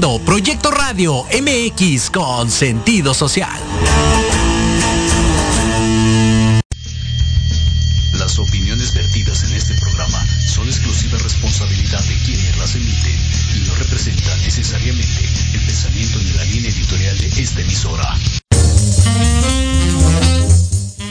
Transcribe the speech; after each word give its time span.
Escuchando 0.00 0.24
Proyecto 0.24 0.70
Radio 0.70 1.24
MX 1.24 2.08
con 2.08 2.50
sentido 2.50 3.12
social. 3.12 3.60
Las 8.14 8.38
opiniones 8.38 8.94
vertidas 8.94 9.44
en 9.44 9.52
este 9.52 9.74
programa 9.74 10.24
son 10.48 10.66
exclusiva 10.68 11.18
responsabilidad 11.18 12.02
de 12.04 12.14
quienes 12.24 12.56
las 12.56 12.74
emiten 12.76 13.14
y 13.56 13.68
no 13.68 13.74
representan 13.74 14.40
necesariamente 14.40 15.28
el 15.52 15.60
pensamiento 15.66 16.18
ni 16.18 16.32
la 16.32 16.44
línea 16.44 16.70
editorial 16.70 17.18
de 17.18 17.42
esta 17.42 17.60
emisora. 17.60 18.16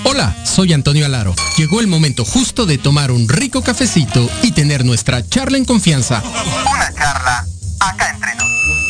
Hola, 0.04 0.36
soy 0.44 0.74
Antonio 0.74 1.06
Alaro. 1.06 1.36
Llegó 1.58 1.80
el 1.80 1.86
momento 1.86 2.26
justo 2.26 2.66
de 2.66 2.80
tomar 2.80 3.12
un 3.12 3.30
rico 3.30 3.62
cafecito 3.62 4.28
y 4.42 4.52
tener 4.52 4.84
nuestra 4.84 5.24
charla 5.28 5.60
en 5.60 5.66
confianza. 5.66 6.24
Una 6.26 6.92
charla 6.96 7.46
acá 7.80 8.14
nos. 8.14 8.19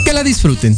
Que 0.09 0.13
la 0.13 0.23
disfruten. 0.23 0.75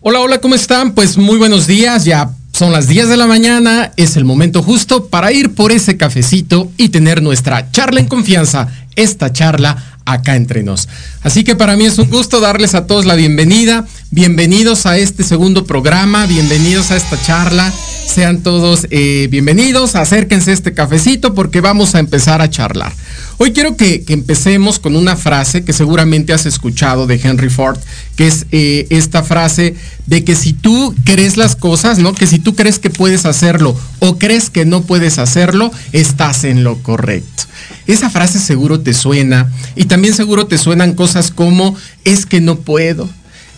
Hola, 0.00 0.20
hola, 0.20 0.40
¿cómo 0.40 0.56
están? 0.56 0.92
Pues 0.94 1.16
muy 1.16 1.38
buenos 1.38 1.68
días, 1.68 2.04
ya 2.04 2.32
son 2.52 2.72
las 2.72 2.88
10 2.88 3.08
de 3.08 3.16
la 3.16 3.28
mañana, 3.28 3.92
es 3.96 4.16
el 4.16 4.24
momento 4.24 4.60
justo 4.60 5.06
para 5.06 5.30
ir 5.30 5.54
por 5.54 5.70
ese 5.70 5.96
cafecito 5.96 6.70
y 6.76 6.88
tener 6.88 7.22
nuestra 7.22 7.70
charla 7.70 8.00
en 8.00 8.06
confianza, 8.06 8.68
esta 8.96 9.32
charla 9.32 9.93
acá 10.04 10.36
entre 10.36 10.62
nos. 10.62 10.88
Así 11.22 11.44
que 11.44 11.56
para 11.56 11.76
mí 11.76 11.86
es 11.86 11.98
un 11.98 12.10
gusto 12.10 12.40
darles 12.40 12.74
a 12.74 12.86
todos 12.86 13.04
la 13.04 13.14
bienvenida, 13.14 13.86
bienvenidos 14.10 14.86
a 14.86 14.98
este 14.98 15.24
segundo 15.24 15.64
programa, 15.64 16.26
bienvenidos 16.26 16.90
a 16.90 16.96
esta 16.96 17.20
charla, 17.22 17.72
sean 18.06 18.42
todos 18.42 18.86
eh, 18.90 19.28
bienvenidos, 19.30 19.94
acérquense 19.94 20.50
a 20.50 20.54
este 20.54 20.72
cafecito 20.72 21.34
porque 21.34 21.60
vamos 21.60 21.94
a 21.94 21.98
empezar 21.98 22.40
a 22.40 22.50
charlar. 22.50 22.92
Hoy 23.38 23.52
quiero 23.52 23.76
que, 23.76 24.04
empecemos 24.08 24.78
con 24.78 24.94
una 24.94 25.16
frase 25.16 25.64
que 25.64 25.72
seguramente 25.72 26.32
has 26.32 26.46
escuchado 26.46 27.06
de 27.06 27.20
Henry 27.22 27.50
Ford, 27.50 27.78
que 28.16 28.26
es 28.26 28.46
eh, 28.52 28.86
esta 28.90 29.22
frase 29.22 29.74
de 30.06 30.22
que 30.22 30.36
si 30.36 30.52
tú 30.52 30.94
crees 31.04 31.36
las 31.36 31.56
cosas, 31.56 31.98
¿no? 31.98 32.14
Que 32.14 32.26
si 32.26 32.38
tú 32.38 32.54
crees 32.54 32.78
que 32.78 32.90
puedes 32.90 33.26
hacerlo 33.26 33.76
o 33.98 34.18
crees 34.18 34.50
que 34.50 34.64
no 34.64 34.82
puedes 34.82 35.18
hacerlo, 35.18 35.72
estás 35.92 36.44
en 36.44 36.62
lo 36.62 36.76
correcto. 36.82 37.44
Esa 37.86 38.10
frase 38.10 38.38
seguro 38.38 38.80
te 38.80 38.94
suena 38.94 39.50
y 39.74 39.86
también 39.86 40.14
seguro 40.14 40.46
te 40.46 40.58
suenan 40.58 40.94
cosas 40.94 41.30
como 41.30 41.76
es 42.04 42.26
que 42.26 42.40
no 42.40 42.56
puedo, 42.56 43.08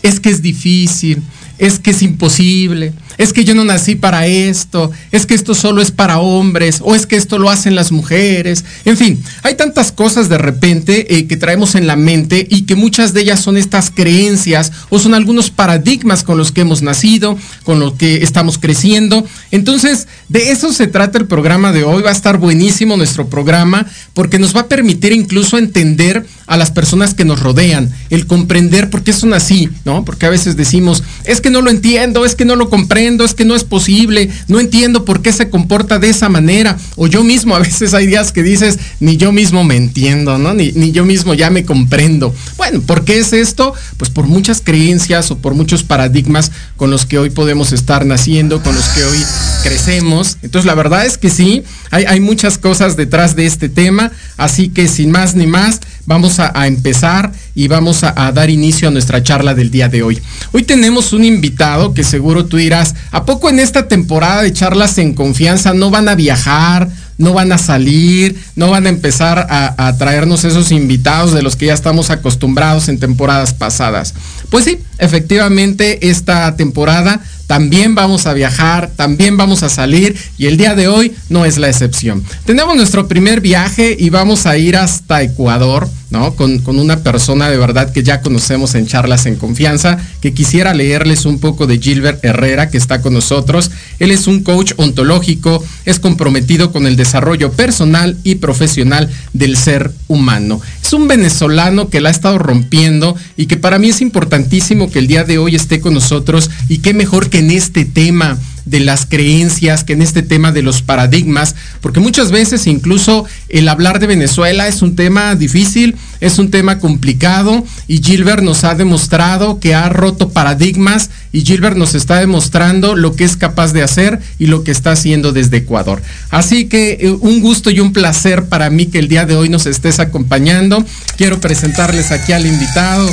es 0.02 0.20
que 0.20 0.30
es 0.30 0.40
difícil, 0.40 1.22
es 1.58 1.78
que 1.78 1.90
es 1.90 2.02
imposible, 2.02 2.92
es 3.18 3.32
que 3.32 3.44
yo 3.44 3.54
no 3.54 3.64
nací 3.64 3.94
para 3.94 4.26
esto, 4.26 4.90
es 5.10 5.24
que 5.26 5.34
esto 5.34 5.54
solo 5.54 5.80
es 5.80 5.90
para 5.90 6.18
hombres, 6.18 6.80
o 6.82 6.94
es 6.94 7.06
que 7.06 7.16
esto 7.16 7.38
lo 7.38 7.50
hacen 7.50 7.74
las 7.74 7.92
mujeres. 7.92 8.64
En 8.84 8.96
fin, 8.96 9.22
hay 9.42 9.54
tantas 9.54 9.92
cosas 9.92 10.28
de 10.28 10.38
repente 10.38 11.16
eh, 11.16 11.26
que 11.26 11.36
traemos 11.36 11.74
en 11.74 11.86
la 11.86 11.96
mente 11.96 12.46
y 12.50 12.62
que 12.62 12.74
muchas 12.74 13.12
de 13.12 13.22
ellas 13.22 13.40
son 13.40 13.56
estas 13.56 13.90
creencias 13.90 14.72
o 14.90 14.98
son 14.98 15.14
algunos 15.14 15.50
paradigmas 15.50 16.22
con 16.22 16.36
los 16.36 16.52
que 16.52 16.60
hemos 16.62 16.82
nacido, 16.82 17.38
con 17.64 17.80
los 17.80 17.94
que 17.94 18.22
estamos 18.22 18.58
creciendo. 18.58 19.26
Entonces, 19.50 20.08
de 20.28 20.50
eso 20.50 20.72
se 20.72 20.86
trata 20.86 21.18
el 21.18 21.26
programa 21.26 21.72
de 21.72 21.84
hoy. 21.84 22.02
Va 22.02 22.10
a 22.10 22.12
estar 22.12 22.38
buenísimo 22.38 22.96
nuestro 22.96 23.28
programa 23.28 23.86
porque 24.14 24.38
nos 24.38 24.54
va 24.54 24.62
a 24.62 24.68
permitir 24.68 25.12
incluso 25.12 25.58
entender 25.58 26.26
a 26.46 26.56
las 26.56 26.70
personas 26.70 27.14
que 27.14 27.24
nos 27.24 27.40
rodean, 27.40 27.90
el 28.10 28.26
comprender 28.26 28.88
por 28.90 29.02
qué 29.02 29.12
son 29.12 29.34
así, 29.34 29.68
¿no? 29.84 30.04
Porque 30.04 30.26
a 30.26 30.30
veces 30.30 30.56
decimos, 30.56 31.02
es 31.24 31.40
que 31.40 31.45
no 31.50 31.62
lo 31.62 31.70
entiendo, 31.70 32.24
es 32.24 32.34
que 32.34 32.44
no 32.44 32.56
lo 32.56 32.68
comprendo, 32.68 33.24
es 33.24 33.34
que 33.34 33.44
no 33.44 33.54
es 33.54 33.64
posible, 33.64 34.30
no 34.48 34.60
entiendo 34.60 35.04
por 35.04 35.22
qué 35.22 35.32
se 35.32 35.50
comporta 35.50 35.98
de 35.98 36.10
esa 36.10 36.28
manera. 36.28 36.78
O 36.96 37.06
yo 37.06 37.24
mismo, 37.24 37.54
a 37.54 37.60
veces 37.60 37.94
hay 37.94 38.06
días 38.06 38.32
que 38.32 38.42
dices, 38.42 38.78
ni 39.00 39.16
yo 39.16 39.32
mismo 39.32 39.64
me 39.64 39.76
entiendo, 39.76 40.38
¿no? 40.38 40.54
Ni, 40.54 40.72
ni 40.72 40.92
yo 40.92 41.04
mismo 41.04 41.34
ya 41.34 41.50
me 41.50 41.64
comprendo. 41.64 42.34
Bueno, 42.56 42.80
¿por 42.80 43.04
qué 43.04 43.18
es 43.18 43.32
esto? 43.32 43.74
Pues 43.96 44.10
por 44.10 44.26
muchas 44.26 44.60
creencias 44.60 45.30
o 45.30 45.38
por 45.38 45.54
muchos 45.54 45.82
paradigmas 45.82 46.52
con 46.76 46.90
los 46.90 47.06
que 47.06 47.18
hoy 47.18 47.30
podemos 47.30 47.72
estar 47.72 48.06
naciendo, 48.06 48.62
con 48.62 48.74
los 48.74 48.84
que 48.88 49.04
hoy 49.04 49.18
crecemos. 49.62 50.38
Entonces, 50.42 50.66
la 50.66 50.74
verdad 50.74 51.06
es 51.06 51.18
que 51.18 51.30
sí, 51.30 51.62
hay, 51.90 52.04
hay 52.04 52.20
muchas 52.20 52.58
cosas 52.58 52.96
detrás 52.96 53.36
de 53.36 53.46
este 53.46 53.68
tema, 53.68 54.12
así 54.36 54.68
que 54.68 54.88
sin 54.88 55.10
más 55.10 55.34
ni 55.34 55.46
más, 55.46 55.80
vamos 56.06 56.38
a, 56.38 56.66
empezar 56.66 57.32
y 57.54 57.68
vamos 57.68 58.02
a, 58.02 58.32
dar 58.32 58.48
inicio 58.48 58.88
a 58.88 58.90
nuestra 58.90 59.22
charla 59.22 59.54
del 59.54 59.70
día 59.70 59.88
de 59.88 60.02
hoy. 60.02 60.22
Hoy 60.52 60.62
tenemos 60.62 61.12
un 61.12 61.24
invitado 61.24 61.92
que 61.92 62.04
seguro 62.04 62.46
tú 62.46 62.56
dirás, 62.56 62.94
¿a 63.10 63.24
poco 63.24 63.50
en 63.50 63.58
esta 63.58 63.88
temporada 63.88 64.42
de 64.42 64.52
charlas 64.52 64.96
en 64.98 65.14
confianza 65.14 65.74
no 65.74 65.90
van 65.90 66.08
a 66.08 66.14
viajar? 66.14 66.88
no 67.18 67.32
van 67.32 67.50
a 67.52 67.58
salir, 67.58 68.38
no 68.56 68.70
van 68.70 68.86
a 68.86 68.90
empezar 68.90 69.46
a, 69.48 69.96
traernos 69.96 70.44
esos 70.44 70.70
invitados 70.70 71.32
de 71.32 71.42
los 71.42 71.56
que 71.56 71.66
ya 71.66 71.74
estamos 71.74 72.10
acostumbrados 72.10 72.88
en 72.88 72.98
temporadas 72.98 73.54
pasadas. 73.54 74.14
Pues 74.50 74.64
sí, 74.64 74.78
efectivamente 74.98 76.10
esta 76.10 76.56
temporada 76.56 77.20
también 77.46 77.94
vamos 77.94 78.26
a 78.26 78.34
viajar, 78.34 78.90
también 78.96 79.36
vamos 79.36 79.62
a 79.62 79.68
salir 79.68 80.16
y 80.36 80.46
el 80.46 80.56
día 80.56 80.74
de 80.74 80.88
hoy 80.88 81.14
no 81.28 81.44
es 81.44 81.58
la 81.58 81.68
excepción. 81.68 82.24
Tenemos 82.44 82.76
nuestro 82.76 83.08
primer 83.08 83.40
viaje 83.40 83.96
y 83.98 84.10
vamos 84.10 84.46
a 84.46 84.56
ir 84.56 84.76
hasta 84.76 85.22
Ecuador, 85.22 85.88
Con, 86.36 86.60
con, 86.60 86.78
una 86.78 86.98
persona 86.98 87.50
de 87.50 87.58
verdad 87.58 87.92
que 87.92 88.02
ya 88.02 88.22
conocemos 88.22 88.74
en 88.74 88.86
charlas 88.86 89.26
en 89.26 89.36
confianza, 89.36 89.98
que 90.20 90.32
quisiera 90.32 90.72
leerles 90.72 91.26
un 91.26 91.38
poco 91.38 91.66
de 91.66 91.78
Gilbert 91.78 92.24
Herrera, 92.24 92.70
que 92.70 92.78
está 92.78 93.02
con 93.02 93.12
nosotros. 93.12 93.70
Él 93.98 94.10
es 94.10 94.26
un 94.26 94.42
coach 94.42 94.72
ontológico, 94.76 95.62
es 95.84 96.00
comprometido 96.00 96.72
con 96.72 96.86
el 96.86 96.96
desarrollo 96.96 97.52
personal 97.52 98.16
y 98.24 98.36
profesional 98.36 99.10
del 99.34 99.56
ser 99.56 99.92
humano. 100.08 100.60
Es 100.82 100.92
un 100.92 101.06
venezolano 101.06 101.90
que 101.90 102.00
la 102.00 102.08
ha 102.08 102.12
estado 102.12 102.38
rompiendo 102.38 103.14
y 103.36 103.46
que 103.46 103.56
para 103.56 103.78
mí 103.78 103.90
es 103.90 104.00
importantísimo 104.00 104.90
que 104.90 104.98
el 104.98 105.06
día 105.06 105.24
de 105.24 105.38
hoy 105.38 105.54
esté 105.54 105.80
con 105.80 105.94
nosotros 105.94 106.50
y 106.68 106.78
qué 106.78 106.94
mejor 106.94 107.28
que 107.28 107.40
en 107.40 107.50
este 107.50 107.84
tema 107.84 108.38
de 108.66 108.80
las 108.80 109.06
creencias, 109.06 109.84
que 109.84 109.94
en 109.94 110.02
este 110.02 110.22
tema 110.22 110.52
de 110.52 110.62
los 110.62 110.82
paradigmas, 110.82 111.54
porque 111.80 112.00
muchas 112.00 112.30
veces 112.30 112.66
incluso 112.66 113.24
el 113.48 113.68
hablar 113.68 114.00
de 114.00 114.08
Venezuela 114.08 114.68
es 114.68 114.82
un 114.82 114.96
tema 114.96 115.34
difícil, 115.36 115.96
es 116.20 116.38
un 116.38 116.50
tema 116.50 116.78
complicado 116.78 117.64
y 117.88 118.02
Gilbert 118.02 118.42
nos 118.42 118.64
ha 118.64 118.74
demostrado 118.74 119.60
que 119.60 119.74
ha 119.74 119.88
roto 119.88 120.30
paradigmas 120.30 121.10
y 121.32 121.42
Gilbert 121.42 121.76
nos 121.76 121.94
está 121.94 122.18
demostrando 122.18 122.96
lo 122.96 123.14
que 123.14 123.24
es 123.24 123.36
capaz 123.36 123.72
de 123.72 123.82
hacer 123.82 124.20
y 124.38 124.46
lo 124.46 124.64
que 124.64 124.72
está 124.72 124.92
haciendo 124.92 125.32
desde 125.32 125.58
Ecuador. 125.58 126.02
Así 126.30 126.66
que 126.66 126.98
eh, 127.00 127.10
un 127.10 127.40
gusto 127.40 127.70
y 127.70 127.80
un 127.80 127.92
placer 127.92 128.46
para 128.46 128.68
mí 128.70 128.86
que 128.86 128.98
el 128.98 129.08
día 129.08 129.26
de 129.26 129.36
hoy 129.36 129.48
nos 129.48 129.66
estés 129.66 130.00
acompañando. 130.00 130.84
Quiero 131.16 131.40
presentarles 131.40 132.10
aquí 132.10 132.32
al 132.32 132.46
invitado. 132.46 133.08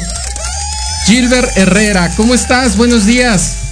Gilbert 1.06 1.50
Herrera, 1.58 2.12
¿cómo 2.16 2.34
estás? 2.34 2.78
Buenos 2.78 3.06
días. 3.06 3.62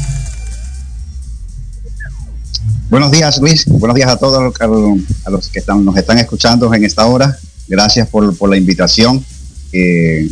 Buenos 2.92 3.10
días, 3.10 3.40
Luis. 3.40 3.64
Buenos 3.68 3.96
días 3.96 4.10
a 4.10 4.18
todos 4.18 4.54
a 4.60 5.30
los 5.30 5.48
que 5.48 5.60
están, 5.60 5.86
nos 5.86 5.96
están 5.96 6.18
escuchando 6.18 6.74
en 6.74 6.84
esta 6.84 7.06
hora. 7.06 7.40
Gracias 7.66 8.06
por, 8.10 8.50
la 8.50 8.58
invitación. 8.58 9.24
Eh, 9.72 10.30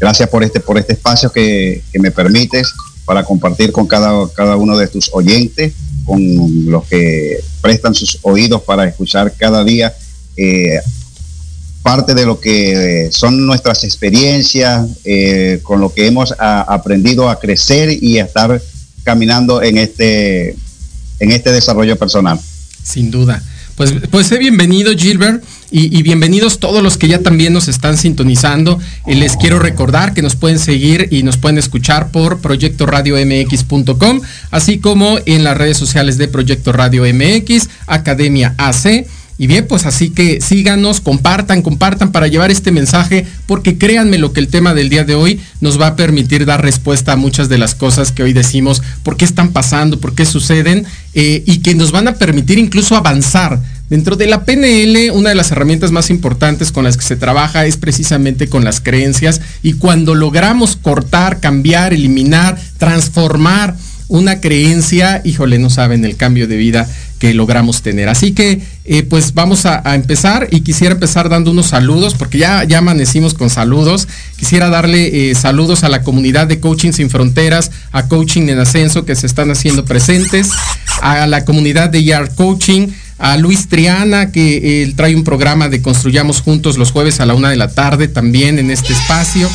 gracias 0.00 0.28
por 0.28 0.42
este, 0.42 0.58
por 0.58 0.76
este 0.76 0.94
espacio 0.94 1.30
que, 1.30 1.84
que, 1.92 2.00
me 2.00 2.10
permites 2.10 2.74
para 3.04 3.22
compartir 3.22 3.70
con 3.70 3.86
cada, 3.86 4.28
cada 4.30 4.56
uno 4.56 4.76
de 4.76 4.88
tus 4.88 5.08
oyentes, 5.12 5.72
con 6.04 6.20
los 6.68 6.84
que 6.86 7.38
prestan 7.60 7.94
sus 7.94 8.18
oídos 8.22 8.62
para 8.62 8.88
escuchar 8.88 9.32
cada 9.38 9.62
día 9.62 9.94
eh, 10.36 10.80
parte 11.84 12.14
de 12.14 12.26
lo 12.26 12.40
que 12.40 13.08
son 13.12 13.46
nuestras 13.46 13.84
experiencias, 13.84 14.84
eh, 15.04 15.60
con 15.62 15.80
lo 15.80 15.94
que 15.94 16.08
hemos 16.08 16.34
aprendido 16.40 17.28
a 17.28 17.38
crecer 17.38 17.88
y 18.02 18.18
a 18.18 18.24
estar 18.24 18.60
caminando 19.04 19.62
en 19.62 19.78
este 19.78 20.56
en 21.20 21.32
este 21.32 21.52
desarrollo 21.52 21.96
personal. 21.96 22.38
Sin 22.82 23.10
duda. 23.10 23.42
Pues, 23.76 23.92
pues 24.10 24.30
bienvenido 24.38 24.92
Gilbert 24.96 25.42
y, 25.70 26.02
bienvenidos 26.04 26.60
todos 26.60 26.80
los 26.80 26.96
que 26.96 27.08
ya 27.08 27.18
también 27.18 27.52
nos 27.52 27.66
están 27.66 27.96
sintonizando. 27.96 28.78
Y 29.04 29.14
les 29.14 29.36
quiero 29.36 29.58
recordar 29.58 30.14
que 30.14 30.22
nos 30.22 30.36
pueden 30.36 30.60
seguir 30.60 31.08
y 31.10 31.24
nos 31.24 31.36
pueden 31.38 31.58
escuchar 31.58 32.12
por 32.12 32.38
proyectoradiomx.com, 32.38 34.20
así 34.52 34.78
como 34.78 35.18
en 35.26 35.42
las 35.42 35.56
redes 35.56 35.76
sociales 35.76 36.16
de 36.18 36.28
Proyecto 36.28 36.70
Radio 36.70 37.02
MX, 37.02 37.68
Academia 37.88 38.54
AC 38.58 39.06
y 39.36 39.48
bien, 39.48 39.66
pues 39.66 39.84
así 39.84 40.10
que 40.10 40.40
síganos, 40.40 41.00
compartan, 41.00 41.62
compartan 41.62 42.12
para 42.12 42.28
llevar 42.28 42.52
este 42.52 42.70
mensaje, 42.70 43.26
porque 43.46 43.78
créanme 43.78 44.18
lo 44.18 44.32
que 44.32 44.38
el 44.40 44.48
tema 44.48 44.74
del 44.74 44.88
día 44.88 45.04
de 45.04 45.16
hoy 45.16 45.40
nos 45.60 45.80
va 45.80 45.88
a 45.88 45.96
permitir 45.96 46.46
dar 46.46 46.62
respuesta 46.62 47.12
a 47.12 47.16
muchas 47.16 47.48
de 47.48 47.58
las 47.58 47.74
cosas 47.74 48.12
que 48.12 48.22
hoy 48.22 48.32
decimos, 48.32 48.80
por 49.02 49.16
qué 49.16 49.24
están 49.24 49.50
pasando, 49.50 49.98
por 49.98 50.14
qué 50.14 50.24
suceden, 50.24 50.86
eh, 51.14 51.42
y 51.46 51.58
que 51.58 51.74
nos 51.74 51.90
van 51.90 52.06
a 52.06 52.14
permitir 52.14 52.58
incluso 52.58 52.96
avanzar. 52.96 53.60
Dentro 53.90 54.16
de 54.16 54.26
la 54.26 54.44
PNL, 54.44 55.10
una 55.12 55.28
de 55.30 55.34
las 55.34 55.50
herramientas 55.50 55.90
más 55.90 56.10
importantes 56.10 56.72
con 56.72 56.84
las 56.84 56.96
que 56.96 57.04
se 57.04 57.16
trabaja 57.16 57.66
es 57.66 57.76
precisamente 57.76 58.48
con 58.48 58.64
las 58.64 58.80
creencias 58.80 59.40
y 59.62 59.74
cuando 59.74 60.14
logramos 60.14 60.76
cortar, 60.76 61.40
cambiar, 61.40 61.92
eliminar, 61.92 62.58
transformar 62.78 63.76
una 64.08 64.40
creencia, 64.40 65.22
híjole, 65.24 65.58
no 65.58 65.70
saben 65.70 66.04
el 66.04 66.16
cambio 66.16 66.46
de 66.46 66.56
vida 66.56 66.88
que 67.18 67.34
logramos 67.34 67.82
tener. 67.82 68.08
Así 68.08 68.32
que, 68.32 68.60
eh, 68.84 69.02
pues 69.02 69.34
vamos 69.34 69.66
a, 69.66 69.82
empezar 69.94 70.48
y 70.50 70.60
quisiera 70.60 70.94
empezar 70.94 71.28
dando 71.28 71.50
unos 71.50 71.66
saludos, 71.66 72.14
porque 72.14 72.38
ya, 72.38 72.64
ya 72.64 72.78
amanecimos 72.78 73.34
con 73.34 73.50
saludos. 73.50 74.08
Quisiera 74.36 74.68
darle 74.68 75.30
eh, 75.30 75.34
saludos 75.34 75.84
a 75.84 75.88
la 75.88 76.02
comunidad 76.02 76.46
de 76.46 76.60
Coaching 76.60 76.92
Sin 76.92 77.10
Fronteras, 77.10 77.70
a 77.92 78.08
Coaching 78.08 78.48
en 78.48 78.58
Ascenso 78.58 79.04
que 79.04 79.14
se 79.14 79.26
están 79.26 79.50
haciendo 79.50 79.84
presentes, 79.84 80.50
a 81.02 81.26
la 81.26 81.44
comunidad 81.44 81.90
de 81.90 82.04
Yard 82.04 82.34
Coaching, 82.34 82.88
a 83.18 83.36
Luis 83.36 83.68
Triana, 83.68 84.32
que 84.32 84.92
trae 84.96 85.14
un 85.14 85.24
programa 85.24 85.68
de 85.68 85.80
Construyamos 85.80 86.40
Juntos 86.40 86.78
los 86.78 86.90
jueves 86.90 87.20
a 87.20 87.26
la 87.26 87.34
una 87.34 87.50
de 87.50 87.56
la 87.56 87.68
tarde 87.68 88.08
también 88.08 88.58
en 88.58 88.70
este 88.70 88.92
espacio. 88.92 89.48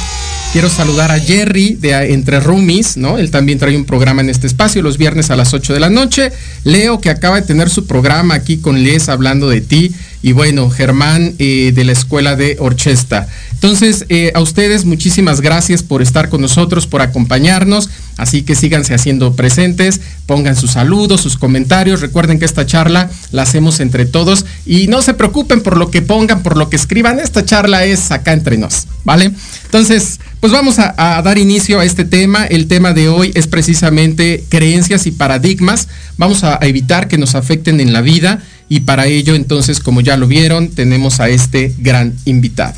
Quiero 0.51 0.67
saludar 0.67 1.11
a 1.11 1.19
Jerry 1.19 1.75
de 1.75 2.11
Entre 2.11 2.39
Rumis, 2.39 2.97
¿no? 2.97 3.19
Él 3.19 3.29
también 3.29 3.59
trae 3.59 3.77
un 3.77 3.85
programa 3.85 4.21
en 4.21 4.31
este 4.31 4.47
espacio 4.47 4.81
los 4.81 4.97
viernes 4.97 5.29
a 5.29 5.35
las 5.35 5.53
8 5.53 5.75
de 5.75 5.79
la 5.79 5.91
noche. 5.91 6.31
Leo, 6.63 6.99
que 6.99 7.11
acaba 7.11 7.39
de 7.39 7.45
tener 7.45 7.69
su 7.69 7.85
programa 7.85 8.33
aquí 8.33 8.57
con 8.57 8.81
Les 8.81 9.09
hablando 9.09 9.47
de 9.47 9.61
ti. 9.61 9.93
Y 10.21 10.33
bueno, 10.33 10.69
Germán 10.69 11.35
eh, 11.39 11.71
de 11.73 11.83
la 11.83 11.93
Escuela 11.93 12.35
de 12.35 12.57
Orchesta. 12.59 13.27
Entonces, 13.53 14.05
eh, 14.07 14.31
a 14.35 14.41
ustedes 14.41 14.85
muchísimas 14.85 15.41
gracias 15.41 15.83
por 15.83 16.01
estar 16.01 16.29
con 16.29 16.39
nosotros, 16.39 16.87
por 16.87 17.01
acompañarnos. 17.01 17.89
Así 18.15 18.41
que 18.41 18.55
síganse 18.55 18.93
haciendo 18.93 19.33
presentes, 19.33 20.01
pongan 20.25 20.55
sus 20.55 20.71
saludos, 20.71 21.21
sus 21.21 21.37
comentarios. 21.37 22.01
Recuerden 22.01 22.39
que 22.39 22.45
esta 22.45 22.65
charla 22.65 23.09
la 23.31 23.43
hacemos 23.43 23.79
entre 23.79 24.05
todos 24.05 24.45
y 24.65 24.87
no 24.87 25.01
se 25.01 25.13
preocupen 25.13 25.61
por 25.61 25.77
lo 25.77 25.91
que 25.91 26.01
pongan, 26.01 26.43
por 26.43 26.57
lo 26.57 26.69
que 26.69 26.75
escriban. 26.75 27.19
Esta 27.19 27.45
charla 27.45 27.85
es 27.85 28.11
acá 28.11 28.33
entre 28.33 28.57
nos, 28.57 28.87
¿vale? 29.03 29.31
Entonces, 29.65 30.19
pues 30.39 30.51
vamos 30.51 30.79
a, 30.79 31.17
a 31.17 31.21
dar 31.21 31.37
inicio 31.37 31.79
a 31.79 31.85
este 31.85 32.05
tema. 32.05 32.45
El 32.45 32.67
tema 32.67 32.93
de 32.93 33.09
hoy 33.09 33.31
es 33.35 33.47
precisamente 33.47 34.43
creencias 34.49 35.05
y 35.05 35.11
paradigmas. 35.11 35.87
Vamos 36.17 36.43
a 36.43 36.59
evitar 36.61 37.07
que 37.07 37.17
nos 37.17 37.35
afecten 37.35 37.79
en 37.79 37.91
la 37.93 38.01
vida 38.01 38.41
y 38.69 38.81
para 38.81 39.07
ello 39.07 39.35
entonces, 39.35 39.79
como 39.79 40.01
ya 40.01 40.15
lo 40.15 40.27
vieron, 40.27 40.69
tenemos 40.69 41.19
a 41.19 41.27
este 41.29 41.73
gran 41.79 42.15
invitado. 42.25 42.75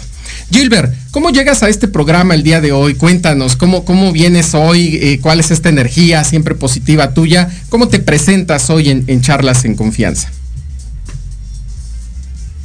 Gilbert, 0.51 0.93
¿cómo 1.11 1.29
llegas 1.29 1.63
a 1.63 1.69
este 1.69 1.87
programa 1.87 2.33
el 2.35 2.43
día 2.43 2.59
de 2.61 2.71
hoy? 2.71 2.95
Cuéntanos, 2.95 3.55
¿cómo, 3.55 3.85
cómo 3.85 4.11
vienes 4.11 4.53
hoy? 4.53 4.99
Eh, 5.01 5.19
¿Cuál 5.21 5.39
es 5.39 5.51
esta 5.51 5.69
energía 5.69 6.23
siempre 6.23 6.55
positiva 6.55 7.13
tuya? 7.13 7.49
¿Cómo 7.69 7.87
te 7.87 7.99
presentas 7.99 8.69
hoy 8.69 8.89
en, 8.89 9.21
charlas 9.21 9.65
en 9.65 9.75
confianza? 9.75 10.31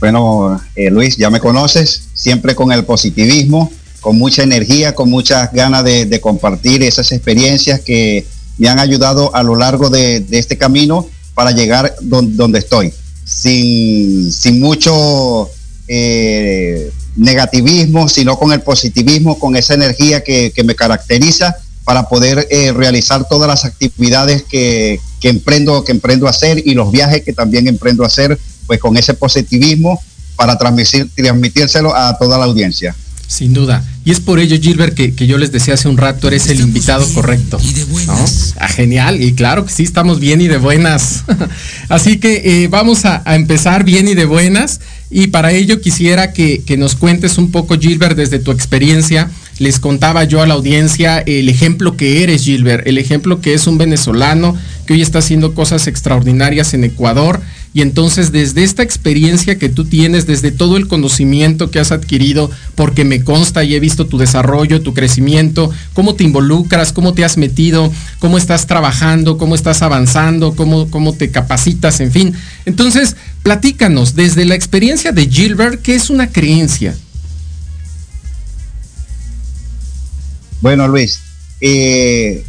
Bueno, 0.01 0.61
eh, 0.75 0.91
Luis, 0.91 1.17
ya 1.17 1.31
me 1.31 1.41
conoces, 1.41 2.09
siempre 2.13 2.55
con 2.55 2.73
el 2.73 2.85
positivismo, 2.85 3.73
con 4.01 4.19
mucha 4.19 4.43
energía, 4.43 4.95
con 4.95 5.11
muchas 5.11 5.53
ganas 5.53 5.85
de, 5.85 6.21
compartir 6.21 6.83
esas 6.83 7.13
experiencias 7.13 7.81
que 7.81 8.27
me 8.59 8.69
han 8.69 8.79
ayudado 8.79 9.35
a 9.35 9.43
lo 9.43 9.57
largo 9.57 9.91
de, 9.91 10.25
este 10.31 10.59
camino 10.59 11.09
para 11.35 11.53
llegar 11.53 11.95
donde, 12.01 12.59
estoy, 12.59 12.93
sin, 13.27 14.33
sin 14.33 14.61
mucho 14.61 15.51
eh, 15.89 16.91
negativismo, 17.17 18.09
sino 18.09 18.39
con 18.39 18.53
el 18.53 18.61
positivismo, 18.61 19.39
con 19.39 19.57
esa 19.57 19.75
energía 19.75 20.23
que, 20.23 20.53
me 20.65 20.75
caracteriza 20.75 21.57
para 21.85 22.09
poder 22.09 22.47
eh, 22.51 22.73
realizar 22.73 23.29
todas 23.29 23.49
las 23.49 23.65
actividades 23.65 24.43
que, 24.43 25.01
emprendo, 25.23 25.83
que 25.85 25.93
emprendo 25.93 26.27
a 26.27 26.31
hacer 26.31 26.63
y 26.65 26.75
los 26.75 26.93
viajes 26.93 27.23
que 27.23 27.33
también 27.33 27.67
emprendo 27.67 28.05
a 28.05 28.07
hacer, 28.07 28.39
pues 28.67 28.81
con 28.81 28.97
ese 28.97 29.15
positivismo 29.15 30.01
para 30.37 30.57
transmitir, 30.57 31.11
transmitírselo 31.15 31.95
a 31.95 32.17
toda 32.19 32.39
la 32.39 32.45
audiencia. 32.45 32.95
Sin 33.29 33.53
duda. 33.53 33.85
Y 34.05 34.13
es 34.13 34.21
por 34.21 34.39
ello, 34.39 34.57
Gilbert, 34.61 34.95
que, 34.95 35.27
yo 35.27 35.37
les 35.37 35.51
decía 35.51 35.75
hace 35.75 35.89
un 35.89 35.97
rato, 35.97 36.29
eres 36.29 36.49
el 36.49 36.61
invitado 36.61 37.05
correcto. 37.13 37.59
Y 37.61 37.73
de 37.73 37.85
buenas. 37.85 38.55
Ah, 38.59 38.69
genial. 38.69 39.21
Y 39.21 39.33
claro 39.33 39.65
que 39.67 39.73
sí, 39.73 39.83
estamos 39.83 40.21
bien 40.21 40.41
y 40.41 40.47
de 40.47 40.59
buenas. 40.59 41.25
Así 41.89 42.19
que 42.19 42.63
eh, 42.63 42.69
vamos 42.69 43.05
a, 43.05 43.23
empezar 43.35 43.83
bien 43.83 44.07
y 44.07 44.15
de 44.15 44.25
buenas. 44.25 44.81
Y 45.11 45.29
para 45.29 45.53
ello 45.53 45.81
quisiera 45.81 46.33
que, 46.33 46.63
que 46.63 46.77
nos 46.77 46.95
cuentes 46.95 47.37
un 47.37 47.51
poco, 47.51 47.77
Gilbert, 47.79 48.17
desde 48.17 48.39
tu 48.39 48.53
experiencia. 48.53 49.29
Les 49.59 49.81
contaba 49.81 50.23
yo 50.25 50.41
a 50.41 50.47
la 50.47 50.55
audiencia 50.55 51.19
el 51.19 51.49
ejemplo 51.49 51.97
que 51.97 52.23
eres, 52.23 52.45
Gilbert, 52.45 52.87
el 52.87 52.99
ejemplo 52.99 53.41
que 53.41 53.55
es 53.55 53.67
un 53.67 53.79
venezolano 53.79 54.57
que 54.87 54.93
hoy 54.93 55.03
está 55.03 55.19
haciendo 55.19 55.55
cosas 55.55 55.87
extraordinarias 55.87 56.75
en 56.75 56.85
Ecuador 56.85 57.41
y 57.77 57.83
entonces 57.83 58.33
desde 58.33 58.65
esta 58.65 58.83
experiencia 58.83 59.59
que 59.59 59.69
tú 59.69 59.85
tienes, 59.85 60.27
desde 60.27 60.51
todo 60.51 60.79
el 60.79 60.89
conocimiento 60.89 61.71
que 61.71 61.79
has 61.79 61.93
adquirido, 61.93 62.51
porque 62.75 63.05
me 63.05 63.23
consta 63.23 63.65
y 63.65 63.75
he 63.75 63.81
visto 63.81 64.07
tu 64.07 64.17
desarrollo, 64.17 64.81
tu 64.81 64.95
crecimiento, 64.95 65.71
cómo 65.93 66.15
te 66.15 66.25
involucras, 66.25 66.95
cómo 66.95 67.13
te 67.13 67.23
has 67.23 67.37
metido, 67.37 67.93
cómo 68.19 68.39
estás 68.39 68.67
trabajando, 68.67 69.37
cómo 69.37 69.55
estás 69.55 69.83
avanzando, 69.83 70.57
cómo, 70.57 70.89
cómo 70.89 71.13
te 71.13 71.31
capacitas, 71.31 72.01
en 72.01 72.13
fin. 72.13 72.35
Entonces, 72.65 73.15
platícanos 73.43 74.15
desde 74.15 74.47
la 74.47 74.55
experiencia 74.55 75.13
de 75.13 75.29
Gilbert, 75.29 75.83
¿qué 75.83 75.97
es 75.97 76.09
una 76.09 76.31
creencia? 76.33 76.97
Bueno, 80.63 80.89
Luis, 80.89 81.21
eh, 81.61 82.43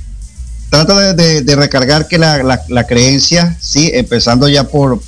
trata 0.70 1.14
de, 1.14 1.56
recargar 1.56 2.08
que 2.08 2.18
la, 2.18 2.86
creencia, 2.88 3.58
sí, 3.60 3.92
empezando 3.94 4.50
ya 4.50 4.66
por, 4.66 5.00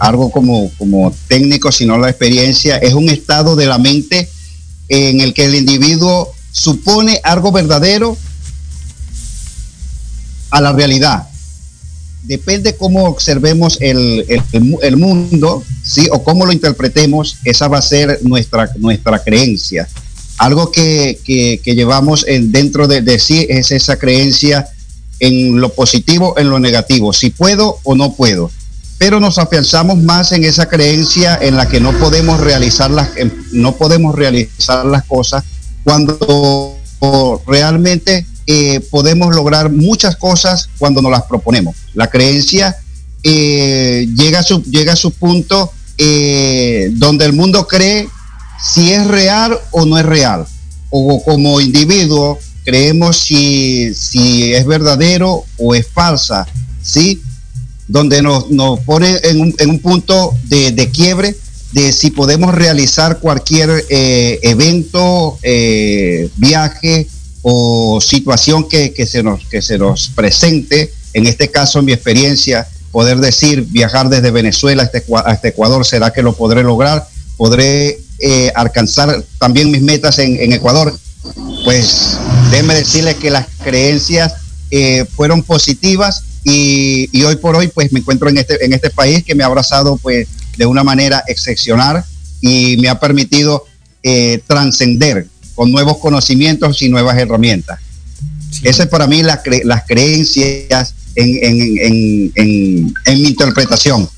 algo 0.00 0.30
como, 0.30 0.70
como 0.78 1.14
técnico, 1.28 1.70
sino 1.72 1.98
la 1.98 2.08
experiencia, 2.08 2.78
es 2.78 2.94
un 2.94 3.08
estado 3.08 3.54
de 3.56 3.66
la 3.66 3.78
mente 3.78 4.28
en 4.88 5.20
el 5.20 5.34
que 5.34 5.44
el 5.44 5.54
individuo 5.54 6.32
supone 6.50 7.20
algo 7.22 7.52
verdadero 7.52 8.16
a 10.50 10.60
la 10.60 10.72
realidad. 10.72 11.28
Depende 12.22 12.74
cómo 12.76 13.04
observemos 13.04 13.78
el, 13.80 14.24
mundo, 14.96 15.62
¿sí? 15.84 16.08
o 16.10 16.22
cómo 16.22 16.46
lo 16.46 16.52
interpretemos, 16.52 17.38
esa 17.44 17.68
va 17.68 17.78
a 17.78 17.82
ser 17.82 18.20
nuestra, 18.22 18.70
nuestra 18.78 19.18
creencia. 19.22 19.88
Algo 20.38 20.70
que, 20.70 21.18
llevamos 21.64 22.24
en, 22.26 22.52
dentro 22.52 22.88
de, 22.88 23.02
de 23.02 23.18
sí 23.18 23.46
es 23.48 23.70
esa 23.70 23.98
creencia 23.98 24.68
en 25.20 25.60
lo 25.60 25.70
positivo, 25.70 26.34
en 26.38 26.50
lo 26.50 26.58
negativo, 26.58 27.12
si 27.12 27.30
puedo 27.30 27.78
o 27.84 27.94
no 27.94 28.14
puedo. 28.14 28.50
Pero 28.98 29.20
nos 29.20 29.38
afianzamos 29.38 29.98
más 29.98 30.32
en 30.32 30.44
esa 30.44 30.66
creencia 30.68 31.38
en 31.40 31.56
la 31.56 31.68
que 31.68 31.80
no 31.80 31.92
podemos 31.98 32.40
realizar 32.40 32.90
las, 32.90 33.10
no 33.52 33.76
podemos 33.76 34.14
realizar 34.14 34.84
las 34.86 35.04
cosas 35.04 35.44
cuando 35.84 36.76
realmente 37.46 38.26
eh, 38.46 38.80
podemos 38.90 39.34
lograr 39.34 39.70
muchas 39.70 40.16
cosas 40.16 40.68
cuando 40.78 41.02
nos 41.02 41.12
las 41.12 41.24
proponemos. 41.24 41.76
La 41.94 42.08
creencia 42.08 42.76
eh, 43.22 44.08
llega, 44.16 44.40
a 44.40 44.42
su, 44.42 44.62
llega 44.64 44.94
a 44.94 44.96
su 44.96 45.10
punto 45.10 45.72
eh, 45.96 46.90
donde 46.94 47.24
el 47.24 47.34
mundo 47.34 47.66
cree 47.66 48.08
si 48.60 48.92
es 48.92 49.06
real 49.06 49.58
o 49.70 49.84
no 49.84 49.98
es 49.98 50.06
real. 50.06 50.46
O 50.90 51.22
como 51.22 51.60
individuo 51.60 52.38
creemos 52.68 53.16
si, 53.16 53.94
si 53.94 54.52
es 54.52 54.66
verdadero 54.66 55.46
o 55.56 55.74
es 55.74 55.86
falsa, 55.86 56.46
¿sí? 56.82 57.22
Donde 57.86 58.20
nos, 58.20 58.50
nos 58.50 58.80
pone 58.80 59.16
en 59.22 59.40
un, 59.40 59.54
en 59.58 59.70
un 59.70 59.78
punto 59.78 60.34
de, 60.44 60.72
de, 60.72 60.90
quiebre 60.90 61.34
de 61.72 61.92
si 61.92 62.10
podemos 62.10 62.54
realizar 62.54 63.20
cualquier 63.20 63.86
eh, 63.88 64.38
evento, 64.42 65.38
eh, 65.42 66.28
viaje 66.36 67.06
o 67.40 68.02
situación 68.02 68.68
que, 68.68 68.92
que, 68.92 69.06
se 69.06 69.22
nos, 69.22 69.46
que 69.46 69.62
se 69.62 69.78
nos 69.78 70.10
presente. 70.10 70.92
En 71.14 71.26
este 71.26 71.50
caso, 71.50 71.80
mi 71.80 71.92
experiencia, 71.92 72.68
poder 72.92 73.16
decir 73.16 73.62
viajar 73.62 74.10
desde 74.10 74.30
Venezuela 74.30 74.82
hasta, 74.82 74.98
este 75.32 75.48
Ecuador, 75.48 75.86
¿será 75.86 76.12
que 76.12 76.22
lo 76.22 76.36
podré 76.36 76.62
lograr? 76.62 77.08
¿Podré 77.38 77.98
eh, 78.18 78.52
alcanzar 78.54 79.24
también 79.38 79.70
mis 79.70 79.80
metas 79.80 80.18
en, 80.18 80.38
en 80.38 80.52
Ecuador? 80.52 80.92
Pues 81.68 82.16
déjeme 82.50 82.74
decirle 82.76 83.14
que 83.16 83.28
las 83.28 83.46
creencias 83.62 84.32
eh, 84.70 85.04
fueron 85.14 85.42
positivas 85.42 86.24
y, 86.42 87.10
hoy 87.22 87.36
por 87.36 87.56
hoy 87.56 87.68
pues 87.68 87.92
me 87.92 88.00
encuentro 88.00 88.30
en 88.30 88.38
este, 88.38 88.64
en 88.64 88.72
este 88.72 88.88
país 88.88 89.22
que 89.22 89.34
me 89.34 89.42
ha 89.42 89.48
abrazado 89.48 89.98
pues 89.98 90.28
de 90.56 90.64
una 90.64 90.82
manera 90.82 91.22
excepcional 91.26 92.02
y 92.40 92.78
me 92.78 92.88
ha 92.88 92.98
permitido 92.98 93.66
eh, 94.02 94.40
trascender 94.46 95.26
con 95.54 95.70
nuevos 95.70 95.98
conocimientos 95.98 96.80
y 96.80 96.88
nuevas 96.88 97.18
herramientas. 97.18 97.78
Esa 98.62 98.84
es 98.84 98.88
para 98.88 99.06
mí 99.06 99.22
las 99.22 99.40
creencias 99.86 100.94
en, 101.16 102.32
mi 103.04 103.28
interpretación. 103.28 104.08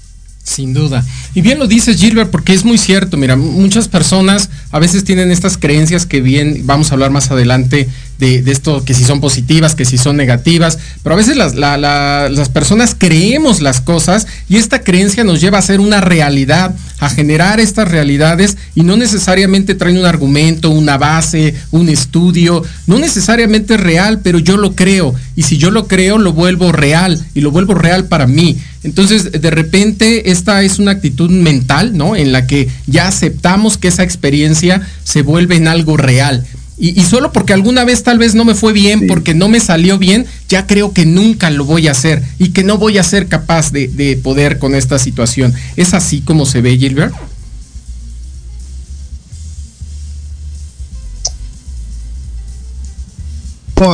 Sin 0.42 0.72
duda. 0.74 1.04
Y 1.34 1.42
bien 1.42 1.58
lo 1.58 1.66
dices, 1.66 1.98
Gilbert, 1.98 2.30
porque 2.30 2.54
es 2.54 2.64
muy 2.64 2.78
cierto. 2.78 3.16
Mira, 3.16 3.36
muchas 3.36 3.88
personas 3.88 4.50
a 4.72 4.78
veces 4.78 5.04
tienen 5.04 5.30
estas 5.30 5.56
creencias 5.56 6.06
que 6.06 6.20
bien, 6.20 6.62
vamos 6.64 6.90
a 6.90 6.94
hablar 6.94 7.10
más 7.10 7.30
adelante 7.30 7.88
de, 8.20 8.42
esto, 8.46 8.84
que 8.84 8.94
si 8.94 9.04
son 9.04 9.20
positivas, 9.20 9.74
que 9.74 9.84
si 9.84 9.96
son 9.96 10.16
negativas, 10.16 10.78
pero 11.02 11.14
a 11.14 11.18
veces 11.18 11.36
las, 11.36 11.54
las 11.54 12.48
personas 12.50 12.94
creemos 12.96 13.62
las 13.62 13.80
cosas 13.80 14.26
y 14.48 14.56
esta 14.56 14.82
creencia 14.82 15.24
nos 15.24 15.40
lleva 15.40 15.58
a 15.58 15.62
ser 15.62 15.80
una 15.80 16.00
realidad, 16.00 16.74
a 17.00 17.08
generar 17.08 17.60
estas 17.60 17.88
realidades 17.88 18.58
y 18.74 18.82
no 18.82 18.96
necesariamente 18.96 19.74
traen 19.74 19.98
un 19.98 20.04
argumento, 20.04 20.70
una 20.70 20.98
base, 20.98 21.54
un 21.70 21.88
estudio, 21.88 22.62
no 22.86 22.98
necesariamente 22.98 23.74
es 23.74 23.80
real, 23.80 24.20
pero 24.22 24.38
yo 24.38 24.58
lo 24.58 24.74
creo 24.74 25.14
y 25.34 25.44
si 25.44 25.56
yo 25.56 25.70
lo 25.70 25.88
creo 25.88 26.18
lo 26.18 26.34
vuelvo 26.34 26.72
real 26.72 27.24
y 27.34 27.40
lo 27.40 27.50
vuelvo 27.50 27.74
real 27.74 28.04
para 28.04 28.26
mí. 28.26 28.58
Entonces, 28.82 29.32
de 29.32 29.50
repente, 29.50 30.30
esta 30.30 30.62
es 30.62 30.78
una 30.78 30.92
actitud 30.92 31.30
mental, 31.30 31.96
¿no? 31.96 32.16
En 32.16 32.32
la 32.32 32.46
que 32.46 32.68
ya 32.86 33.08
aceptamos 33.08 33.76
que 33.76 33.88
esa 33.88 34.02
experiencia 34.02 34.86
se 35.04 35.22
vuelve 35.22 35.56
en 35.56 35.68
algo 35.68 35.96
real. 35.96 36.46
Y, 36.78 36.98
solo 37.02 37.30
porque 37.30 37.52
alguna 37.52 37.84
vez 37.84 38.02
tal 38.04 38.18
vez 38.18 38.34
no 38.34 38.46
me 38.46 38.54
fue 38.54 38.72
bien, 38.72 39.06
porque 39.06 39.34
no 39.34 39.50
me 39.50 39.60
salió 39.60 39.98
bien, 39.98 40.24
ya 40.48 40.66
creo 40.66 40.94
que 40.94 41.04
nunca 41.04 41.50
lo 41.50 41.66
voy 41.66 41.88
a 41.88 41.90
hacer 41.90 42.22
y 42.38 42.50
que 42.50 42.64
no 42.64 42.78
voy 42.78 42.96
a 42.96 43.04
ser 43.04 43.26
capaz 43.26 43.70
de, 43.70 43.86
de 43.88 44.16
poder 44.16 44.58
con 44.58 44.74
esta 44.74 44.98
situación. 44.98 45.52
¿Es 45.76 45.92
así 45.92 46.22
como 46.22 46.46
se 46.46 46.62
ve, 46.62 46.78
Gilbert? 46.78 47.12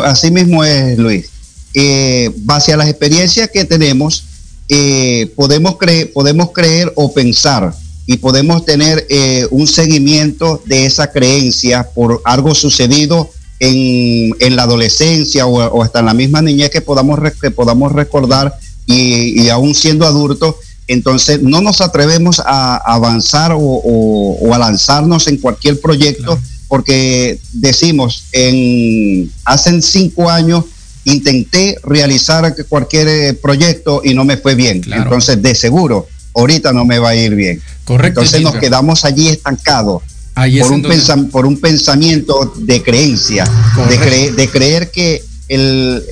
Así 0.04 0.30
mismo 0.30 0.64
es, 0.64 0.98
Luis. 0.98 1.30
Eh, 1.74 2.30
base 2.38 2.72
a 2.72 2.76
las 2.76 2.88
experiencias 2.88 3.50
que 3.52 3.64
tenemos, 3.64 4.24
eh, 4.68 5.32
podemos, 5.36 5.76
creer, 5.76 6.12
podemos 6.12 6.50
creer 6.52 6.92
o 6.96 7.12
pensar 7.12 7.72
y 8.06 8.16
podemos 8.18 8.64
tener 8.64 9.06
eh, 9.10 9.46
un 9.50 9.66
seguimiento 9.66 10.62
de 10.66 10.86
esa 10.86 11.10
creencia 11.10 11.88
por 11.94 12.20
algo 12.24 12.54
sucedido 12.54 13.30
en, 13.58 14.56
la 14.56 14.64
adolescencia 14.64 15.46
o, 15.46 15.82
hasta 15.82 16.00
en 16.00 16.06
la 16.06 16.14
misma 16.14 16.42
niñez 16.42 16.70
que 16.70 16.80
podamos, 16.80 17.18
que 17.40 17.50
podamos 17.50 17.92
recordar 17.92 18.54
y, 18.86 19.48
aún 19.48 19.74
siendo 19.74 20.06
adultos, 20.06 20.56
entonces 20.86 21.42
no 21.42 21.60
nos 21.60 21.80
atrevemos 21.80 22.40
a 22.44 22.76
avanzar 22.76 23.52
o, 23.56 24.52
a 24.52 24.58
lanzarnos 24.58 25.26
en 25.26 25.38
cualquier 25.38 25.80
proyecto 25.80 26.38
porque 26.68 27.38
decimos, 27.52 28.24
en, 28.32 29.30
hace 29.44 29.80
cinco 29.82 30.28
años 30.28 30.64
intenté 31.06 31.78
realizar 31.82 32.54
cualquier 32.68 33.08
eh, 33.08 33.34
proyecto 33.34 34.02
y 34.04 34.12
no 34.14 34.24
me 34.24 34.36
fue 34.36 34.54
bien. 34.54 34.82
Entonces, 34.92 35.40
de 35.40 35.54
seguro, 35.54 36.06
ahorita 36.34 36.72
no 36.72 36.84
me 36.84 36.98
va 36.98 37.10
a 37.10 37.14
ir 37.14 37.34
bien. 37.34 37.62
Correcto. 37.84 38.20
Entonces 38.20 38.42
nos 38.42 38.56
quedamos 38.56 39.04
allí 39.04 39.28
estancados. 39.28 40.02
por, 40.34 40.72
un 40.72 41.30
por 41.30 41.46
un 41.46 41.60
pensamiento 41.60 42.52
de 42.56 42.82
creencia, 42.82 43.44
de, 43.88 44.32
de, 44.32 44.48
creer 44.48 44.90
que 44.90 45.22
el, 45.48 46.02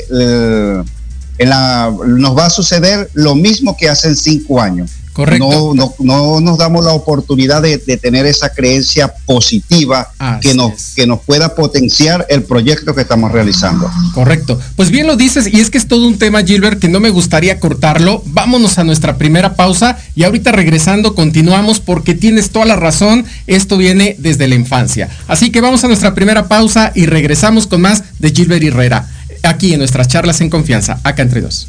nos 1.38 2.38
va 2.38 2.46
a 2.46 2.50
suceder 2.50 3.10
lo 3.14 3.34
mismo 3.34 3.76
que 3.76 3.88
hace 3.88 4.14
cinco 4.14 4.60
años. 4.60 4.90
Correcto. 5.14 5.74
No, 5.74 5.94
no, 6.00 6.40
nos 6.40 6.58
damos 6.58 6.84
la 6.84 6.92
oportunidad 6.92 7.62
de, 7.62 7.78
tener 7.78 8.26
esa 8.26 8.48
creencia 8.48 9.14
positiva 9.24 10.10
que 10.40 10.54
nos, 10.54 10.94
que 10.96 11.06
nos 11.06 11.20
pueda 11.20 11.54
potenciar 11.54 12.26
el 12.28 12.42
proyecto 12.42 12.94
que 12.96 13.02
estamos 13.02 13.30
realizando. 13.30 13.88
Correcto. 14.12 14.58
Pues 14.74 14.90
bien 14.90 15.06
lo 15.06 15.16
dices, 15.16 15.46
y 15.46 15.60
es 15.60 15.70
que 15.70 15.78
es 15.78 15.86
todo 15.86 16.06
un 16.06 16.18
tema, 16.18 16.42
Gilbert, 16.42 16.80
que 16.80 16.88
no 16.88 16.98
me 16.98 17.10
gustaría 17.10 17.60
cortarlo. 17.60 18.22
Vámonos 18.26 18.78
a 18.78 18.84
nuestra 18.84 19.16
primera 19.16 19.54
pausa 19.54 19.96
y 20.16 20.24
ahorita 20.24 20.50
regresando 20.50 21.14
continuamos 21.14 21.78
porque 21.78 22.14
tienes 22.14 22.50
toda 22.50 22.66
la 22.66 22.76
razón. 22.76 23.24
Esto 23.46 23.76
viene 23.76 24.16
desde 24.18 24.48
la 24.48 24.56
infancia. 24.56 25.08
Así 25.28 25.50
que 25.50 25.60
vamos 25.60 25.84
a 25.84 25.86
nuestra 25.86 26.14
primera 26.14 26.48
pausa 26.48 26.90
y 26.92 27.06
regresamos 27.06 27.68
con 27.68 27.82
más 27.82 28.02
de 28.18 28.30
Gilbert 28.30 28.64
Herrera, 28.64 29.08
aquí 29.44 29.72
en 29.72 29.78
nuestras 29.78 30.08
charlas 30.08 30.40
en 30.40 30.50
confianza, 30.50 30.98
acá 31.04 31.22
entre 31.22 31.40
dos. 31.40 31.68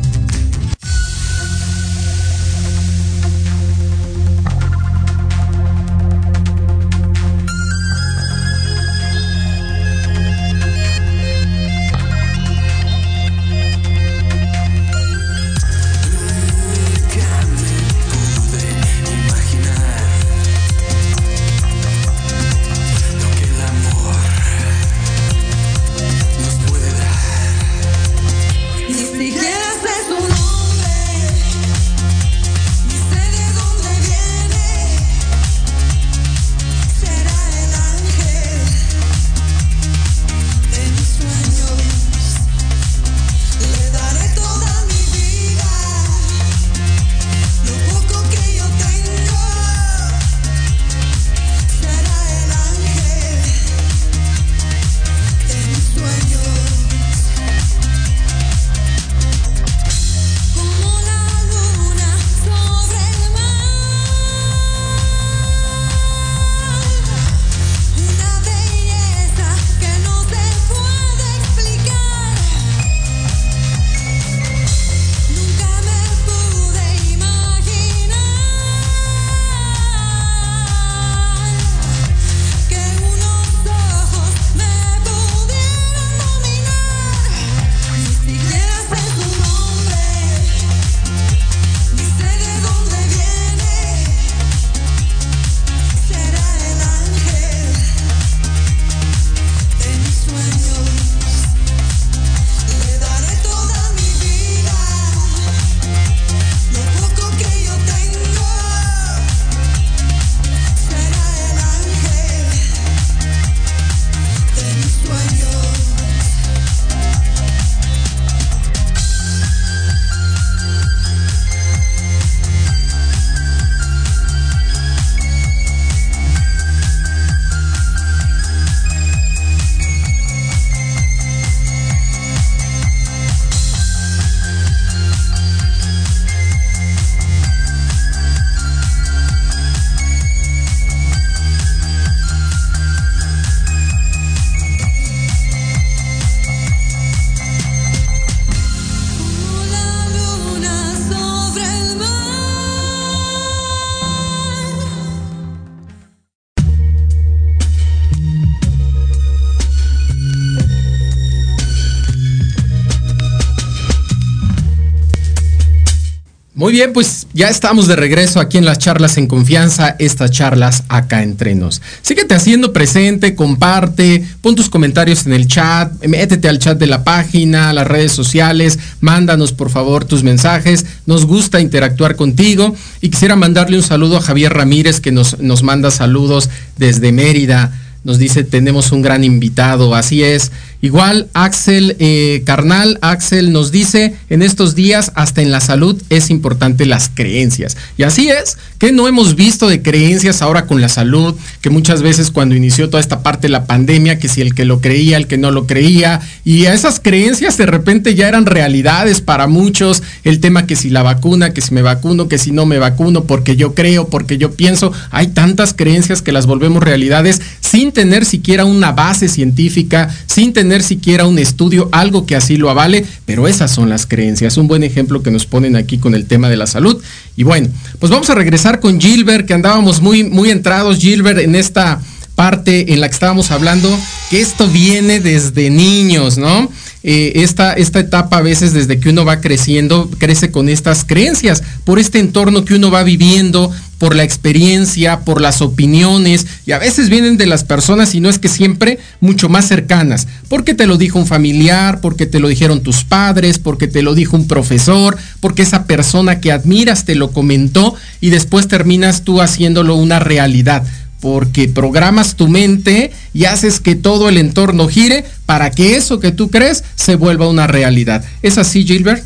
Muy 166.71 166.77
bien, 166.77 166.93
pues 166.93 167.27
ya 167.33 167.49
estamos 167.49 167.85
de 167.89 167.97
regreso 167.97 168.39
aquí 168.39 168.57
en 168.57 168.63
las 168.63 168.77
charlas 168.77 169.17
en 169.17 169.27
confianza, 169.27 169.93
estas 169.99 170.31
charlas 170.31 170.85
acá 170.87 171.21
entre 171.21 171.53
nos. 171.53 171.81
Síguete 172.01 172.33
haciendo 172.33 172.71
presente, 172.71 173.35
comparte, 173.35 174.25
pon 174.39 174.55
tus 174.55 174.69
comentarios 174.69 175.25
en 175.25 175.33
el 175.33 175.47
chat, 175.47 175.91
métete 176.05 176.47
al 176.47 176.59
chat 176.59 176.77
de 176.79 176.87
la 176.87 177.03
página, 177.03 177.73
las 177.73 177.85
redes 177.85 178.13
sociales, 178.13 178.79
mándanos 179.01 179.51
por 179.51 179.69
favor 179.69 180.05
tus 180.05 180.23
mensajes, 180.23 180.85
nos 181.05 181.25
gusta 181.25 181.59
interactuar 181.59 182.15
contigo 182.15 182.73
y 183.01 183.09
quisiera 183.09 183.35
mandarle 183.35 183.75
un 183.75 183.83
saludo 183.83 184.15
a 184.15 184.21
Javier 184.21 184.53
Ramírez 184.53 185.01
que 185.01 185.11
nos, 185.11 185.39
nos 185.39 185.63
manda 185.63 185.91
saludos 185.91 186.49
desde 186.77 187.11
Mérida 187.11 187.73
nos 188.03 188.17
dice 188.17 188.43
tenemos 188.43 188.91
un 188.91 189.01
gran 189.01 189.23
invitado, 189.23 189.93
así 189.95 190.23
es. 190.23 190.51
Igual 190.83 191.27
Axel 191.33 191.95
eh, 191.99 192.41
Carnal, 192.43 192.97
Axel 193.01 193.51
nos 193.51 193.71
dice, 193.71 194.15
en 194.31 194.41
estos 194.41 194.73
días 194.73 195.11
hasta 195.13 195.43
en 195.43 195.51
la 195.51 195.61
salud 195.61 196.01
es 196.09 196.31
importante 196.31 196.87
las 196.87 197.09
creencias. 197.13 197.77
Y 197.97 198.03
así 198.03 198.29
es, 198.29 198.57
que 198.79 198.91
no 198.91 199.07
hemos 199.07 199.35
visto 199.35 199.69
de 199.69 199.83
creencias 199.83 200.41
ahora 200.41 200.65
con 200.65 200.81
la 200.81 200.89
salud, 200.89 201.35
que 201.61 201.69
muchas 201.69 202.01
veces 202.01 202.31
cuando 202.31 202.55
inició 202.55 202.89
toda 202.89 202.99
esta 202.99 203.21
parte 203.21 203.45
de 203.45 203.51
la 203.51 203.65
pandemia, 203.65 204.17
que 204.17 204.27
si 204.27 204.41
el 204.41 204.55
que 204.55 204.65
lo 204.65 204.81
creía, 204.81 205.17
el 205.17 205.27
que 205.27 205.37
no 205.37 205.51
lo 205.51 205.67
creía, 205.67 206.19
y 206.43 206.65
esas 206.65 206.99
creencias 206.99 207.57
de 207.57 207.67
repente 207.67 208.15
ya 208.15 208.27
eran 208.27 208.47
realidades 208.47 209.21
para 209.21 209.45
muchos, 209.45 210.01
el 210.23 210.39
tema 210.39 210.65
que 210.65 210.75
si 210.75 210.89
la 210.89 211.03
vacuna, 211.03 211.53
que 211.53 211.61
si 211.61 211.75
me 211.75 211.83
vacuno, 211.83 212.27
que 212.27 212.39
si 212.39 212.51
no 212.51 212.65
me 212.65 212.79
vacuno, 212.79 213.25
porque 213.25 213.55
yo 213.55 213.75
creo, 213.75 214.07
porque 214.07 214.39
yo 214.39 214.53
pienso, 214.53 214.91
hay 215.11 215.27
tantas 215.27 215.75
creencias 215.75 216.23
que 216.23 216.31
las 216.31 216.47
volvemos 216.47 216.81
realidades 216.81 217.39
sin 217.59 217.90
tener 217.91 218.25
siquiera 218.25 218.65
una 218.65 218.91
base 218.91 219.27
científica, 219.27 220.09
sin 220.25 220.53
tener 220.53 220.83
siquiera 220.83 221.25
un 221.25 221.39
estudio, 221.39 221.89
algo 221.91 222.25
que 222.25 222.35
así 222.35 222.57
lo 222.57 222.69
avale, 222.69 223.05
pero 223.25 223.47
esas 223.47 223.71
son 223.71 223.89
las 223.89 224.05
creencias. 224.05 224.57
Un 224.57 224.67
buen 224.67 224.83
ejemplo 224.83 225.21
que 225.23 225.31
nos 225.31 225.45
ponen 225.45 225.75
aquí 225.75 225.97
con 225.97 226.15
el 226.15 226.25
tema 226.25 226.49
de 226.49 226.57
la 226.57 226.67
salud. 226.67 227.01
Y 227.35 227.43
bueno, 227.43 227.69
pues 227.99 228.11
vamos 228.11 228.29
a 228.29 228.35
regresar 228.35 228.79
con 228.79 228.99
Gilbert, 228.99 229.45
que 229.45 229.53
andábamos 229.53 230.01
muy, 230.01 230.23
muy 230.23 230.49
entrados, 230.49 230.97
Gilbert, 230.99 231.39
en 231.39 231.55
esta 231.55 232.01
parte 232.35 232.93
en 232.93 233.01
la 233.01 233.07
que 233.07 233.13
estábamos 233.13 233.51
hablando, 233.51 233.95
que 234.29 234.41
esto 234.41 234.67
viene 234.67 235.19
desde 235.19 235.69
niños, 235.69 236.37
¿no? 236.37 236.71
Eh, 237.03 237.41
esta, 237.41 237.73
esta 237.73 237.99
etapa 237.99 238.37
a 238.37 238.41
veces 238.41 238.73
desde 238.73 238.99
que 238.99 239.09
uno 239.09 239.25
va 239.25 239.41
creciendo, 239.41 240.09
crece 240.19 240.51
con 240.51 240.69
estas 240.69 241.03
creencias, 241.03 241.63
por 241.83 241.97
este 241.97 242.19
entorno 242.19 242.63
que 242.63 242.75
uno 242.75 242.91
va 242.91 243.03
viviendo, 243.03 243.71
por 243.97 244.15
la 244.15 244.23
experiencia, 244.23 245.19
por 245.19 245.41
las 245.41 245.61
opiniones, 245.61 246.47
y 246.65 246.71
a 246.71 246.79
veces 246.79 247.09
vienen 247.09 247.37
de 247.37 247.45
las 247.45 247.63
personas, 247.63 248.15
y 248.15 248.19
no 248.19 248.29
es 248.29 248.39
que 248.39 248.49
siempre, 248.49 248.99
mucho 249.19 249.47
más 249.47 249.67
cercanas, 249.67 250.27
porque 250.47 250.73
te 250.73 250.87
lo 250.87 250.97
dijo 250.97 251.19
un 251.19 251.27
familiar, 251.27 252.01
porque 252.01 252.25
te 252.25 252.39
lo 252.39 252.47
dijeron 252.47 252.81
tus 252.81 253.03
padres, 253.03 253.59
porque 253.59 253.87
te 253.87 254.01
lo 254.01 254.15
dijo 254.15 254.35
un 254.35 254.47
profesor, 254.47 255.17
porque 255.39 255.61
esa 255.61 255.85
persona 255.85 256.39
que 256.39 256.51
admiras 256.51 257.05
te 257.05 257.15
lo 257.15 257.31
comentó, 257.31 257.95
y 258.21 258.29
después 258.29 258.67
terminas 258.67 259.23
tú 259.23 259.41
haciéndolo 259.41 259.95
una 259.95 260.19
realidad 260.19 260.83
porque 261.21 261.69
programas 261.69 262.35
tu 262.35 262.47
mente 262.49 263.11
y 263.33 263.45
haces 263.45 263.79
que 263.79 263.95
todo 263.95 264.27
el 264.27 264.37
entorno 264.37 264.87
gire 264.87 265.23
para 265.45 265.69
que 265.71 265.95
eso 265.95 266.19
que 266.19 266.31
tú 266.31 266.49
crees 266.49 266.83
se 266.95 267.15
vuelva 267.15 267.47
una 267.47 267.67
realidad. 267.67 268.25
¿Es 268.41 268.57
así, 268.57 268.83
Gilbert? 268.83 269.23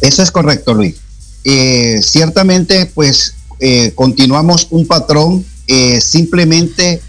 Eso 0.00 0.22
es 0.22 0.30
correcto, 0.30 0.72
Luis. 0.72 0.94
Eh, 1.44 2.00
ciertamente, 2.02 2.86
pues 2.86 3.34
eh, 3.58 3.92
continuamos 3.94 4.68
un 4.70 4.86
patrón 4.86 5.44
eh, 5.66 6.00
simplemente 6.00 7.02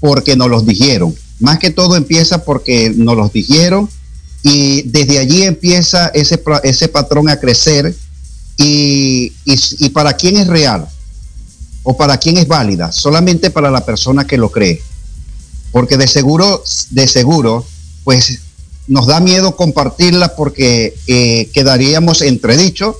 porque 0.00 0.36
nos 0.36 0.48
los 0.48 0.66
dijeron. 0.66 1.14
Más 1.40 1.58
que 1.58 1.70
todo 1.70 1.96
empieza 1.96 2.44
porque 2.44 2.90
nos 2.96 3.16
los 3.16 3.32
dijeron 3.32 3.88
y 4.42 4.82
desde 4.82 5.18
allí 5.18 5.42
empieza 5.42 6.08
ese, 6.08 6.88
patrón 6.88 7.28
a 7.28 7.38
crecer. 7.38 7.94
Y, 8.56 9.32
y, 9.44 9.54
y 9.80 9.88
para 9.88 10.12
quién 10.12 10.36
es 10.36 10.46
real, 10.46 10.86
o 11.84 11.96
para 11.96 12.16
quién 12.18 12.38
es 12.38 12.48
válida, 12.48 12.90
solamente 12.90 13.50
para 13.50 13.70
la 13.70 13.84
persona 13.84 14.26
que 14.26 14.38
lo 14.38 14.50
cree. 14.50 14.82
Porque 15.70 15.96
de 15.96 16.08
seguro, 16.08 16.64
de 16.90 17.06
seguro, 17.06 17.64
pues 18.02 18.40
nos 18.86 19.06
da 19.06 19.20
miedo 19.20 19.54
compartirla 19.54 20.34
porque 20.34 20.94
eh, 21.06 21.50
quedaríamos 21.52 22.22
entredicho 22.22 22.98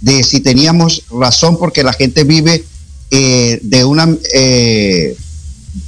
de 0.00 0.22
si 0.22 0.40
teníamos 0.40 1.04
razón 1.10 1.58
porque 1.58 1.82
la 1.82 1.92
gente 1.92 2.24
vive 2.24 2.64
eh, 3.10 3.58
de 3.62 3.84
una, 3.84 4.08
eh, 4.32 5.16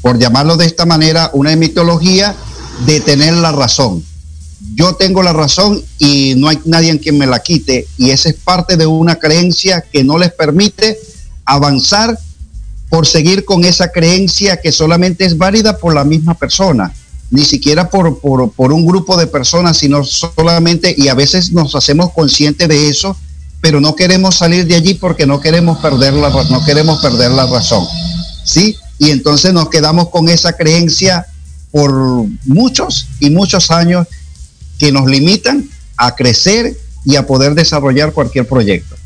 por 0.02 0.18
llamarlo 0.18 0.56
de 0.56 0.66
esta 0.66 0.86
manera, 0.86 1.30
una 1.34 1.54
mitología 1.56 2.34
de 2.86 3.00
tener 3.00 3.34
la 3.34 3.52
razón. 3.52 4.02
Yo 4.74 4.94
tengo 4.94 5.22
la 5.22 5.32
razón 5.32 5.82
y 5.98 6.34
no 6.36 6.48
hay 6.48 6.58
nadie 6.64 6.90
en 6.90 6.98
quien 6.98 7.18
me 7.18 7.26
la 7.26 7.40
quite 7.40 7.86
y 7.98 8.10
esa 8.10 8.30
es 8.30 8.36
parte 8.36 8.76
de 8.76 8.86
una 8.86 9.16
creencia 9.16 9.82
que 9.82 10.04
no 10.04 10.16
les 10.18 10.32
permite 10.32 10.98
avanzar 11.44 12.18
por 12.90 13.06
seguir 13.06 13.44
con 13.44 13.64
esa 13.64 13.92
creencia 13.92 14.58
que 14.60 14.72
solamente 14.72 15.24
es 15.24 15.38
válida 15.38 15.78
por 15.78 15.94
la 15.94 16.04
misma 16.04 16.34
persona, 16.34 16.92
ni 17.30 17.44
siquiera 17.44 17.88
por, 17.88 18.20
por, 18.20 18.72
un 18.72 18.84
grupo 18.84 19.16
de 19.16 19.28
personas, 19.28 19.78
sino 19.78 20.04
solamente, 20.04 20.92
y 20.98 21.06
a 21.06 21.14
veces 21.14 21.52
nos 21.52 21.76
hacemos 21.76 22.10
conscientes 22.12 22.68
de 22.68 22.88
eso, 22.88 23.16
pero 23.60 23.80
no 23.80 23.94
queremos 23.94 24.34
salir 24.34 24.66
de 24.66 24.74
allí 24.74 24.94
porque 24.94 25.24
no 25.24 25.40
queremos 25.40 25.78
perder 25.78 26.14
la, 26.14 26.30
no 26.30 26.64
queremos 26.64 27.00
perder 27.00 27.30
la 27.30 27.46
razón. 27.46 27.86
¿Sí? 28.44 28.76
Y 28.98 29.10
entonces 29.10 29.52
nos 29.52 29.68
quedamos 29.68 30.08
con 30.08 30.28
esa 30.28 30.54
creencia 30.54 31.26
por 31.70 31.92
muchos 32.44 33.06
y 33.20 33.30
muchos 33.30 33.70
años 33.70 34.08
que 34.78 34.90
nos 34.90 35.08
limitan 35.08 35.68
a 35.96 36.16
crecer 36.16 36.76
y 37.04 37.14
a 37.14 37.26
poder 37.26 37.54
desarrollar 37.54 38.12
cualquier 38.12 38.48
proyecto. 38.48 38.96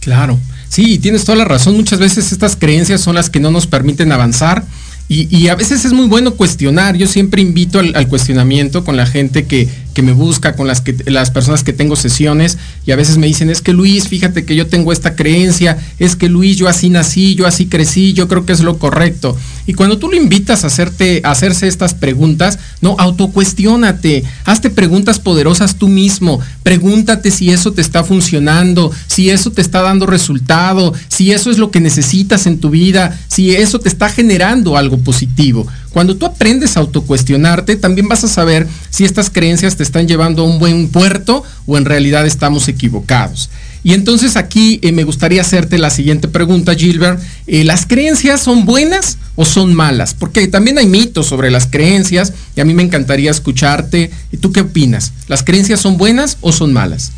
Claro. 0.00 0.38
Sí, 0.68 0.98
tienes 0.98 1.24
toda 1.24 1.38
la 1.38 1.44
razón. 1.44 1.76
Muchas 1.76 1.98
veces 1.98 2.32
estas 2.32 2.56
creencias 2.56 3.00
son 3.00 3.14
las 3.14 3.30
que 3.30 3.40
no 3.40 3.50
nos 3.50 3.66
permiten 3.66 4.12
avanzar 4.12 4.64
y, 5.10 5.48
a 5.48 5.54
veces 5.54 5.86
es 5.86 5.94
muy 5.94 6.06
bueno 6.06 6.34
cuestionar. 6.34 6.94
Yo 6.96 7.06
siempre 7.06 7.40
invito 7.40 7.78
al, 7.78 8.08
cuestionamiento 8.08 8.84
con 8.84 8.98
la 8.98 9.06
gente 9.06 9.46
que, 9.46 9.66
que, 9.98 10.02
me 10.02 10.12
busca, 10.12 10.54
con 10.54 10.68
las, 10.68 10.80
que, 10.80 10.94
las 11.06 11.32
personas 11.32 11.64
que 11.64 11.72
tengo 11.72 11.96
sesiones 11.96 12.56
y 12.86 12.92
a 12.92 12.96
veces 12.96 13.18
me 13.18 13.26
dicen, 13.26 13.50
es 13.50 13.60
que 13.60 13.72
Luis, 13.72 14.06
fíjate 14.06 14.44
que 14.44 14.54
yo 14.54 14.68
tengo 14.68 14.92
esta 14.92 15.16
creencia, 15.16 15.76
es 15.98 16.14
que 16.14 16.28
Luis, 16.28 16.56
yo 16.56 16.68
así 16.68 16.88
nací, 16.88 17.34
yo 17.34 17.48
así 17.48 17.66
crecí, 17.66 18.12
yo 18.12 18.28
creo 18.28 18.46
que 18.46 18.52
es 18.52 18.60
lo 18.60 18.78
correcto. 18.78 19.36
Y 19.66 19.74
cuando 19.74 19.98
tú 19.98 20.08
lo 20.08 20.16
invitas 20.16 20.62
a, 20.62 20.68
hacerte, 20.68 21.20
a 21.24 21.32
hacerse 21.32 21.66
estas 21.66 21.94
preguntas, 21.94 22.60
no, 22.80 22.94
autocuestiónate, 22.96 24.22
hazte 24.44 24.70
preguntas 24.70 25.18
poderosas 25.18 25.74
tú 25.74 25.88
mismo, 25.88 26.38
pregúntate 26.62 27.32
si 27.32 27.50
eso 27.50 27.72
te 27.72 27.80
está 27.80 28.04
funcionando, 28.04 28.92
si 29.08 29.30
eso 29.30 29.50
te 29.50 29.62
está 29.62 29.82
dando 29.82 30.06
resultado, 30.06 30.94
si 31.08 31.32
eso 31.32 31.50
es 31.50 31.58
lo 31.58 31.72
que 31.72 31.80
necesitas 31.80 32.46
en 32.46 32.60
tu 32.60 32.70
vida, 32.70 33.18
si 33.26 33.50
eso 33.50 33.80
te 33.80 33.88
está 33.88 34.08
generando 34.08 34.76
algo 34.76 34.98
positivo. 34.98 35.66
Cuando 35.92 36.16
tú 36.16 36.26
aprendes 36.26 36.76
a 36.76 36.80
autocuestionarte, 36.80 37.76
también 37.76 38.08
vas 38.08 38.24
a 38.24 38.28
saber 38.28 38.66
si 38.90 39.04
estas 39.04 39.30
creencias 39.30 39.76
te 39.76 39.82
están 39.82 40.06
llevando 40.06 40.42
a 40.42 40.46
un 40.46 40.58
buen 40.58 40.88
puerto 40.88 41.42
o 41.66 41.76
en 41.78 41.84
realidad 41.84 42.26
estamos 42.26 42.68
equivocados. 42.68 43.50
Y 43.84 43.94
entonces 43.94 44.36
aquí 44.36 44.80
eh, 44.82 44.92
me 44.92 45.04
gustaría 45.04 45.40
hacerte 45.40 45.78
la 45.78 45.90
siguiente 45.90 46.28
pregunta, 46.28 46.74
Gilbert. 46.74 47.20
Eh, 47.46 47.64
¿Las 47.64 47.86
creencias 47.86 48.40
son 48.40 48.64
buenas 48.64 49.18
o 49.36 49.44
son 49.44 49.74
malas? 49.74 50.14
Porque 50.14 50.46
también 50.48 50.78
hay 50.78 50.86
mitos 50.86 51.26
sobre 51.26 51.50
las 51.50 51.66
creencias 51.66 52.32
y 52.56 52.60
a 52.60 52.64
mí 52.64 52.74
me 52.74 52.82
encantaría 52.82 53.30
escucharte. 53.30 54.10
¿Y 54.32 54.36
tú 54.38 54.52
qué 54.52 54.62
opinas? 54.62 55.12
¿Las 55.28 55.42
creencias 55.42 55.80
son 55.80 55.96
buenas 55.96 56.38
o 56.40 56.52
son 56.52 56.72
malas? 56.72 57.12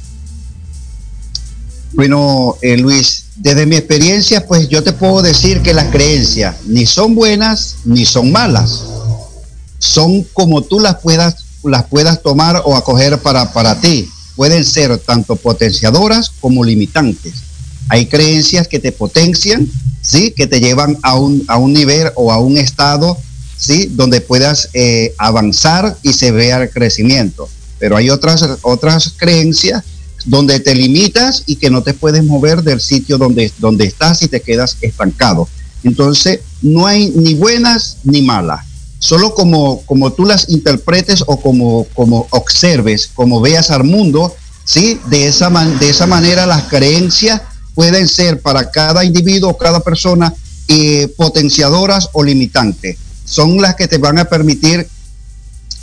Bueno, 1.93 2.57
eh, 2.63 2.77
Luis, 2.77 3.25
desde 3.37 3.67
mi 3.67 3.77
experiencia, 3.77 4.47
pues 4.47 4.69
yo 4.69 4.83
te 4.83 4.93
puedo 4.93 5.23
decir 5.23 5.63
que 5.63 5.73
las 5.73 5.87
creencias 5.87 6.57
ni 6.67 6.87
son 6.87 7.15
buenas 7.15 7.77
ni 7.85 8.05
son 8.05 8.33
malas. 8.33 8.83
Son 9.79 10.25
como 10.33 10.63
tú 10.63 10.81
las 10.81 10.97
puedas, 10.97 11.37
las 11.65 11.85
puedas 11.85 12.23
tomar 12.23 12.63
o 12.65 12.77
acoger 12.77 13.19
para, 13.19 13.53
para 13.53 13.81
ti. 13.81 14.09
Pueden 14.37 14.65
ser 14.65 14.99
tanto 14.99 15.37
potenciadoras 15.37 16.33
como 16.41 16.65
limitantes. 16.65 17.35
Hay 17.89 18.07
creencias 18.07 18.69
que 18.69 18.79
te 18.79 18.93
potencian, 18.93 19.69
¿sí? 20.03 20.33
que 20.33 20.47
te 20.47 20.61
llevan 20.61 20.99
a 21.03 21.17
un, 21.17 21.45
a 21.49 21.57
un 21.57 21.73
nivel 21.73 22.11
o 22.17 22.33
a 22.33 22.39
un 22.39 22.57
estado 22.57 23.17
¿sí? 23.57 23.89
donde 23.93 24.21
puedas 24.21 24.69
eh, 24.75 25.15
avanzar 25.19 25.97
y 26.03 26.13
se 26.13 26.31
vea 26.31 26.63
el 26.63 26.71
crecimiento. 26.71 27.49
Pero 27.79 27.97
hay 27.97 28.11
otras, 28.11 28.45
otras 28.63 29.15
creencias 29.17 29.83
donde 30.25 30.61
te 30.61 30.75
limitas 30.75 31.45
y 31.47 31.57
que 31.57 31.71
no 31.71 31.83
te 31.83 31.95
puedes 31.95 32.25
mover 32.25 32.63
del 32.63 32.81
sitio 32.81 33.19
donde, 33.19 33.53
donde 33.59 33.85
estás 33.85 34.23
y 34.23 34.29
te 34.29 34.41
quedas 34.41 34.77
estancado. 34.81 35.49
Entonces, 35.83 36.41
no 36.63 36.87
hay 36.87 37.11
ni 37.11 37.35
buenas 37.35 37.99
ni 38.05 38.23
malas. 38.23 38.67
Solo 38.99 39.35
como, 39.35 39.83
como 39.87 40.13
tú 40.13 40.27
las 40.27 40.51
interpretes 40.51 41.25
o 41.27 41.41
como, 41.41 41.85
como 41.95 42.27
observes, 42.31 43.11
como 43.15 43.41
veas 43.41 43.71
al 43.71 43.85
mundo, 43.85 44.35
¿sí? 44.65 45.01
De 45.09 45.27
esa, 45.27 45.49
de 45.49 45.89
esa 45.89 46.07
manera 46.07 46.45
las 46.45 46.65
creencias 46.65 47.41
pueden 47.75 48.09
ser 48.09 48.43
para 48.43 48.71
cada 48.71 49.05
individuo 49.05 49.57
cada 49.57 49.81
persona 49.81 50.35
eh, 50.69 51.09
potenciadoras 51.17 52.11
o 52.13 52.23
limitantes. 52.23 52.99
Son 53.25 53.61
las 53.61 53.75
que 53.75 53.89
te 53.89 53.99
van 53.99 54.19
a 54.19 54.27
permitir, 54.27 54.87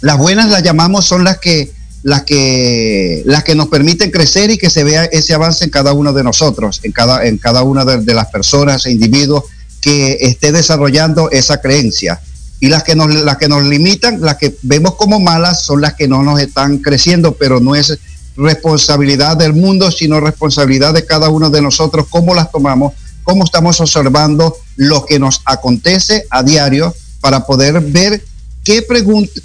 las 0.01 0.17
buenas 0.17 0.49
las 0.49 0.61
llamamos, 0.61 1.05
son 1.05 1.23
las 1.23 1.39
que 1.39 1.71
las 2.03 2.23
que, 2.23 3.23
las 3.25 3.43
que 3.43 3.55
nos 3.55 3.67
permiten 3.67 4.11
crecer 4.11 4.49
y 4.51 4.57
que 4.57 4.69
se 4.69 4.83
vea 4.83 5.05
ese 5.05 5.33
avance 5.33 5.65
en 5.65 5.71
cada 5.71 5.93
uno 5.93 6.13
de 6.13 6.23
nosotros, 6.23 6.79
en 6.83 6.91
cada, 6.91 7.25
en 7.25 7.37
cada 7.37 7.63
una 7.63 7.85
de, 7.85 8.13
las 8.13 8.27
personas 8.27 8.85
e 8.85 8.91
individuos 8.91 9.45
que 9.81 10.17
esté 10.21 10.51
desarrollando 10.51 11.29
esa 11.31 11.59
creencia. 11.59 12.21
Y 12.59 12.69
las 12.69 12.83
que, 12.83 12.95
nos, 12.95 13.13
las 13.13 13.37
que 13.37 13.47
nos 13.47 13.63
limitan, 13.63 14.21
las 14.21 14.37
que 14.37 14.55
vemos 14.63 14.95
como 14.95 15.19
malas, 15.19 15.63
son 15.63 15.81
las 15.81 15.93
que 15.93 16.07
no 16.07 16.23
nos 16.23 16.39
están 16.39 16.79
creciendo, 16.79 17.33
pero 17.33 17.59
no 17.59 17.75
es 17.75 17.97
responsabilidad 18.35 19.37
del 19.37 19.53
mundo, 19.53 19.91
sino 19.91 20.19
responsabilidad 20.19 20.93
de 20.93 21.05
cada 21.05 21.29
uno 21.29 21.49
de 21.49 21.61
nosotros, 21.61 22.07
cómo 22.09 22.33
las 22.33 22.51
tomamos, 22.51 22.93
cómo 23.23 23.43
estamos 23.43 23.81
observando 23.81 24.57
lo 24.75 25.05
que 25.05 25.19
nos 25.19 25.41
acontece 25.45 26.25
a 26.29 26.43
diario 26.43 26.95
para 27.19 27.45
poder 27.45 27.81
ver 27.81 28.23
qué, 28.63 28.85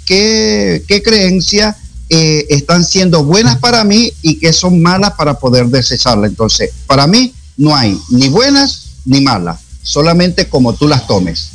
qué, 0.05 0.83
qué 0.87 1.03
creencia 1.03 1.75
eh, 2.09 2.45
están 2.49 2.83
siendo 2.83 3.23
buenas 3.23 3.57
para 3.57 3.83
mí 3.83 4.11
y 4.21 4.35
qué 4.35 4.53
son 4.53 4.81
malas 4.81 5.13
para 5.13 5.39
poder 5.39 5.67
desecharla. 5.67 6.27
Entonces, 6.27 6.71
para 6.85 7.07
mí 7.07 7.33
no 7.57 7.75
hay 7.75 7.97
ni 8.09 8.29
buenas 8.29 8.83
ni 9.05 9.21
malas, 9.21 9.59
solamente 9.81 10.47
como 10.47 10.73
tú 10.73 10.87
las 10.87 11.07
tomes. 11.07 11.49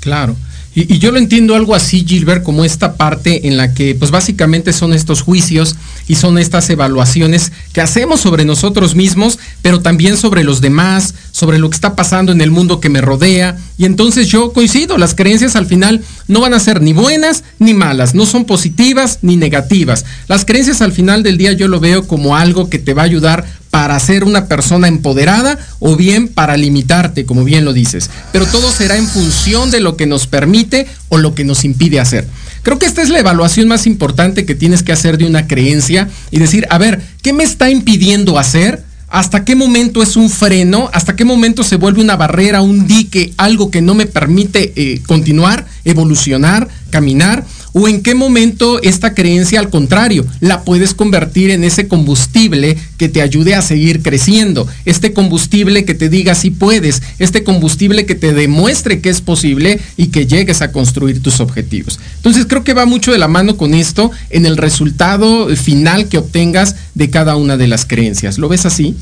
Claro. 0.00 0.36
Y, 0.74 0.98
yo 0.98 1.12
lo 1.12 1.18
entiendo 1.18 1.54
algo 1.54 1.74
así, 1.74 2.04
Gilbert, 2.06 2.42
como 2.42 2.64
esta 2.64 2.96
parte 2.96 3.46
en 3.46 3.56
la 3.56 3.74
que 3.74 3.94
pues 3.94 4.10
básicamente 4.10 4.72
son 4.72 4.92
estos 4.92 5.22
juicios 5.22 5.76
y 6.08 6.16
son 6.16 6.36
estas 6.36 6.68
evaluaciones 6.68 7.52
que 7.72 7.80
hacemos 7.80 8.20
sobre 8.20 8.44
nosotros 8.44 8.96
mismos, 8.96 9.38
pero 9.62 9.80
también 9.80 10.16
sobre 10.16 10.42
los 10.42 10.60
demás, 10.60 11.14
sobre 11.34 11.58
lo 11.58 11.68
que 11.68 11.74
está 11.74 11.96
pasando 11.96 12.30
en 12.30 12.40
el 12.40 12.52
mundo 12.52 12.78
que 12.78 12.88
me 12.88 13.00
rodea. 13.00 13.56
Y 13.76 13.86
entonces 13.86 14.28
yo 14.28 14.52
coincido, 14.52 14.98
las 14.98 15.16
creencias 15.16 15.56
al 15.56 15.66
final 15.66 16.00
no 16.28 16.40
van 16.40 16.54
a 16.54 16.60
ser 16.60 16.80
ni 16.80 16.92
buenas 16.92 17.42
ni 17.58 17.74
malas, 17.74 18.14
no 18.14 18.24
son 18.24 18.44
positivas 18.44 19.18
ni 19.22 19.36
negativas. 19.36 20.04
Las 20.28 20.44
creencias 20.44 20.80
al 20.80 20.92
final 20.92 21.24
del 21.24 21.36
día 21.36 21.52
yo 21.52 21.66
lo 21.66 21.80
veo 21.80 22.06
como 22.06 22.36
algo 22.36 22.70
que 22.70 22.78
te 22.78 22.94
va 22.94 23.02
a 23.02 23.06
ayudar 23.06 23.44
para 23.70 23.98
ser 23.98 24.22
una 24.22 24.46
persona 24.46 24.86
empoderada 24.86 25.58
o 25.80 25.96
bien 25.96 26.28
para 26.28 26.56
limitarte, 26.56 27.26
como 27.26 27.42
bien 27.42 27.64
lo 27.64 27.72
dices. 27.72 28.10
Pero 28.30 28.46
todo 28.46 28.70
será 28.70 28.96
en 28.96 29.08
función 29.08 29.72
de 29.72 29.80
lo 29.80 29.96
que 29.96 30.06
nos 30.06 30.28
permite 30.28 30.86
o 31.08 31.18
lo 31.18 31.34
que 31.34 31.42
nos 31.42 31.64
impide 31.64 31.98
hacer. 31.98 32.28
Creo 32.62 32.78
que 32.78 32.86
esta 32.86 33.02
es 33.02 33.08
la 33.08 33.18
evaluación 33.18 33.66
más 33.66 33.88
importante 33.88 34.46
que 34.46 34.54
tienes 34.54 34.84
que 34.84 34.92
hacer 34.92 35.18
de 35.18 35.26
una 35.26 35.48
creencia 35.48 36.08
y 36.30 36.38
decir, 36.38 36.68
a 36.70 36.78
ver, 36.78 37.02
¿qué 37.22 37.32
me 37.32 37.42
está 37.42 37.70
impidiendo 37.70 38.38
hacer? 38.38 38.83
¿Hasta 39.14 39.44
qué 39.44 39.54
momento 39.54 40.02
es 40.02 40.16
un 40.16 40.28
freno? 40.28 40.90
¿Hasta 40.92 41.14
qué 41.14 41.24
momento 41.24 41.62
se 41.62 41.76
vuelve 41.76 42.00
una 42.00 42.16
barrera, 42.16 42.62
un 42.62 42.88
dique, 42.88 43.32
algo 43.36 43.70
que 43.70 43.80
no 43.80 43.94
me 43.94 44.06
permite 44.06 44.72
eh, 44.74 45.02
continuar, 45.06 45.66
evolucionar, 45.84 46.66
caminar? 46.90 47.44
¿O 47.76 47.88
en 47.88 48.02
qué 48.02 48.14
momento 48.14 48.80
esta 48.82 49.14
creencia, 49.14 49.58
al 49.58 49.68
contrario, 49.68 50.24
la 50.38 50.62
puedes 50.62 50.94
convertir 50.94 51.50
en 51.50 51.64
ese 51.64 51.88
combustible 51.88 52.78
que 52.98 53.08
te 53.08 53.20
ayude 53.20 53.56
a 53.56 53.62
seguir 53.62 54.00
creciendo? 54.00 54.68
Este 54.84 55.12
combustible 55.12 55.84
que 55.84 55.94
te 55.94 56.08
diga 56.08 56.36
si 56.36 56.52
puedes, 56.52 57.02
este 57.18 57.42
combustible 57.42 58.06
que 58.06 58.14
te 58.14 58.32
demuestre 58.32 59.00
que 59.00 59.10
es 59.10 59.20
posible 59.20 59.80
y 59.96 60.06
que 60.06 60.28
llegues 60.28 60.62
a 60.62 60.70
construir 60.70 61.20
tus 61.20 61.40
objetivos. 61.40 61.98
Entonces 62.18 62.46
creo 62.48 62.62
que 62.62 62.74
va 62.74 62.86
mucho 62.86 63.10
de 63.10 63.18
la 63.18 63.26
mano 63.26 63.56
con 63.56 63.74
esto 63.74 64.12
en 64.30 64.46
el 64.46 64.56
resultado 64.56 65.48
final 65.56 66.08
que 66.08 66.18
obtengas 66.18 66.76
de 66.94 67.10
cada 67.10 67.34
una 67.34 67.56
de 67.56 67.66
las 67.66 67.86
creencias. 67.86 68.38
¿Lo 68.38 68.48
ves 68.48 68.66
así? 68.66 68.94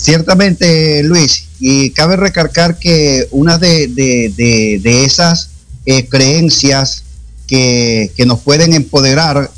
Ciertamente, 0.00 1.02
Luis, 1.04 1.44
y 1.60 1.90
cabe 1.90 2.16
recargar 2.16 2.78
que 2.78 3.28
una 3.30 3.58
de, 3.58 4.80
esas 4.84 5.50
eh, 5.86 6.08
creencias 6.08 7.04
que, 7.46 8.10
nos 8.26 8.40
pueden 8.40 8.72
empoderar 8.72 9.50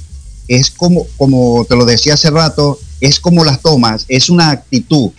es 0.48 0.70
como, 0.70 1.06
como 1.16 1.64
te 1.66 1.76
lo 1.76 1.86
decía 1.86 2.14
hace 2.14 2.30
rato, 2.30 2.78
es 3.00 3.20
como 3.20 3.44
las 3.44 3.62
tomas, 3.62 4.04
es 4.08 4.28
una 4.28 4.50
actitud. 4.50 5.12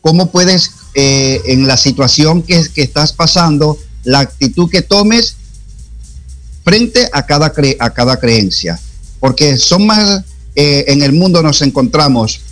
¿Cómo 0.00 0.30
puedes, 0.30 0.70
eh, 0.94 1.40
en 1.46 1.66
la 1.66 1.76
situación 1.76 2.42
que, 2.42 2.62
que 2.72 2.82
estás 2.82 3.12
pasando, 3.12 3.78
la 4.04 4.20
actitud 4.20 4.70
que 4.70 4.82
tomes 4.82 5.36
frente 6.62 7.08
a 7.12 7.26
cada, 7.26 7.52
a 7.80 7.90
cada 7.90 8.20
creencia? 8.20 8.78
Porque 9.18 9.56
son 9.56 9.86
más, 9.86 10.22
eh, 10.54 10.84
en 10.88 11.02
el 11.02 11.12
mundo 11.12 11.42
nos 11.42 11.62
encontramos 11.62 12.42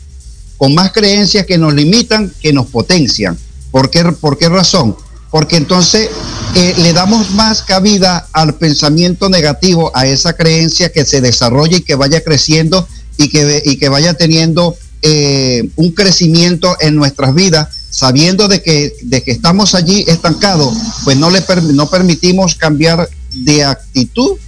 con 0.56 0.74
más 0.74 0.92
creencias 0.92 1.46
que 1.46 1.58
nos 1.58 1.74
limitan, 1.74 2.32
que 2.40 2.52
nos 2.52 2.66
potencian. 2.66 3.38
¿Por 3.70 3.90
qué, 3.90 4.04
por 4.04 4.38
qué 4.38 4.48
razón? 4.48 4.96
Porque 5.30 5.56
entonces 5.56 6.08
eh, 6.54 6.74
le 6.78 6.92
damos 6.92 7.32
más 7.32 7.62
cabida 7.62 8.26
al 8.32 8.54
pensamiento 8.54 9.28
negativo, 9.28 9.90
a 9.94 10.06
esa 10.06 10.34
creencia 10.34 10.90
que 10.90 11.04
se 11.04 11.20
desarrolle 11.20 11.78
y 11.78 11.82
que 11.82 11.94
vaya 11.94 12.22
creciendo 12.22 12.88
y 13.18 13.28
que, 13.28 13.62
y 13.64 13.76
que 13.76 13.88
vaya 13.88 14.14
teniendo 14.14 14.76
eh, 15.02 15.68
un 15.76 15.92
crecimiento 15.92 16.76
en 16.80 16.94
nuestras 16.94 17.34
vidas, 17.34 17.68
sabiendo 17.90 18.48
de 18.48 18.62
que, 18.62 18.94
de 19.02 19.22
que 19.22 19.32
estamos 19.32 19.74
allí 19.74 20.04
estancados, 20.06 20.74
pues 21.04 21.16
no, 21.16 21.30
le 21.30 21.42
no 21.72 21.90
permitimos 21.90 22.54
cambiar 22.54 23.08
de 23.32 23.64
actitud 23.64 24.38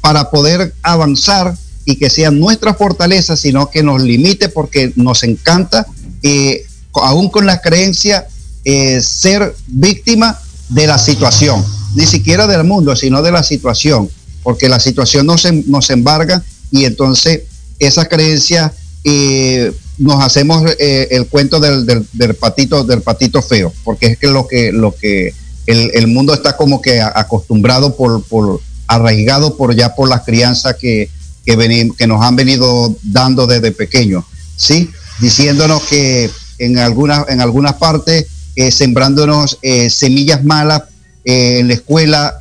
para 0.00 0.30
poder 0.30 0.74
avanzar 0.82 1.56
y 1.88 1.96
que 1.96 2.10
sea 2.10 2.30
nuestra 2.30 2.74
fortaleza, 2.74 3.34
sino 3.34 3.70
que 3.70 3.82
nos 3.82 4.02
limite 4.02 4.50
porque 4.50 4.92
nos 4.94 5.22
encanta 5.22 5.86
eh, 6.22 6.66
aún 6.92 7.30
con 7.30 7.46
la 7.46 7.62
creencia, 7.62 8.26
eh, 8.66 9.00
ser 9.00 9.56
víctima 9.68 10.38
de 10.68 10.86
la 10.86 10.98
situación, 10.98 11.64
ni 11.94 12.04
siquiera 12.04 12.46
del 12.46 12.64
mundo, 12.64 12.94
sino 12.94 13.22
de 13.22 13.32
la 13.32 13.42
situación, 13.42 14.10
porque 14.42 14.68
la 14.68 14.80
situación 14.80 15.24
nos, 15.24 15.50
nos 15.66 15.88
embarga 15.88 16.44
y 16.70 16.84
entonces 16.84 17.44
esa 17.78 18.04
creencia 18.04 18.70
eh, 19.04 19.72
nos 19.96 20.22
hacemos 20.22 20.70
eh, 20.78 21.08
el 21.12 21.26
cuento 21.26 21.58
del, 21.58 21.86
del, 21.86 22.34
patito 22.34 22.84
del 22.84 23.00
patito 23.00 23.40
feo, 23.40 23.72
porque 23.82 24.08
es 24.08 24.18
que 24.18 24.26
lo 24.26 24.46
que 24.46 24.72
lo 24.72 24.94
que 24.94 25.32
el, 25.64 26.06
mundo 26.06 26.34
está 26.34 26.54
como 26.54 26.82
que 26.82 27.00
acostumbrado 27.00 27.96
por, 27.96 28.22
por 28.24 28.60
arraigado 28.86 29.56
por 29.56 29.74
ya 29.74 29.94
por 29.94 30.10
la 30.10 30.22
crianza 30.22 30.74
que, 30.74 31.08
que, 31.56 31.90
que 31.96 32.06
nos 32.06 32.22
han 32.22 32.36
venido 32.36 32.94
dando 33.02 33.46
desde 33.46 33.72
pequeños, 33.72 34.24
¿sí? 34.56 34.90
Diciéndonos 35.18 35.82
que 35.84 36.30
en 36.58 36.78
algunas 36.78 37.26
en 37.28 37.40
algunas 37.40 37.74
partes, 37.74 38.26
eh, 38.54 38.70
sembrándonos 38.70 39.58
eh, 39.62 39.88
semillas 39.88 40.44
malas 40.44 40.82
eh, 41.24 41.60
en 41.60 41.68
la 41.68 41.74
escuela, 41.74 42.38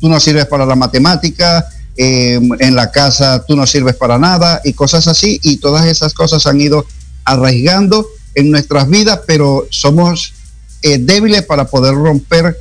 tú 0.00 0.08
no 0.08 0.18
sirves 0.20 0.46
para 0.46 0.64
la 0.64 0.74
matemática, 0.74 1.66
en 1.98 2.74
la 2.74 2.90
casa 2.90 3.42
tú 3.48 3.56
no 3.56 3.66
sirves 3.66 3.94
para 3.94 4.18
nada 4.18 4.60
y 4.64 4.74
cosas 4.74 5.08
así, 5.08 5.40
y 5.42 5.56
todas 5.56 5.86
esas 5.86 6.12
cosas 6.12 6.46
han 6.46 6.60
ido 6.60 6.84
arraigando 7.24 8.06
en 8.34 8.50
nuestras 8.50 8.86
vidas, 8.90 9.20
pero 9.26 9.66
somos 9.70 10.34
débiles 10.82 11.42
para 11.46 11.64
poder 11.64 11.94
romper 11.94 12.60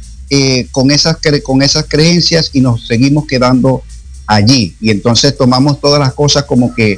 con, 0.71 0.89
esas, 0.89 1.17
con 1.43 1.61
esas 1.61 1.83
creencias 1.89 2.51
y 2.53 2.61
nos 2.61 2.87
seguimos 2.87 3.27
quedando 3.27 3.83
allí. 4.27 4.75
Y 4.79 4.89
entonces 4.89 5.37
tomamos 5.37 5.79
todas 5.79 5.99
las 5.99 6.13
cosas 6.13 6.43
como 6.43 6.73
que 6.73 6.97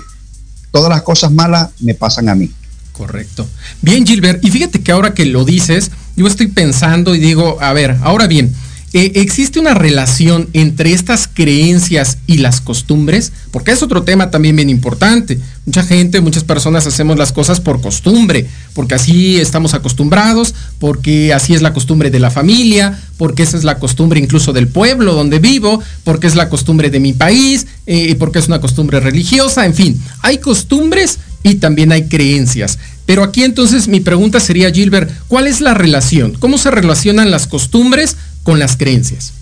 todas 0.72 0.90
las 0.90 1.02
cosas 1.02 1.32
malas 1.32 1.70
me 1.80 1.94
pasan 1.94 2.30
a 2.30 2.36
mí. 2.36 2.52
Correcto. 2.92 3.48
Bien, 3.82 4.06
Gilbert, 4.06 4.44
y 4.44 4.50
fíjate 4.50 4.82
que 4.82 4.92
ahora 4.92 5.14
que 5.14 5.26
lo 5.26 5.46
dices, 5.46 5.92
yo 6.16 6.26
estoy 6.26 6.48
pensando 6.48 7.14
y 7.14 7.20
digo, 7.20 7.58
a 7.62 7.72
ver, 7.74 7.98
ahora 8.02 8.26
bien, 8.26 8.54
eh, 9.00 9.12
¿existe 9.22 9.60
una 9.60 9.76
relación 9.76 10.50
entre 10.54 10.92
estas 10.92 11.30
creencias 11.32 12.18
y 12.26 12.40
las 12.40 12.62
costumbres? 12.62 13.32
Porque 13.52 13.70
es 13.70 13.84
otro 13.84 14.02
tema 14.02 14.32
también 14.32 14.56
bien 14.56 14.72
importante. 14.72 15.38
Mucha 15.68 15.84
gente, 15.84 16.20
muchas 16.20 16.44
personas 16.44 16.88
hacemos 16.88 17.16
las 17.16 17.32
cosas 17.32 17.62
por 17.62 17.80
costumbre, 17.80 18.48
porque 18.74 18.96
así 18.96 19.38
estamos 19.38 19.76
acostumbrados, 19.76 20.56
porque 20.80 21.32
así 21.32 21.54
es 21.54 21.62
la 21.62 21.74
costumbre 21.74 22.10
de 22.10 22.20
la 22.20 22.32
familia, 22.32 23.00
porque 23.18 23.44
esa 23.44 23.56
es 23.56 23.64
la 23.64 23.78
costumbre 23.78 24.20
incluso 24.20 24.52
del 24.52 24.68
pueblo 24.68 25.14
donde 25.14 25.38
vivo, 25.38 25.80
porque 26.04 26.26
es 26.26 26.34
la 26.34 26.50
costumbre 26.50 26.90
de 26.90 27.00
mi 27.00 27.14
país, 27.14 27.68
eh, 27.86 28.16
porque 28.18 28.40
es 28.40 28.48
una 28.48 28.62
costumbre 28.62 29.00
religiosa, 29.00 29.68
en 29.68 29.76
fin, 29.76 30.02
hay 30.24 30.40
costumbres 30.40 31.20
y 31.44 31.56
también 31.56 31.92
hay 31.92 32.08
creencias. 32.08 32.80
Pero 33.06 33.24
aquí 33.24 33.44
entonces 33.44 33.88
mi 33.88 34.00
pregunta 34.00 34.40
sería, 34.40 34.72
Gilbert, 34.72 35.10
¿cuál 35.28 35.48
es 35.48 35.62
la 35.62 35.74
relación? 35.74 36.34
¿Cómo 36.40 36.58
se 36.58 36.72
relacionan 36.72 37.32
las 37.32 37.48
costumbres 37.48 38.18
con 38.48 38.60
las 38.60 38.78
creencias? 38.78 39.34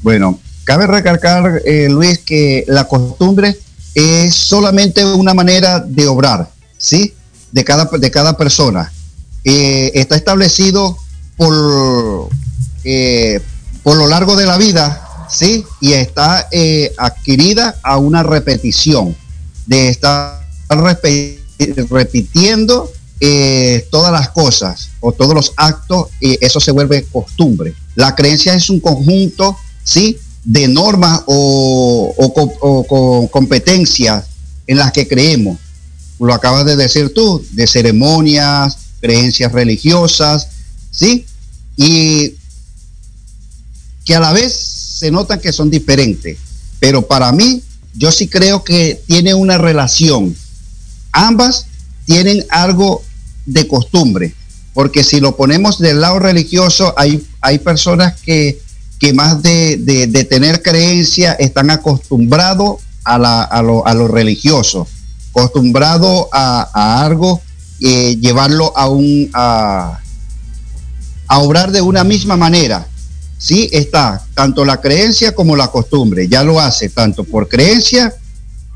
Bueno, 0.00 0.38
cabe 0.62 0.86
recalcar, 0.86 1.60
eh, 1.64 1.88
Luis, 1.90 2.20
que 2.20 2.64
la 2.68 2.84
costumbre 2.84 3.58
es 3.96 4.32
solamente 4.32 5.04
una 5.04 5.34
manera 5.34 5.80
de 5.80 6.06
obrar, 6.06 6.48
¿sí? 6.78 7.12
De 7.50 7.64
cada, 7.64 7.86
de 7.86 8.10
cada 8.12 8.36
persona. 8.36 8.92
Eh, 9.42 9.90
está 9.94 10.14
establecido 10.14 10.96
por, 11.36 12.28
eh, 12.84 13.40
por 13.82 13.96
lo 13.96 14.06
largo 14.06 14.36
de 14.36 14.46
la 14.46 14.56
vida, 14.56 15.26
¿sí? 15.28 15.64
Y 15.80 15.94
está 15.94 16.48
adquirida 16.96 17.74
a 17.82 17.96
una 17.96 18.22
repetición 18.22 19.16
de 19.66 19.88
estar 19.88 20.46
repitiendo 21.88 22.88
eh, 23.20 23.86
todas 23.90 24.12
las 24.12 24.30
cosas 24.30 24.90
o 25.00 25.12
todos 25.12 25.34
los 25.34 25.52
actos, 25.56 26.08
y 26.20 26.38
eso 26.44 26.58
se 26.60 26.72
vuelve 26.72 27.04
costumbre. 27.04 27.74
La 27.94 28.14
creencia 28.14 28.54
es 28.54 28.70
un 28.70 28.80
conjunto 28.80 29.56
¿sí? 29.84 30.18
De 30.44 30.68
normas 30.68 31.22
o, 31.26 32.14
o 32.16 33.28
competencias 33.30 34.24
en 34.66 34.78
las 34.78 34.92
que 34.92 35.06
creemos. 35.06 35.58
Lo 36.18 36.32
acabas 36.32 36.64
de 36.64 36.76
decir 36.76 37.12
tú, 37.14 37.44
de 37.52 37.66
ceremonias, 37.66 38.78
creencias 39.00 39.52
religiosas, 39.52 40.48
¿sí? 40.90 41.26
Y 41.76 42.34
que 44.04 44.14
a 44.14 44.20
la 44.20 44.32
vez 44.32 44.54
se 44.54 45.10
notan 45.10 45.40
que 45.40 45.52
son 45.52 45.70
diferentes. 45.70 46.38
Pero 46.78 47.06
para 47.06 47.32
mí, 47.32 47.62
yo 47.94 48.12
sí 48.12 48.28
creo 48.28 48.64
que 48.64 49.02
tiene 49.06 49.34
una 49.34 49.58
relación. 49.58 50.34
Ambas 51.12 51.66
tienen 52.06 52.44
algo 52.50 53.02
de 53.46 53.66
costumbre, 53.66 54.34
porque 54.74 55.04
si 55.04 55.20
lo 55.20 55.36
ponemos 55.36 55.78
del 55.78 56.00
lado 56.00 56.18
religioso, 56.18 56.94
hay, 56.96 57.26
hay 57.40 57.58
personas 57.58 58.20
que, 58.20 58.60
que 58.98 59.12
más 59.12 59.42
de, 59.42 59.76
de, 59.78 60.24
tener 60.24 60.62
creencia 60.62 61.32
están 61.32 61.70
acostumbrados 61.70 62.80
a, 63.04 63.18
la, 63.18 63.42
a, 63.42 63.62
lo, 63.62 63.86
a 63.86 63.94
lo 63.94 64.08
religioso, 64.08 64.86
acostumbrados 65.30 66.26
a, 66.32 67.02
algo, 67.02 67.40
eh, 67.80 68.16
llevarlo 68.20 68.76
a 68.76 68.88
un... 68.88 69.30
A, 69.32 70.00
a 71.30 71.38
obrar 71.38 71.70
de 71.70 71.80
una 71.80 72.02
misma 72.02 72.36
manera. 72.36 72.88
Sí, 73.38 73.70
está 73.72 74.20
tanto 74.34 74.64
la 74.64 74.80
creencia 74.80 75.32
como 75.32 75.54
la 75.54 75.68
costumbre. 75.68 76.26
Ya 76.26 76.42
lo 76.42 76.58
hace 76.58 76.88
tanto 76.88 77.22
por 77.22 77.48
creencia, 77.48 78.12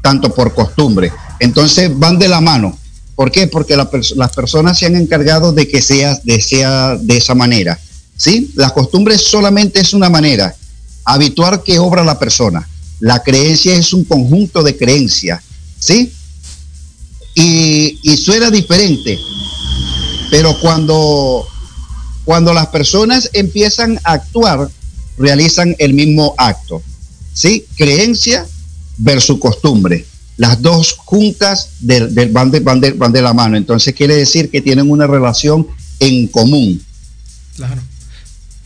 tanto 0.01 0.33
por 0.33 0.55
costumbre. 0.55 1.13
Entonces 1.41 1.91
van 1.99 2.17
de 2.17 2.29
la 2.29 2.41
mano. 2.41 2.79
¿Por 3.17 3.31
qué? 3.31 3.47
Porque 3.47 3.77
las 3.77 4.33
personas 4.35 4.79
se 4.79 4.87
han 4.87 4.97
encargado 4.97 5.53
de 5.53 5.69
que 5.69 5.81
sea 5.81 6.19
de, 6.25 6.99
de 7.01 7.17
esa 7.17 7.35
manera. 7.35 7.79
¿Sí? 8.17 8.53
La 8.55 8.71
costumbre 8.71 9.19
solamente 9.19 9.81
es 9.81 9.93
una 9.93 10.09
manera 10.09 10.55
habitual 11.05 11.63
que 11.63 11.79
obra 11.79 12.05
la 12.05 12.19
persona. 12.19 12.69
La 13.01 13.23
creencia 13.23 13.75
es 13.75 13.93
un 13.93 14.05
conjunto 14.05 14.63
de 14.63 14.77
creencias. 14.77 15.43
¿Sí? 15.79 16.13
Y, 17.35 17.99
y 18.03 18.17
suena 18.17 18.51
diferente. 18.51 19.19
Pero 20.31 20.59
cuando 20.61 21.47
cuando 22.25 22.55
las 22.55 22.69
personas 22.69 23.29
empiezan 23.35 24.01
a 24.03 24.13
actuar, 24.13 24.71
realizan 25.19 25.77
el 25.79 25.93
mismo 25.93 26.35
acto. 26.39 26.83
¿Sí? 27.33 27.67
Creencia 27.77 28.47
versus 28.97 29.39
costumbre. 29.39 30.07
Las 30.37 30.61
dos 30.61 30.93
juntas 30.93 31.71
del, 31.81 32.09
van, 32.31 32.51
de, 32.51 32.61
van, 32.61 32.81
de, 32.81 33.23
la 33.23 33.33
mano. 33.33 33.57
Entonces 33.57 33.95
quiere 33.95 34.17
decir 34.17 34.51
que 34.51 34.61
tienen 34.61 34.91
una 34.91 35.07
relación 35.07 35.67
en 36.01 36.27
común. 36.29 36.83
Claro. 37.57 37.81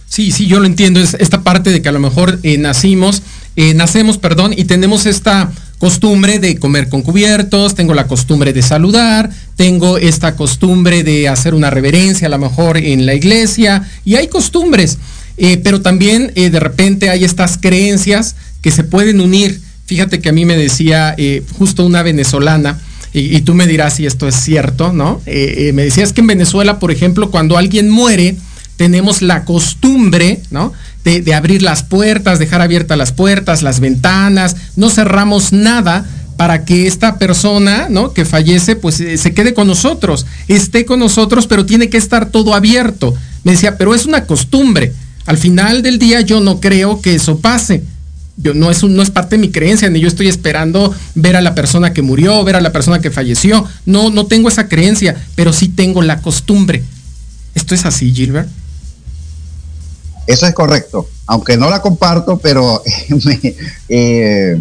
Sí, 0.09 0.33
sí, 0.33 0.47
yo 0.47 0.61
lo 0.61 0.67
entiendo. 0.67 1.01
Es 1.01 1.15
esta 1.21 1.43
parte 1.43 1.71
de 1.71 1.83
que 1.83 1.89
a 1.89 1.93
lo 1.93 2.01
mejor 2.01 2.41
eh, 2.43 2.57
nacimos, 2.59 3.23
eh, 3.57 3.75
nacemos, 3.75 4.19
perdón, 4.19 4.55
y 4.57 4.65
tenemos 4.65 5.07
esta 5.07 5.53
costumbre 5.79 6.39
de 6.39 6.59
comer 6.59 6.89
con 6.89 7.03
cubiertos, 7.03 7.75
tengo 7.75 7.95
la 7.95 8.09
costumbre 8.09 8.53
de 8.53 8.63
saludar, 8.63 9.31
tengo 9.55 9.99
esta 9.99 10.35
costumbre 10.35 11.05
de 11.05 11.29
hacer 11.29 11.55
una 11.55 11.71
reverencia 11.71 12.27
a 12.27 12.31
lo 12.31 12.39
mejor 12.39 12.79
en 12.79 13.07
la 13.07 13.15
iglesia, 13.15 13.89
y 14.05 14.17
hay 14.17 14.27
costumbres, 14.27 14.99
eh, 15.37 15.59
pero 15.59 15.81
también 15.81 16.33
de 16.35 16.59
repente 16.59 17.11
hay 17.11 17.23
estas 17.23 17.59
creencias 17.59 18.35
que 18.61 18.73
se 18.73 18.83
pueden 18.83 19.21
unir. 19.21 19.61
Fíjate 19.89 20.21
que 20.21 20.29
a 20.29 20.33
mí 20.33 20.45
me 20.45 20.57
decía 20.57 21.17
eh, 21.19 21.43
justo 21.59 21.85
una 21.85 22.05
venezolana, 22.05 22.79
y, 23.13 23.41
tú 23.41 23.55
me 23.55 23.67
dirás 23.67 23.97
si 23.97 24.07
esto 24.07 24.29
es 24.29 24.37
cierto, 24.37 24.93
¿no? 24.93 25.21
me 25.27 25.83
decías 25.83 26.13
que 26.13 26.21
en 26.21 26.27
Venezuela, 26.29 26.79
por 26.79 26.93
ejemplo, 26.93 27.31
cuando 27.31 27.57
alguien 27.57 27.89
muere, 27.91 28.37
tenemos 28.77 29.23
la 29.23 29.45
costumbre, 29.45 30.43
¿no? 30.51 30.73
de, 31.05 31.35
abrir 31.35 31.63
las 31.63 31.83
puertas, 31.83 32.39
dejar 32.39 32.61
abiertas 32.61 32.99
las 32.99 33.13
puertas, 33.13 33.63
las 33.63 33.81
ventanas, 33.81 34.57
no 34.77 34.91
cerramos 34.91 35.53
nada 35.53 36.07
para 36.37 36.65
que 36.65 36.87
esta 36.87 37.19
persona, 37.19 37.89
¿no? 37.91 38.13
Que 38.13 38.25
fallece, 38.25 38.77
pues 38.77 39.01
eh, 39.01 39.17
se 39.17 39.35
quede 39.35 39.55
con 39.55 39.67
nosotros, 39.67 40.27
esté 40.47 40.85
con 40.85 41.01
nosotros, 41.01 41.47
pero 41.47 41.67
tiene 41.67 41.89
que 41.89 41.97
estar 41.97 42.27
todo 42.31 42.55
abierto. 42.55 43.15
Me 43.43 43.53
decía, 43.53 43.77
pero 43.77 43.95
es 43.95 44.07
una 44.07 44.25
costumbre. 44.25 44.93
Al 45.27 45.37
final 45.37 45.83
del 45.83 45.99
día 45.99 46.21
yo 46.21 46.41
no 46.41 46.61
creo 46.61 47.01
que 47.01 47.15
eso 47.15 47.39
pase. 47.39 47.83
Yo, 48.41 48.55
no, 48.55 48.71
es 48.71 48.85
no 48.85 49.03
es 49.03 49.11
parte 49.11 49.37
de 49.37 49.41
mi 49.41 49.51
creencia, 49.51 49.91
ni 49.91 50.01
yo 50.01 50.07
estoy 50.07 50.29
esperando 50.29 50.95
ver 51.17 51.35
a 51.35 51.41
la 51.41 51.55
persona 51.55 51.93
que 51.93 52.03
murió, 52.03 52.45
ver 52.45 52.57
a 52.57 52.61
la 52.61 52.73
persona 52.73 53.01
que 53.01 53.11
falleció. 53.11 53.67
No, 53.85 54.11
no 54.11 54.27
tengo 54.27 54.49
esa 54.49 54.69
creencia, 54.69 55.17
pero 55.35 55.53
sí 55.53 55.69
tengo 55.69 56.03
la 56.03 56.23
costumbre. 56.23 56.85
¿Esto 57.55 57.75
es 57.75 57.85
así, 57.85 58.13
Gilbert? 58.13 58.49
Eso 60.29 60.47
es 60.47 60.55
correcto, 60.55 61.09
aunque 61.27 61.57
no 61.57 61.71
la 61.71 61.81
comparto, 61.81 62.39
pero 62.39 62.83
eh, 63.89 64.61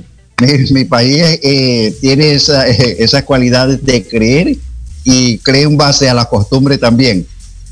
mi, 0.72 0.86
país 0.86 1.40
eh, 1.44 1.96
tiene 2.00 2.32
esa, 2.32 2.68
esa 2.68 3.24
cualidad 3.26 3.68
de 3.68 4.08
creer 4.08 4.58
y 5.04 5.38
creen 5.40 5.78
base 5.78 6.10
a 6.10 6.14
la 6.14 6.26
costumbre 6.26 6.78
también. 6.78 7.28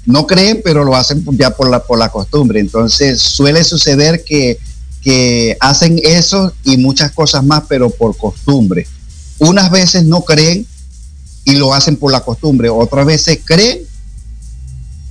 No 0.05 0.27
creen, 0.27 0.61
pero 0.63 0.83
lo 0.83 0.95
hacen 0.95 1.25
ya 1.31 1.49
por 1.49 1.69
la, 1.69 1.81
por 1.83 1.97
la 1.97 2.09
costumbre. 2.09 2.59
Entonces 2.59 3.21
suele 3.21 3.63
suceder 3.63 4.23
que, 4.23 4.59
que 5.05 5.55
hacen 5.61 6.01
eso 6.03 6.51
y 6.65 6.75
muchas 6.75 7.13
cosas 7.13 7.45
más, 7.45 7.63
pero 7.69 7.89
por 7.89 8.17
costumbre. 8.17 8.85
Unas 9.39 9.71
veces 9.71 10.03
no 10.03 10.23
creen 10.23 10.67
y 11.45 11.53
lo 11.53 11.73
hacen 11.73 11.95
por 11.95 12.11
la 12.11 12.19
costumbre, 12.19 12.69
otras 12.69 13.05
veces 13.05 13.39
creen 13.45 13.79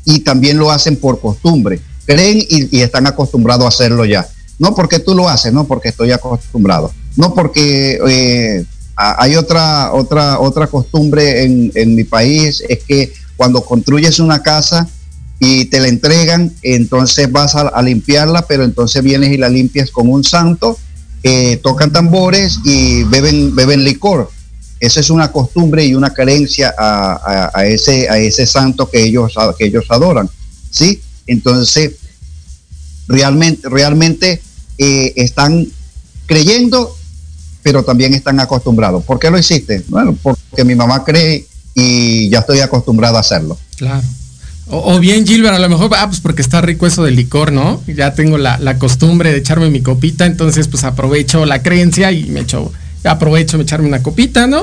y 0.04 0.18
también 0.18 0.58
lo 0.58 0.70
hacen 0.70 0.96
por 0.96 1.18
costumbre 1.18 1.80
creen 2.06 2.38
y, 2.48 2.80
están 2.80 3.06
acostumbrados 3.06 3.64
a 3.64 3.68
hacerlo 3.68 4.04
ya. 4.04 4.28
No 4.58 4.74
porque 4.74 4.98
tú 4.98 5.14
lo 5.14 5.28
haces, 5.28 5.52
no 5.52 5.66
porque 5.66 5.88
estoy 5.88 6.12
acostumbrado. 6.12 6.92
No 7.16 7.34
porque 7.34 7.98
eh, 8.06 8.64
hay 8.96 9.36
otra, 9.36 9.92
otra, 9.92 10.38
otra 10.38 10.66
costumbre 10.66 11.44
en, 11.44 11.72
en 11.74 11.94
mi 11.94 12.04
país, 12.04 12.62
es 12.68 12.84
que 12.84 13.12
cuando 13.36 13.62
construyes 13.62 14.20
una 14.20 14.42
casa 14.42 14.88
y 15.46 15.66
te 15.66 15.78
la 15.78 15.88
entregan, 15.88 16.54
entonces 16.62 17.30
vas 17.30 17.54
a, 17.54 17.82
limpiarla, 17.82 18.46
pero 18.46 18.64
entonces 18.64 19.02
vienes 19.02 19.30
y 19.30 19.36
la 19.36 19.50
limpias 19.50 19.90
con 19.90 20.08
un 20.08 20.24
santo, 20.24 20.78
eh, 21.22 21.58
tocan 21.62 21.92
tambores 21.92 22.60
y 22.64 23.04
beben, 23.04 23.54
beben 23.54 23.84
licor. 23.84 24.30
Esa 24.80 25.00
es 25.00 25.10
una 25.10 25.30
costumbre 25.30 25.84
y 25.84 25.94
una 25.94 26.14
creencia 26.14 26.74
a, 26.78 27.50
a, 27.52 27.66
ese, 27.66 28.08
a 28.08 28.16
ese 28.16 28.46
santo 28.46 28.88
que 28.88 29.04
ellos, 29.04 29.34
que 29.58 29.66
ellos 29.66 29.84
adoran. 29.90 30.30
¿sí? 30.70 31.02
Entonces, 31.26 31.92
realmente, 33.06 33.68
realmente 33.68 34.40
eh, 34.78 35.12
están 35.16 35.66
creyendo, 36.24 36.96
pero 37.62 37.82
también 37.82 38.14
están 38.14 38.40
acostumbrados. 38.40 39.04
¿Por 39.04 39.18
qué 39.18 39.30
lo 39.30 39.38
hiciste? 39.38 39.84
Bueno, 39.88 40.16
porque 40.22 40.64
mi 40.64 40.74
mamá 40.74 41.04
cree 41.04 41.46
y 41.74 42.30
ya 42.30 42.38
estoy 42.38 42.60
acostumbrado 42.60 43.18
a 43.18 43.20
hacerlo. 43.20 43.58
Claro. 43.76 44.06
O, 44.66 44.98
bien, 44.98 45.26
Gilbert, 45.26 45.54
a 45.54 45.58
lo 45.58 45.68
mejor, 45.68 45.90
ah, 45.94 46.06
pues 46.08 46.20
porque 46.20 46.40
está 46.40 46.62
rico 46.62 46.86
eso 46.86 47.04
del 47.04 47.16
licor, 47.16 47.52
¿no? 47.52 47.82
Ya 47.86 48.14
tengo 48.14 48.38
la, 48.38 48.56
la, 48.58 48.78
costumbre 48.78 49.30
de 49.30 49.38
echarme 49.38 49.68
mi 49.68 49.82
copita, 49.82 50.24
entonces 50.24 50.68
pues 50.68 50.84
aprovecho 50.84 51.44
la 51.44 51.62
creencia 51.62 52.10
y 52.12 52.24
me 52.24 52.40
echo, 52.40 52.72
aprovecho 53.04 53.58
de 53.58 53.64
echarme 53.64 53.88
una 53.88 54.02
copita, 54.02 54.46
¿no? 54.46 54.62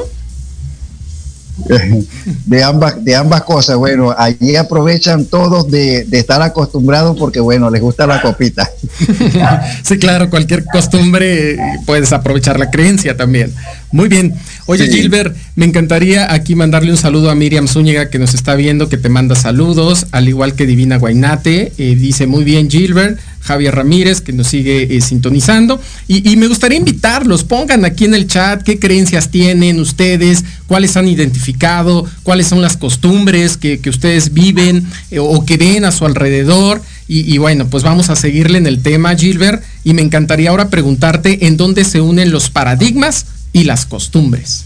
de 2.46 2.64
ambas, 2.64 3.04
de 3.04 3.16
ambas 3.16 3.44
cosas. 3.44 3.76
Bueno, 3.78 4.14
allí 4.18 4.56
aprovechan 4.56 5.26
todos 5.26 5.70
de, 5.70 6.08
estar 6.12 6.42
acostumbrados 6.42 7.18
porque, 7.18 7.40
bueno, 7.40 7.70
les 7.70 7.82
gusta 7.82 8.08
la 8.08 8.22
copita. 8.22 8.70
sí, 9.84 9.98
claro, 9.98 10.30
cualquier 10.30 10.66
costumbre 10.66 11.58
puedes 11.86 12.12
aprovechar 12.14 12.60
la 12.60 12.70
creencia 12.70 13.16
también. 13.16 13.54
Muy 13.91 14.08
bien. 14.08 14.34
Oye, 14.67 14.88
Gilbert, 14.88 15.36
me 15.56 15.65
encantaría 15.65 16.32
aquí 16.32 16.56
mandarle 16.56 16.91
un 16.91 16.97
saludo 16.97 17.30
a 17.30 17.36
Miriam 17.36 17.67
Zúñiga 17.67 18.10
que 18.10 18.19
nos 18.19 18.34
está 18.34 18.56
viendo, 18.56 18.88
que 18.88 18.97
te 18.97 19.10
manda 19.10 19.36
saludos, 19.36 20.08
al 20.12 20.30
igual 20.30 20.56
que 20.56 20.65
Divina 20.65 20.97
Guainate. 20.97 21.73
Eh, 21.77 21.95
dice 21.95 22.25
muy 22.27 22.43
bien, 22.43 22.69
Gilbert. 22.69 23.19
Javier 23.41 23.75
Ramírez, 23.75 24.21
que 24.21 24.34
nos 24.34 24.47
sigue 24.47 24.95
eh, 24.95 25.01
sintonizando. 25.01 25.82
Y, 26.08 26.36
me 26.38 26.47
gustaría 26.47 26.77
invitarlos, 26.77 27.43
pongan 27.43 27.86
aquí 27.86 28.06
en 28.06 28.13
el 28.13 28.27
chat 28.27 28.62
qué 28.62 28.80
creencias 28.80 29.30
tienen 29.30 29.80
ustedes, 29.80 30.43
cuáles 30.67 30.95
han 30.95 31.08
identificado, 31.08 32.06
cuáles 32.23 32.47
son 32.47 32.62
las 32.62 32.77
costumbres 32.77 33.58
que, 33.58 33.80
ustedes 33.89 34.34
viven 34.34 34.86
eh, 35.10 35.19
o 35.19 35.43
que 35.45 35.58
ven 35.58 35.86
a 35.86 35.91
su 35.91 36.06
alrededor. 36.06 36.82
Y, 37.08 37.39
bueno, 37.39 37.67
pues 37.67 37.84
vamos 37.84 38.10
a 38.10 38.15
seguirle 38.15 38.58
en 38.58 38.67
el 38.67 38.82
tema, 38.82 39.13
Gilbert. 39.15 39.62
Y 39.84 39.93
me 39.93 40.01
encantaría 40.01 40.49
ahora 40.49 40.69
preguntarte 40.69 41.45
en 41.45 41.58
dónde 41.58 41.84
se 41.84 41.99
unen 41.99 42.32
los 42.32 42.49
paradigmas 42.49 43.25
y 43.54 43.64
las 43.64 43.86
costumbres. 43.86 44.66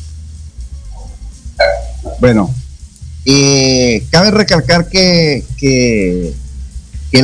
Bueno, 2.19 2.53
eh, 3.25 4.05
cabe 4.11 4.31
recalcar 4.31 4.87
que, 4.89 5.43
que 5.57 6.33
que 7.11 7.23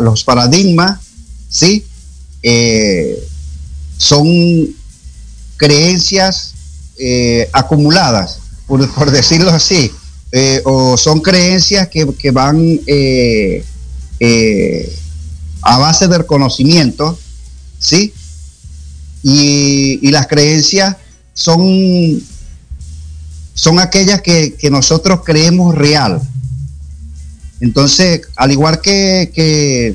los 0.00 0.24
paradigmas, 0.24 1.00
¿sí? 1.48 1.84
Eh, 2.42 3.22
son 3.96 4.26
creencias 5.56 6.54
eh, 6.98 7.48
acumuladas, 7.52 8.38
por, 8.66 9.10
decirlo 9.10 9.50
así, 9.50 9.90
o 10.64 10.96
son 10.96 11.20
creencias 11.20 11.88
que, 11.88 12.30
van 12.30 12.80
a 15.62 15.78
base 15.78 16.08
del 16.08 16.26
conocimiento, 16.26 17.18
¿sí? 17.78 18.12
Y, 19.22 20.10
las 20.10 20.26
creencias 20.26 20.96
son, 21.32 22.20
son 23.54 23.78
aquellas 23.78 24.20
que, 24.20 24.56
nosotros 24.70 25.20
creemos 25.24 25.74
real. 25.74 26.20
Entonces, 27.60 28.22
al 28.36 28.50
igual 28.50 28.80
que, 28.80 29.30
que, 29.34 29.94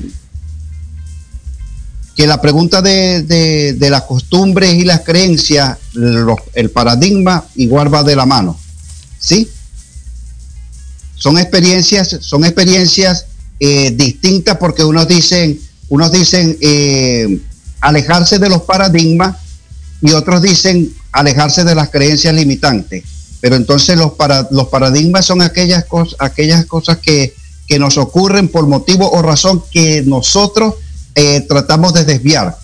la 2.26 2.40
pregunta 2.40 2.82
de, 2.82 3.76
las 3.78 4.02
costumbres 4.02 4.74
y 4.74 4.84
las 4.84 5.00
creencias, 5.00 5.78
el 6.54 6.70
paradigma 6.70 7.44
igual 7.54 7.92
va 7.92 8.02
de 8.02 8.16
la 8.16 8.26
mano. 8.26 8.58
¿Sí? 9.18 9.48
Son 11.18 11.36
experiencias, 11.36 12.16
son 12.20 12.44
experiencias 12.44 13.26
eh, 13.58 13.90
distintas 13.90 14.56
porque 14.56 14.84
unos 14.84 15.08
dicen, 15.08 15.58
unos 15.88 16.12
dicen 16.12 16.56
eh, 16.60 17.40
alejarse 17.80 18.38
de 18.38 18.48
los 18.48 18.62
paradigmas 18.62 19.36
y 20.00 20.12
otros 20.12 20.42
dicen 20.42 20.94
alejarse 21.12 21.64
de 21.64 21.74
las 21.74 21.90
creencias 21.90 22.34
limitantes. 22.34 23.04
Pero 23.40 23.56
entonces 23.56 23.96
los, 23.96 24.12
para, 24.12 24.48
los 24.50 24.68
paradigmas 24.68 25.24
son 25.26 25.42
aquellas, 25.42 25.84
cosas 25.84 26.16
aquellas 26.18 26.66
cosas 26.66 26.98
que, 26.98 27.34
nos 27.78 27.98
ocurren 27.98 28.48
por 28.48 28.66
motivo 28.66 29.10
o 29.10 29.20
razón 29.20 29.62
que 29.70 30.02
nosotros 30.02 30.76
eh, 31.14 31.42
tratamos 31.42 31.92
de 31.92 32.06
desviar. 32.06 32.56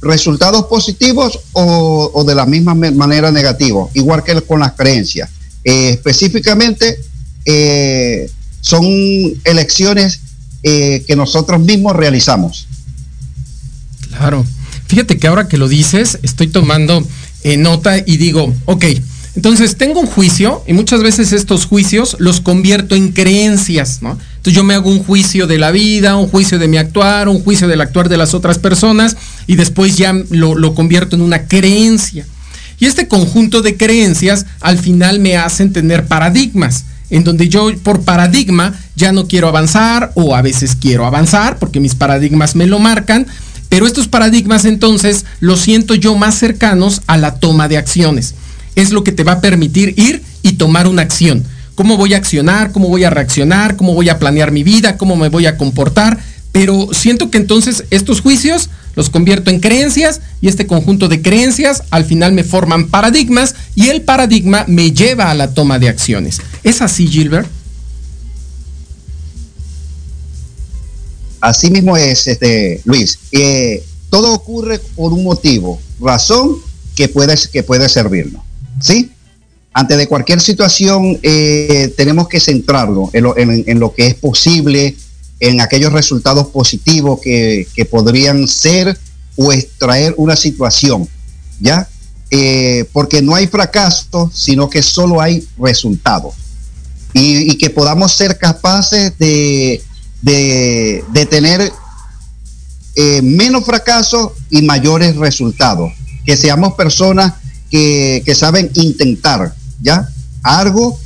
Resultados 0.00 0.66
positivos 0.66 1.40
o, 1.52 2.24
de 2.24 2.34
la 2.36 2.46
misma 2.46 2.74
manera 2.74 3.32
negativos, 3.32 3.90
igual 3.94 4.22
que 4.22 4.40
con 4.42 4.60
las 4.60 4.72
creencias. 4.72 5.28
Eh, 5.64 5.90
específicamente, 5.90 7.00
eh, 7.44 8.30
son 8.60 8.84
elecciones 9.42 10.20
que 10.62 11.14
nosotros 11.16 11.58
mismos 11.58 11.96
realizamos. 11.96 12.68
Claro. 14.16 14.44
Fíjate 14.86 15.18
que 15.18 15.26
ahora 15.26 15.48
que 15.48 15.58
lo 15.58 15.68
dices, 15.68 16.18
estoy 16.22 16.48
tomando 16.48 17.06
eh, 17.44 17.56
nota 17.56 17.98
y 17.98 18.18
digo, 18.18 18.54
ok, 18.66 18.84
entonces 19.34 19.76
tengo 19.76 20.00
un 20.00 20.06
juicio 20.06 20.62
y 20.66 20.74
muchas 20.74 21.02
veces 21.02 21.32
estos 21.32 21.64
juicios 21.64 22.16
los 22.18 22.40
convierto 22.40 22.94
en 22.94 23.12
creencias, 23.12 24.02
¿no? 24.02 24.18
Entonces 24.36 24.54
yo 24.54 24.64
me 24.64 24.74
hago 24.74 24.90
un 24.90 25.02
juicio 25.02 25.46
de 25.46 25.58
la 25.58 25.70
vida, 25.70 26.16
un 26.16 26.28
juicio 26.28 26.58
de 26.58 26.68
mi 26.68 26.76
actuar, 26.76 27.28
un 27.28 27.42
juicio 27.42 27.68
del 27.68 27.80
actuar 27.80 28.10
de 28.10 28.18
las 28.18 28.34
otras 28.34 28.58
personas 28.58 29.16
y 29.46 29.56
después 29.56 29.96
ya 29.96 30.12
lo, 30.30 30.54
lo 30.54 30.74
convierto 30.74 31.16
en 31.16 31.22
una 31.22 31.46
creencia. 31.46 32.26
Y 32.78 32.86
este 32.86 33.08
conjunto 33.08 33.62
de 33.62 33.76
creencias 33.76 34.44
al 34.60 34.76
final 34.76 35.20
me 35.20 35.36
hacen 35.36 35.72
tener 35.72 36.06
paradigmas 36.06 36.84
en 37.08 37.24
donde 37.24 37.48
yo 37.48 37.70
por 37.82 38.02
paradigma 38.02 38.74
ya 38.96 39.12
no 39.12 39.28
quiero 39.28 39.48
avanzar 39.48 40.12
o 40.14 40.34
a 40.34 40.42
veces 40.42 40.76
quiero 40.78 41.06
avanzar 41.06 41.58
porque 41.58 41.78
mis 41.78 41.94
paradigmas 41.94 42.56
me 42.56 42.66
lo 42.66 42.78
marcan 42.78 43.26
pero 43.72 43.86
estos 43.86 44.06
paradigmas 44.06 44.66
entonces 44.66 45.24
los 45.40 45.60
siento 45.60 45.94
yo 45.94 46.14
más 46.14 46.34
cercanos 46.34 47.00
a 47.06 47.16
la 47.16 47.36
toma 47.36 47.68
de 47.68 47.78
acciones. 47.78 48.34
Es 48.74 48.92
lo 48.92 49.02
que 49.02 49.12
te 49.12 49.24
va 49.24 49.32
a 49.32 49.40
permitir 49.40 49.94
ir 49.96 50.22
y 50.42 50.52
tomar 50.52 50.86
una 50.86 51.00
acción. 51.00 51.42
¿Cómo 51.74 51.96
voy 51.96 52.12
a 52.12 52.18
accionar? 52.18 52.70
¿Cómo 52.72 52.88
voy 52.88 53.04
a 53.04 53.08
reaccionar? 53.08 53.76
¿Cómo 53.76 53.94
voy 53.94 54.10
a 54.10 54.18
planear 54.18 54.52
mi 54.52 54.62
vida? 54.62 54.98
¿Cómo 54.98 55.16
me 55.16 55.30
voy 55.30 55.46
a 55.46 55.56
comportar? 55.56 56.18
Pero 56.52 56.90
siento 56.92 57.30
que 57.30 57.38
entonces 57.38 57.84
estos 57.88 58.20
juicios 58.20 58.68
los 58.94 59.08
convierto 59.08 59.48
en 59.48 59.58
creencias 59.58 60.20
y 60.42 60.48
este 60.48 60.66
conjunto 60.66 61.08
de 61.08 61.22
creencias 61.22 61.84
al 61.88 62.04
final 62.04 62.32
me 62.34 62.44
forman 62.44 62.88
paradigmas 62.88 63.54
y 63.74 63.88
el 63.88 64.02
paradigma 64.02 64.66
me 64.68 64.92
lleva 64.92 65.30
a 65.30 65.34
la 65.34 65.54
toma 65.54 65.78
de 65.78 65.88
acciones. 65.88 66.42
¿Es 66.62 66.82
así, 66.82 67.06
Gilbert? 67.06 67.48
Así 71.42 71.72
mismo 71.72 71.96
es, 71.96 72.28
este, 72.28 72.80
Luis. 72.84 73.18
todo 74.10 74.32
ocurre 74.32 74.78
por 74.94 75.12
un 75.12 75.24
motivo, 75.24 75.80
razón 76.00 76.56
que 76.94 77.08
puede, 77.08 77.34
que 77.52 77.64
puede 77.64 77.88
servirnos. 77.88 78.42
¿Sí? 78.80 79.10
Ante 79.72 79.96
de 79.96 80.06
cualquier 80.06 80.40
situación, 80.40 81.18
eh, 81.20 81.92
tenemos 81.96 82.28
que 82.28 82.38
centrarlo 82.38 83.10
en 83.12 83.80
lo, 83.80 83.92
que 83.92 84.06
es 84.06 84.14
posible, 84.14 84.94
en 85.40 85.60
aquellos 85.60 85.92
resultados 85.92 86.46
positivos 86.46 87.20
que, 87.20 87.66
podrían 87.90 88.46
ser 88.46 88.96
o 89.34 89.52
extraer 89.52 90.14
una 90.18 90.36
situación. 90.36 91.08
¿Ya? 91.58 91.88
Eh, 92.30 92.84
porque 92.92 93.20
no 93.20 93.34
hay 93.34 93.48
fracaso, 93.48 94.30
sino 94.32 94.70
que 94.70 94.80
solo 94.80 95.20
hay 95.20 95.44
resultados. 95.58 96.34
y 97.14 97.56
que 97.56 97.68
podamos 97.68 98.12
ser 98.12 98.38
capaces 98.38 99.18
de 99.18 99.82
de, 100.22 101.26
tener 101.28 101.72
eh, 102.94 103.22
menos 103.22 103.64
fracasos 103.64 104.32
y 104.50 104.62
mayores 104.62 105.16
resultados. 105.16 105.92
Que 106.24 106.36
seamos 106.36 106.74
personas 106.74 107.34
que, 107.70 108.22
saben 108.34 108.70
intentar, 108.74 109.54
¿ya? 109.80 110.08
Algo 110.42 110.98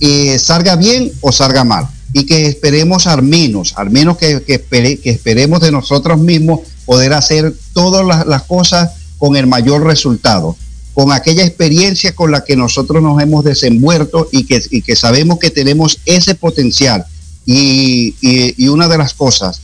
eh, 0.00 0.38
salga 0.38 0.76
bien 0.76 1.12
o 1.20 1.32
salga 1.32 1.64
mal. 1.64 1.88
Y 2.12 2.26
que 2.26 2.46
esperemos 2.46 3.06
al 3.06 3.22
menos, 3.22 3.74
al 3.76 3.90
menos 3.90 4.18
que, 4.18 4.42
que, 4.42 5.00
esperemos 5.04 5.60
de 5.60 5.72
nosotros 5.72 6.20
mismos 6.20 6.60
poder 6.84 7.12
hacer 7.12 7.54
todas 7.72 8.06
las, 8.06 8.26
las 8.26 8.42
cosas 8.42 8.90
con 9.18 9.36
el 9.36 9.46
mayor 9.46 9.84
resultado 9.84 10.56
con 10.94 11.10
aquella 11.10 11.44
experiencia 11.44 12.14
con 12.14 12.30
la 12.30 12.44
que 12.44 12.56
nosotros 12.56 13.02
nos 13.02 13.20
hemos 13.20 13.44
desenvuelto 13.44 14.28
y 14.30 14.44
que, 14.44 14.62
y 14.70 14.80
que 14.80 14.94
sabemos 14.94 15.40
que 15.40 15.50
tenemos 15.50 15.98
ese 16.06 16.36
potencial 16.36 17.04
y, 17.46 18.68
una 18.68 18.88
de 18.88 18.98
las 18.98 19.14
cosas 19.14 19.60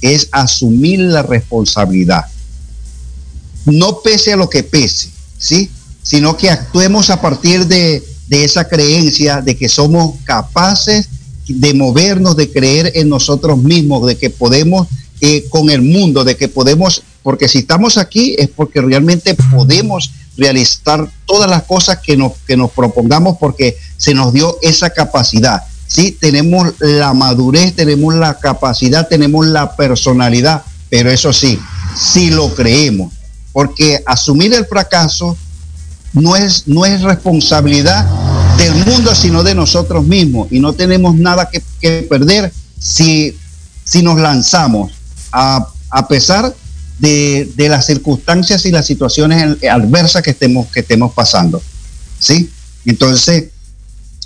es 0.00 0.28
asumir 0.32 1.00
la 1.00 1.22
responsabilidad. 1.22 2.24
No 3.66 4.00
pese 4.00 4.32
a 4.32 4.36
lo 4.36 4.48
que 4.48 4.62
pese, 4.62 5.10
¿sí? 5.38 5.70
Sino 6.02 6.36
que 6.36 6.50
actuemos 6.50 7.10
a 7.10 7.20
partir 7.20 7.66
de, 7.66 8.02
esa 8.30 8.68
creencia 8.68 9.40
de 9.40 9.56
que 9.56 9.68
somos 9.68 10.16
capaces 10.24 11.08
de 11.48 11.72
movernos, 11.72 12.36
de 12.36 12.50
creer 12.50 12.92
en 12.94 13.08
nosotros 13.08 13.58
mismos, 13.58 14.06
de 14.06 14.16
que 14.16 14.28
podemos 14.28 14.86
eh, 15.20 15.46
con 15.48 15.70
el 15.70 15.82
mundo, 15.82 16.24
de 16.24 16.36
que 16.36 16.46
podemos, 16.48 17.02
porque 17.22 17.48
si 17.48 17.58
estamos 17.58 17.96
aquí 17.96 18.36
es 18.38 18.48
porque 18.48 18.82
realmente 18.82 19.34
podemos 19.50 20.10
realizar 20.36 21.10
todas 21.26 21.50
las 21.50 21.64
cosas 21.64 21.98
que 21.98 22.16
nos, 22.16 22.32
que 22.46 22.56
nos 22.56 22.70
propongamos 22.70 23.38
porque 23.38 23.76
se 23.96 24.14
nos 24.14 24.32
dio 24.32 24.58
esa 24.62 24.90
capacidad. 24.90 25.62
Sí, 25.88 26.12
tenemos 26.12 26.74
la 26.80 27.14
madurez, 27.14 27.74
tenemos 27.74 28.14
la 28.14 28.38
capacidad, 28.38 29.08
tenemos 29.08 29.46
la 29.46 29.74
personalidad, 29.74 30.62
pero 30.90 31.10
eso 31.10 31.32
sí, 31.32 31.58
si 31.96 32.30
lo 32.30 32.54
creemos, 32.54 33.12
porque 33.52 34.02
asumir 34.06 34.52
el 34.52 34.66
fracaso 34.66 35.36
no 36.12 36.36
es, 36.36 36.68
no 36.68 36.84
es 36.84 37.00
responsabilidad 37.00 38.06
del 38.58 38.74
mundo, 38.84 39.14
sino 39.14 39.42
de 39.42 39.54
nosotros 39.54 40.06
mismos, 40.06 40.48
y 40.50 40.60
no 40.60 40.74
tenemos 40.74 41.14
nada 41.14 41.48
que, 41.50 42.02
perder 42.02 42.52
si, 42.78 43.34
si 43.82 44.02
nos 44.02 44.20
lanzamos 44.20 44.92
a, 45.32 45.66
pesar 46.06 46.54
de, 46.98 47.50
de, 47.56 47.68
las 47.70 47.86
circunstancias 47.86 48.66
y 48.66 48.70
las 48.70 48.86
situaciones 48.86 49.56
adversas 49.70 50.22
que 50.22 50.30
estemos, 50.30 50.66
que 50.68 50.80
estemos 50.80 51.14
pasando. 51.14 51.62
¿Sí? 52.18 52.50
Entonces, 52.84 53.50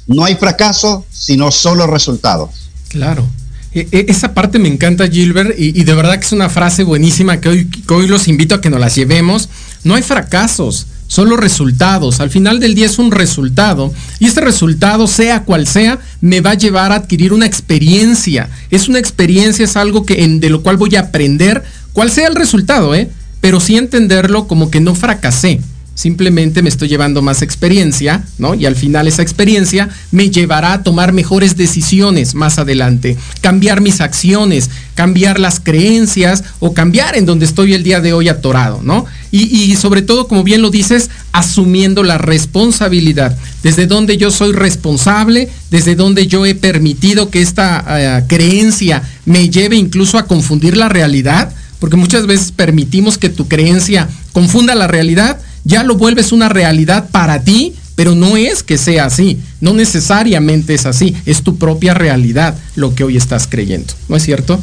no 0.07 0.25
hay 0.25 0.37
fracaso, 0.37 1.05
sino 1.11 1.51
solo 1.51 1.87
resultados. 1.87 2.51
Claro. 2.89 3.27
E, 3.75 3.89
e, 3.91 4.07
esa 4.09 4.35
parte 4.35 4.59
me 4.59 4.69
encanta, 4.69 5.09
Gilbert, 5.09 5.55
y, 5.59 5.85
de 5.85 5.95
verdad 5.95 6.19
que 6.19 6.27
es 6.27 6.33
una 6.33 6.51
frase 6.51 6.85
buenísima 6.85 7.41
que 7.41 7.49
hoy, 7.49 7.71
hoy 7.89 8.07
los 8.07 8.29
invito 8.29 8.55
a 8.55 8.61
que 8.61 8.71
nos 8.71 8.81
las 8.81 8.95
llevemos. 8.95 9.49
No 9.85 9.95
hay 9.95 10.03
fracasos, 10.03 10.87
solo 11.07 11.37
resultados. 11.37 12.21
Al 12.21 12.31
final 12.31 12.61
del 12.61 12.75
día 12.75 12.87
es 12.87 12.99
un 12.99 13.11
resultado 13.11 13.93
y 14.19 14.27
este 14.27 14.41
resultado, 14.41 15.07
sea 15.07 15.45
cual 15.45 15.67
sea, 15.67 15.99
me 16.21 16.41
va 16.41 16.51
a 16.51 16.55
llevar 16.55 16.93
a 16.93 16.97
adquirir 16.97 17.33
una 17.33 17.47
experiencia. 17.47 18.51
Es 18.71 18.89
una 18.89 18.99
experiencia, 18.99 19.65
es 19.65 19.77
algo 19.77 20.05
que, 20.05 20.27
de 20.27 20.51
lo 20.51 20.63
cual 20.63 20.77
voy 20.77 20.97
a 20.97 21.01
aprender, 21.01 21.65
cual 21.93 22.11
sea 22.11 22.29
el 22.29 22.35
resultado, 22.35 22.95
¿eh? 22.95 23.11
pero 23.41 23.59
sí 23.61 23.77
entenderlo 23.77 24.47
como 24.47 24.71
que 24.71 24.81
no 24.81 24.95
fracasé. 24.95 25.61
Simplemente 26.03 26.63
me 26.63 26.69
estoy 26.69 26.89
llevando 26.89 27.23
más 27.23 27.43
experiencia, 27.43 28.25
¿no? 28.37 28.57
Y 28.57 28.67
al 28.67 28.75
final 28.75 29.07
esa 29.07 29.23
experiencia 29.23 29.89
me 30.11 30.31
llevará 30.31 30.73
a 30.73 30.83
tomar 30.83 31.13
mejores 31.13 31.57
decisiones 31.57 32.35
más 32.35 32.59
adelante, 32.59 33.17
cambiar 33.41 33.81
mis 33.81 34.01
acciones, 34.01 34.69
cambiar 34.97 35.39
las 35.39 35.61
creencias 35.61 36.43
o 36.59 36.75
cambiar 36.75 37.17
en 37.17 37.25
donde 37.25 37.45
estoy 37.45 37.75
el 37.75 37.85
día 37.85 38.01
de 38.01 38.13
hoy 38.15 38.29
atorado, 38.29 38.81
¿no? 38.83 39.07
Y, 39.31 39.77
sobre 39.77 40.03
todo, 40.03 40.27
como 40.27 40.43
bien 40.43 40.61
lo 40.61 40.71
dices, 40.71 41.09
asumiendo 41.31 42.03
la 42.03 42.19
responsabilidad, 42.19 43.39
desde 43.63 43.87
donde 43.87 44.17
yo 44.17 44.33
soy 44.33 44.53
responsable, 44.55 45.51
desde 45.71 45.95
donde 45.95 46.27
yo 46.27 46.45
he 46.47 46.57
permitido 46.57 47.31
que 47.31 47.43
esta 47.43 47.85
eh, 47.89 48.25
creencia 48.27 49.05
me 49.25 49.51
lleve 49.51 49.77
incluso 49.77 50.19
a 50.19 50.27
confundir 50.27 50.77
la 50.77 50.89
realidad, 50.89 51.55
porque 51.79 51.97
muchas 51.97 52.27
veces 52.27 52.51
permitimos 52.51 53.19
que 53.19 53.29
tu 53.29 53.47
creencia 53.47 54.09
confunda 54.33 54.75
la 54.75 54.89
realidad 54.89 55.39
ya 55.65 55.85
lo 55.85 55.97
vuelves 55.97 56.33
una 56.33 56.49
realidad 56.49 57.09
para 57.11 57.43
ti, 57.43 57.75
pero 57.95 58.15
no 58.15 58.37
es 58.37 58.63
que 58.63 58.79
sea 58.79 59.07
así, 59.07 59.41
no 59.61 59.75
necesariamente 59.75 60.75
es 60.75 60.87
así, 60.87 61.15
es 61.27 61.43
tu 61.43 61.57
propia 61.59 61.95
realidad 61.95 62.57
lo 62.75 62.95
que 62.95 63.05
hoy 63.05 63.17
estás 63.17 63.47
creyendo, 63.47 63.93
¿no 64.09 64.17
es 64.17 64.23
cierto? 64.23 64.59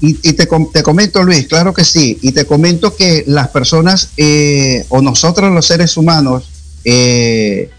Y, 0.00 0.12
te, 0.34 0.46
comento, 0.82 1.22
Luis, 1.22 1.46
claro 1.46 1.72
que 1.72 1.82
sí. 1.82 2.18
Y 2.20 2.32
te 2.32 2.44
comento 2.44 2.94
que 2.94 3.24
las 3.26 3.48
personas 3.48 4.10
eh, 4.18 4.84
o 4.90 5.00
nosotros 5.00 5.52
los 5.52 5.66
seres 5.66 5.96
humanos 5.96 6.50
eh, 6.84 7.70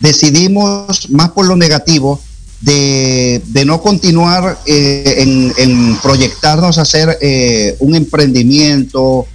decidimos 0.00 1.10
más 1.10 1.30
por 1.30 1.46
lo 1.46 1.56
negativo 1.56 2.20
de, 2.62 3.42
no 3.66 3.82
continuar 3.82 4.58
eh, 4.64 5.52
en, 5.58 5.96
proyectarnos 6.02 6.78
a 6.78 6.82
hacer 6.82 7.18
un 7.80 7.94
emprendimiento, 7.94 9.26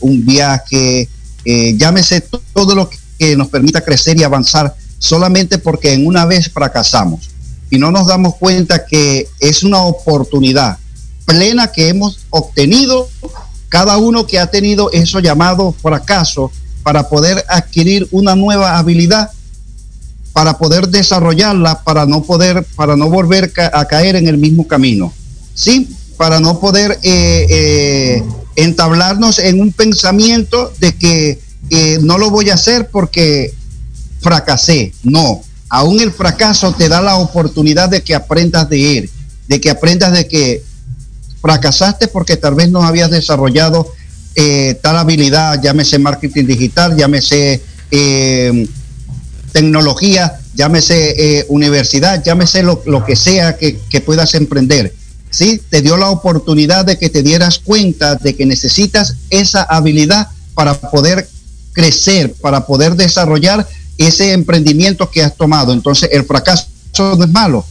un 0.00 0.24
viaje, 0.24 1.08
llámese 1.44 2.22
todo 2.52 2.74
lo 2.74 2.90
que 3.18 3.36
nos 3.36 3.48
permita 3.48 3.80
crecer 3.80 4.18
y 4.18 4.22
avanzar 4.22 4.74
solamente 4.98 5.58
porque 5.58 5.92
en 5.92 6.06
una 6.06 6.26
vez 6.26 6.50
fracasamos. 6.50 7.30
Y 7.70 7.78
no 7.78 7.90
nos 7.90 8.06
damos 8.06 8.36
cuenta 8.36 8.84
que 8.84 9.28
es 9.40 9.62
una 9.62 9.82
oportunidad 9.82 10.78
plena 11.24 11.68
que 11.68 11.88
hemos 11.88 12.20
obtenido. 12.30 13.08
Cada 13.68 13.96
uno 13.96 14.26
que 14.26 14.38
ha 14.38 14.46
tenido 14.48 14.92
eso 14.92 15.20
llamado 15.20 15.72
fracaso 15.72 16.52
para 16.82 17.08
poder 17.08 17.44
adquirir 17.48 18.06
una 18.10 18.36
nueva 18.36 18.78
habilidad 18.78 19.30
para 20.32 20.58
poder 20.58 20.88
desarrollarla 20.88 21.82
para 21.82 22.06
no 22.06 22.22
poder 22.22 22.64
para 22.76 22.96
no 22.96 23.08
volver 23.08 23.52
a 23.72 23.84
caer 23.86 24.16
en 24.16 24.28
el 24.28 24.38
mismo 24.38 24.66
camino. 24.66 25.12
Sí 25.54 25.88
para 26.16 26.38
no 26.38 26.60
poder 26.60 26.98
eh, 27.02 27.46
eh, 27.50 28.22
entablarnos 28.56 29.38
en 29.38 29.60
un 29.60 29.72
pensamiento 29.72 30.72
de 30.78 30.94
que 30.94 31.38
no 32.02 32.18
lo 32.18 32.30
voy 32.30 32.50
a 32.50 32.54
hacer 32.54 32.88
porque 32.90 33.54
fracasé 34.20 34.92
no 35.02 35.42
aún 35.68 36.00
el 36.00 36.12
fracaso 36.12 36.74
te 36.74 36.88
da 36.88 37.00
la 37.00 37.16
oportunidad 37.16 37.88
de 37.88 38.02
que 38.02 38.14
aprendas 38.14 38.68
de 38.68 38.98
él 38.98 39.10
de 39.48 39.60
que 39.60 39.70
aprendas 39.70 40.12
de 40.12 40.28
que 40.28 40.62
fracasaste 41.40 42.08
porque 42.08 42.36
tal 42.36 42.54
vez 42.54 42.70
no 42.70 42.82
habías 42.82 43.10
desarrollado 43.10 43.90
eh, 44.34 44.78
tal 44.82 44.96
habilidad, 44.96 45.60
llámese 45.60 45.98
marketing 45.98 46.46
digital, 46.46 46.96
llámese 46.96 47.60
eh, 47.90 48.66
tecnología, 49.52 50.40
llámese 50.54 51.40
eh, 51.40 51.46
universidad, 51.48 52.22
llámese 52.22 52.62
lo, 52.62 53.04
que 53.04 53.14
sea 53.14 53.58
que, 53.58 54.00
puedas 54.00 54.34
emprender. 54.34 54.94
¿Sí? 55.32 55.60
Te 55.68 55.82
dio 55.82 55.96
la 55.96 56.10
oportunidad 56.10 56.84
de 56.84 56.98
que 56.98 57.08
te 57.10 57.24
dieras 57.24 57.58
cuenta 57.58 58.14
de 58.14 58.36
que 58.36 58.46
necesitas 58.46 59.16
esa 59.30 59.64
habilidad 59.64 60.28
para 60.54 60.74
poder 60.74 61.28
crecer, 61.72 62.34
para 62.34 62.66
poder 62.66 62.94
desarrollar 62.94 63.66
ese 63.98 64.32
emprendimiento 64.32 65.10
que 65.10 65.22
has 65.22 65.36
tomado. 65.36 65.72
Entonces, 65.72 66.10
el 66.12 66.24
fracaso 66.24 66.66
no 67.16 67.24
es 67.24 67.30
malo, 67.30 67.64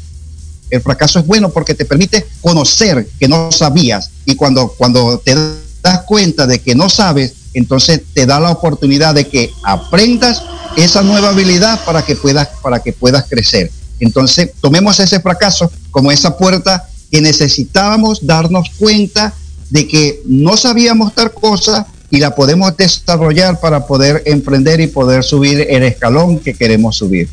el 0.69 0.81
fracaso 0.81 1.19
es 1.19 1.27
bueno 1.27 1.49
porque 1.49 1.75
te 1.75 1.85
permite 1.85 2.27
conocer 2.41 3.07
que 3.19 3.27
no 3.27 3.51
sabías 3.51 4.09
y 4.25 4.35
cuando, 4.35 4.69
cuando 4.69 5.19
te 5.19 5.35
das 5.83 6.01
cuenta 6.05 6.47
de 6.47 6.59
que 6.59 6.75
no 6.75 6.89
sabes, 6.89 7.33
entonces 7.53 8.01
te 8.13 8.25
da 8.25 8.39
la 8.39 8.51
oportunidad 8.51 9.13
de 9.13 9.27
que 9.27 9.51
aprendas 9.63 10.41
esa 10.77 11.03
nueva 11.03 11.29
habilidad 11.29 11.83
para 11.85 12.03
que 12.03 12.15
puedas, 12.15 12.47
para 12.63 12.81
que 12.81 12.93
puedas 12.93 13.25
crecer. 13.29 13.69
Entonces, 13.99 14.51
tomemos 14.61 14.99
ese 14.99 15.19
fracaso 15.19 15.71
como 15.91 16.11
esa 16.11 16.37
puerta 16.37 16.87
que 17.11 17.21
necesitábamos 17.21 18.25
darnos 18.25 18.69
cuenta 18.77 19.33
de 19.69 19.87
que 19.87 20.21
no 20.25 20.57
sabíamos 20.57 21.13
tal 21.13 21.31
cosa 21.31 21.87
y 22.09 22.19
la 22.19 22.35
podemos 22.35 22.75
desarrollar 22.75 23.59
para 23.59 23.85
poder 23.85 24.23
emprender 24.25 24.81
y 24.81 24.87
poder 24.87 25.23
subir 25.23 25.65
el 25.69 25.83
escalón 25.83 26.39
que 26.39 26.53
queremos 26.53 26.97
subir. 26.97 27.29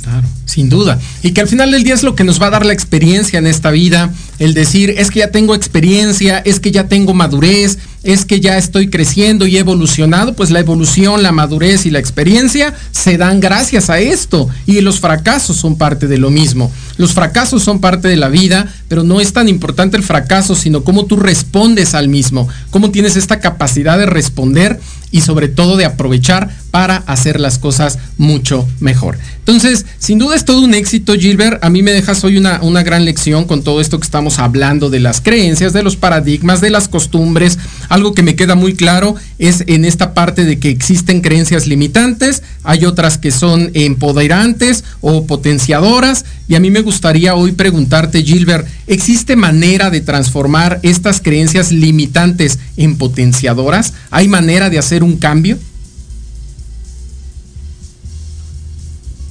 Claro, 0.00 0.26
sin 0.46 0.68
duda. 0.68 0.98
Y 1.22 1.32
que 1.32 1.42
al 1.42 1.48
final 1.48 1.70
del 1.70 1.84
día 1.84 1.94
es 1.94 2.02
lo 2.02 2.14
que 2.14 2.24
nos 2.24 2.40
va 2.40 2.46
a 2.46 2.50
dar 2.50 2.64
la 2.64 2.72
experiencia 2.72 3.38
en 3.38 3.46
esta 3.46 3.70
vida, 3.70 4.12
el 4.38 4.54
decir, 4.54 4.94
es 4.96 5.10
que 5.10 5.18
ya 5.18 5.30
tengo 5.30 5.54
experiencia, 5.54 6.38
es 6.38 6.60
que 6.60 6.70
ya 6.70 6.88
tengo 6.88 7.12
madurez, 7.12 7.78
es 8.02 8.24
que 8.24 8.40
ya 8.40 8.58
estoy 8.58 8.88
creciendo 8.88 9.46
y 9.46 9.56
evolucionado, 9.56 10.34
pues 10.34 10.50
la 10.50 10.60
evolución, 10.60 11.22
la 11.22 11.32
madurez 11.32 11.86
y 11.86 11.90
la 11.90 11.98
experiencia 11.98 12.74
se 12.90 13.16
dan 13.16 13.40
gracias 13.40 13.90
a 13.90 14.00
esto. 14.00 14.48
Y 14.66 14.80
los 14.80 15.00
fracasos 15.00 15.56
son 15.56 15.76
parte 15.76 16.08
de 16.08 16.18
lo 16.18 16.30
mismo. 16.30 16.70
Los 16.96 17.12
fracasos 17.12 17.62
son 17.62 17.80
parte 17.80 18.08
de 18.08 18.16
la 18.16 18.28
vida, 18.28 18.72
pero 18.88 19.04
no 19.04 19.20
es 19.20 19.32
tan 19.32 19.48
importante 19.48 19.96
el 19.96 20.02
fracaso, 20.02 20.54
sino 20.54 20.84
cómo 20.84 21.06
tú 21.06 21.16
respondes 21.16 21.94
al 21.94 22.08
mismo, 22.08 22.48
cómo 22.70 22.90
tienes 22.90 23.16
esta 23.16 23.40
capacidad 23.40 23.98
de 23.98 24.06
responder 24.06 24.80
y 25.10 25.20
sobre 25.20 25.48
todo 25.48 25.76
de 25.76 25.84
aprovechar 25.84 26.50
para 26.72 26.96
hacer 27.06 27.38
las 27.38 27.58
cosas 27.58 27.98
mucho 28.18 28.66
mejor. 28.80 29.18
Entonces, 29.38 29.84
sin 29.98 30.18
duda 30.18 30.34
es 30.34 30.44
todo 30.44 30.62
un 30.62 30.72
éxito, 30.74 31.12
Gilbert. 31.12 31.62
A 31.62 31.68
mí 31.68 31.82
me 31.82 31.92
dejas 31.92 32.24
hoy 32.24 32.38
una, 32.38 32.60
una 32.62 32.82
gran 32.82 33.04
lección 33.04 33.44
con 33.44 33.62
todo 33.62 33.80
esto 33.80 34.00
que 34.00 34.06
estamos 34.06 34.38
hablando 34.38 34.88
de 34.88 34.98
las 34.98 35.20
creencias, 35.20 35.74
de 35.74 35.82
los 35.82 35.96
paradigmas, 35.96 36.62
de 36.62 36.70
las 36.70 36.88
costumbres. 36.88 37.58
Algo 37.90 38.14
que 38.14 38.22
me 38.22 38.36
queda 38.36 38.54
muy 38.54 38.74
claro 38.74 39.14
es 39.38 39.64
en 39.66 39.84
esta 39.84 40.14
parte 40.14 40.46
de 40.46 40.58
que 40.58 40.70
existen 40.70 41.20
creencias 41.20 41.66
limitantes, 41.66 42.42
hay 42.64 42.86
otras 42.86 43.18
que 43.18 43.32
son 43.32 43.70
empoderantes 43.74 44.82
o 45.02 45.26
potenciadoras. 45.26 46.24
Y 46.48 46.54
a 46.54 46.60
mí 46.60 46.70
me 46.70 46.80
gustaría 46.80 47.34
hoy 47.34 47.52
preguntarte, 47.52 48.22
Gilbert, 48.22 48.66
¿existe 48.86 49.36
manera 49.36 49.90
de 49.90 50.00
transformar 50.00 50.80
estas 50.82 51.20
creencias 51.20 51.70
limitantes 51.70 52.58
en 52.78 52.96
potenciadoras? 52.96 53.92
¿Hay 54.10 54.28
manera 54.28 54.70
de 54.70 54.78
hacer 54.78 55.04
un 55.04 55.18
cambio? 55.18 55.58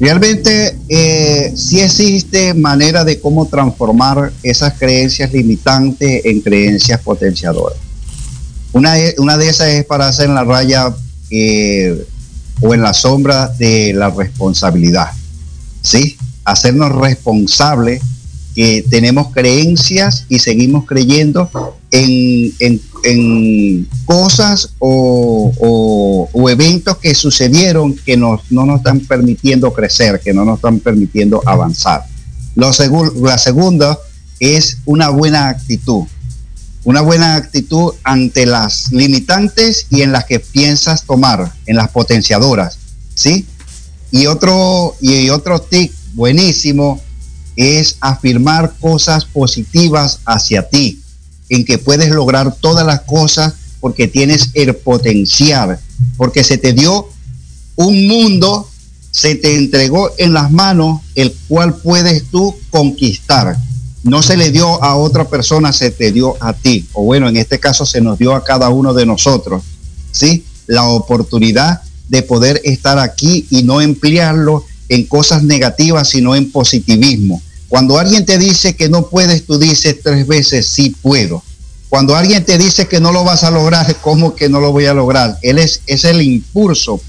Realmente 0.01 0.75
eh, 0.89 1.53
sí 1.55 1.79
existe 1.79 2.55
manera 2.55 3.03
de 3.03 3.19
cómo 3.19 3.45
transformar 3.45 4.33
esas 4.41 4.73
creencias 4.73 5.31
limitantes 5.31 6.25
en 6.25 6.41
creencias 6.41 6.99
potenciadoras. 7.01 7.77
Una, 8.73 8.95
una 9.19 9.37
de 9.37 9.47
esas 9.47 9.67
es 9.67 9.85
para 9.85 10.07
hacer 10.07 10.25
en 10.25 10.33
la 10.33 10.43
raya 10.43 10.91
eh, 11.29 12.03
o 12.61 12.73
en 12.73 12.81
la 12.81 12.95
sombra 12.95 13.49
de 13.49 13.93
la 13.93 14.09
responsabilidad. 14.09 15.11
¿Sí? 15.83 16.17
Hacernos 16.45 16.93
responsables 16.95 18.01
que 18.55 18.83
tenemos 18.89 19.31
creencias 19.33 20.25
y 20.29 20.39
seguimos 20.39 20.85
creyendo 20.85 21.49
en, 21.91 22.79
cosas 24.05 24.73
o, 24.79 26.29
eventos 26.49 26.97
que 26.97 27.15
sucedieron 27.15 27.95
que 27.95 28.17
nos, 28.17 28.51
no 28.51 28.65
nos 28.65 28.77
están 28.77 28.99
permitiendo 29.01 29.73
crecer, 29.73 30.19
que 30.19 30.33
no 30.33 30.45
nos 30.45 30.57
están 30.57 30.79
permitiendo 30.79 31.41
avanzar. 31.45 32.03
Lo 32.55 32.71
la 33.21 33.37
segunda 33.37 33.97
es 34.39 34.77
una 34.85 35.09
buena 35.09 35.49
actitud. 35.49 36.03
Una 36.83 37.01
buena 37.01 37.35
actitud 37.35 37.93
ante 38.03 38.45
las 38.45 38.91
limitantes 38.91 39.85
y 39.91 40.01
en 40.01 40.11
las 40.11 40.25
que 40.25 40.39
piensas 40.39 41.03
tomar, 41.03 41.53
en 41.67 41.75
las 41.75 41.89
potenciadoras. 41.89 42.79
¿Sí? 43.13 43.45
Y 44.09 44.25
otro, 44.25 44.95
y 44.99 45.29
otro 45.29 45.61
tic 45.61 45.91
buenísimo 46.13 46.99
es 47.55 47.97
afirmar 47.99 48.73
cosas 48.79 49.25
positivas 49.25 50.19
hacia 50.25 50.67
ti, 50.69 51.01
en 51.49 51.65
que 51.65 51.77
puedes 51.77 52.09
lograr 52.09 52.55
todas 52.55 52.85
las 52.85 53.01
cosas 53.01 53.53
porque 53.79 54.07
tienes 54.07 54.51
el 54.53 54.75
potencial, 54.75 55.79
porque 56.17 56.43
se 56.43 56.57
te 56.57 56.73
dio 56.73 57.09
un 57.75 58.07
mundo, 58.07 58.69
se 59.11 59.35
te 59.35 59.57
entregó 59.57 60.11
en 60.17 60.33
las 60.33 60.51
manos 60.51 61.01
el 61.15 61.33
cual 61.47 61.75
puedes 61.75 62.25
tú 62.25 62.55
conquistar. 62.69 63.57
No 64.03 64.21
se 64.21 64.37
le 64.37 64.51
dio 64.51 64.83
a 64.83 64.95
otra 64.95 65.27
persona, 65.27 65.73
se 65.73 65.91
te 65.91 66.11
dio 66.11 66.35
a 66.39 66.53
ti. 66.53 66.87
O 66.93 67.03
bueno, 67.03 67.27
en 67.27 67.37
este 67.37 67.59
caso 67.59 67.85
se 67.85 68.01
nos 68.01 68.17
dio 68.17 68.33
a 68.33 68.43
cada 68.43 68.69
uno 68.69 68.93
de 68.93 69.05
nosotros, 69.05 69.63
¿sí? 70.11 70.43
La 70.67 70.83
oportunidad 70.85 71.81
de 72.07 72.23
poder 72.23 72.61
estar 72.63 72.99
aquí 72.99 73.47
y 73.49 73.63
no 73.63 73.81
emplearlo 73.81 74.65
en 74.91 75.05
cosas 75.05 75.41
negativas, 75.43 76.09
sino 76.09 76.35
en 76.35 76.51
positivismo. 76.51 77.41
Cuando 77.69 77.97
alguien 77.97 78.25
te 78.25 78.37
dice 78.37 78.75
que 78.75 78.89
no 78.89 79.07
puedes, 79.07 79.45
tú 79.45 79.57
dices 79.57 79.95
tres 80.03 80.27
veces, 80.27 80.67
sí 80.67 80.93
puedo. 81.01 81.41
Cuando 81.87 82.13
alguien 82.13 82.43
te 82.43 82.57
dice 82.57 82.89
que 82.89 82.99
no 82.99 83.13
lo 83.13 83.23
vas 83.23 83.45
a 83.45 83.51
lograr, 83.51 83.95
¿cómo 84.01 84.35
que 84.35 84.49
no 84.49 84.59
lo 84.59 84.73
voy 84.73 84.87
a 84.87 84.93
lograr? 84.93 85.37
Él 85.43 85.59
es, 85.59 85.81
es 85.87 86.03
el 86.03 86.21
impulso. 86.21 86.99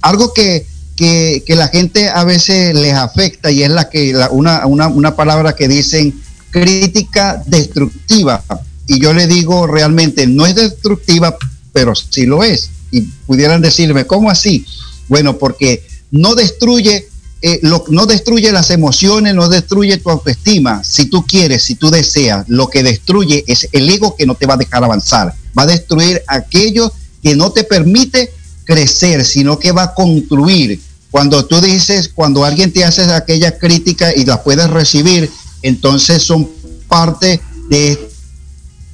Algo 0.00 0.32
que, 0.32 0.64
que, 0.94 1.42
la 1.48 1.66
gente 1.66 2.08
a 2.08 2.22
veces 2.22 2.72
les 2.72 2.94
afecta 2.94 3.50
y 3.50 3.64
es 3.64 3.70
la 3.70 3.90
que 3.90 4.14
una, 4.30 4.64
una, 4.66 4.86
una 4.86 5.16
palabra 5.16 5.56
que 5.56 5.66
dicen 5.66 6.14
crítica 6.52 7.42
destructiva. 7.46 8.44
Y 8.86 9.00
yo 9.00 9.12
le 9.12 9.26
digo 9.26 9.66
realmente, 9.66 10.28
no 10.28 10.46
es 10.46 10.54
destructiva, 10.54 11.36
pero 11.72 11.94
sí 11.96 12.26
lo 12.26 12.44
es. 12.44 12.70
Y 12.92 13.00
pudieran 13.26 13.60
decirme, 13.60 14.06
¿cómo 14.06 14.30
así? 14.30 14.64
Bueno, 15.08 15.36
porque 15.36 15.84
no 16.12 16.36
destruye 16.36 17.08
eh, 17.46 17.60
no 17.62 18.06
destruye 18.06 18.50
las 18.52 18.70
emociones, 18.70 19.34
no 19.34 19.50
destruye 19.50 19.98
tu 19.98 20.08
autoestima. 20.08 20.82
Si 20.82 21.04
tú 21.04 21.26
quieres, 21.26 21.62
si 21.62 21.74
tú 21.74 21.90
deseas, 21.90 22.48
lo 22.48 22.68
que 22.68 22.82
destruye 22.82 23.44
es 23.46 23.68
el 23.72 23.90
ego 23.90 24.16
que 24.16 24.24
no 24.24 24.34
te 24.34 24.46
va 24.46 24.54
a 24.54 24.56
dejar 24.56 24.82
avanzar. 24.82 25.34
Va 25.56 25.64
a 25.64 25.66
destruir 25.66 26.22
aquello 26.26 26.90
que 27.22 27.36
no 27.36 27.52
te 27.52 27.64
permite 27.64 28.32
crecer, 28.64 29.26
sino 29.26 29.58
que 29.58 29.72
va 29.72 29.82
a 29.82 29.94
construir. 29.94 30.80
Cuando 31.10 31.44
tú 31.44 31.60
dices, 31.60 32.08
cuando 32.08 32.46
alguien 32.46 32.72
te 32.72 32.82
hace 32.82 33.02
aquella 33.02 33.58
crítica 33.58 34.14
y 34.14 34.24
la 34.24 34.42
puedes 34.42 34.70
recibir, 34.70 35.30
entonces 35.60 36.22
son 36.22 36.48
parte 36.88 37.42
de 37.68 38.08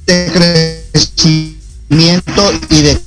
crecimiento 0.05 1.61
y 2.69 2.81
de 2.81 2.99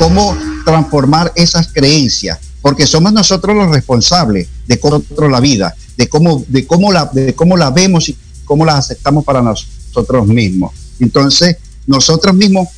cómo 0.00 0.36
transformar 0.64 1.32
esas 1.36 1.68
creencias, 1.68 2.40
porque 2.64 2.86
somos 2.86 3.12
nosotros 3.12 3.54
los 3.54 3.70
responsables 3.70 4.48
de 4.66 4.80
cómo 4.80 5.02
la 5.28 5.38
vida, 5.38 5.76
de 5.98 6.08
cómo, 6.08 6.42
de 6.48 6.66
cómo 6.66 6.90
la, 6.90 7.04
de 7.12 7.34
cómo 7.34 7.58
la 7.58 7.68
vemos 7.68 8.08
y 8.08 8.16
cómo 8.46 8.64
la 8.64 8.78
aceptamos 8.78 9.22
para 9.22 9.42
nosotros 9.42 10.26
mismos. 10.26 10.72
Entonces, 10.98 11.58
nosotros 11.86 12.34
mismos, 12.34 12.68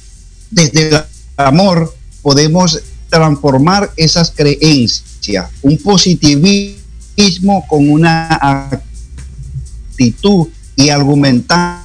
desde 0.50 0.88
el 0.88 1.04
amor, 1.36 1.94
podemos 2.20 2.80
transformar 3.08 3.92
esas 3.96 4.32
creencias, 4.32 5.50
un 5.62 5.78
positivismo 5.78 7.64
con 7.68 7.88
una 7.88 8.26
actitud 9.92 10.48
y 10.74 10.88
argumentando 10.88 11.84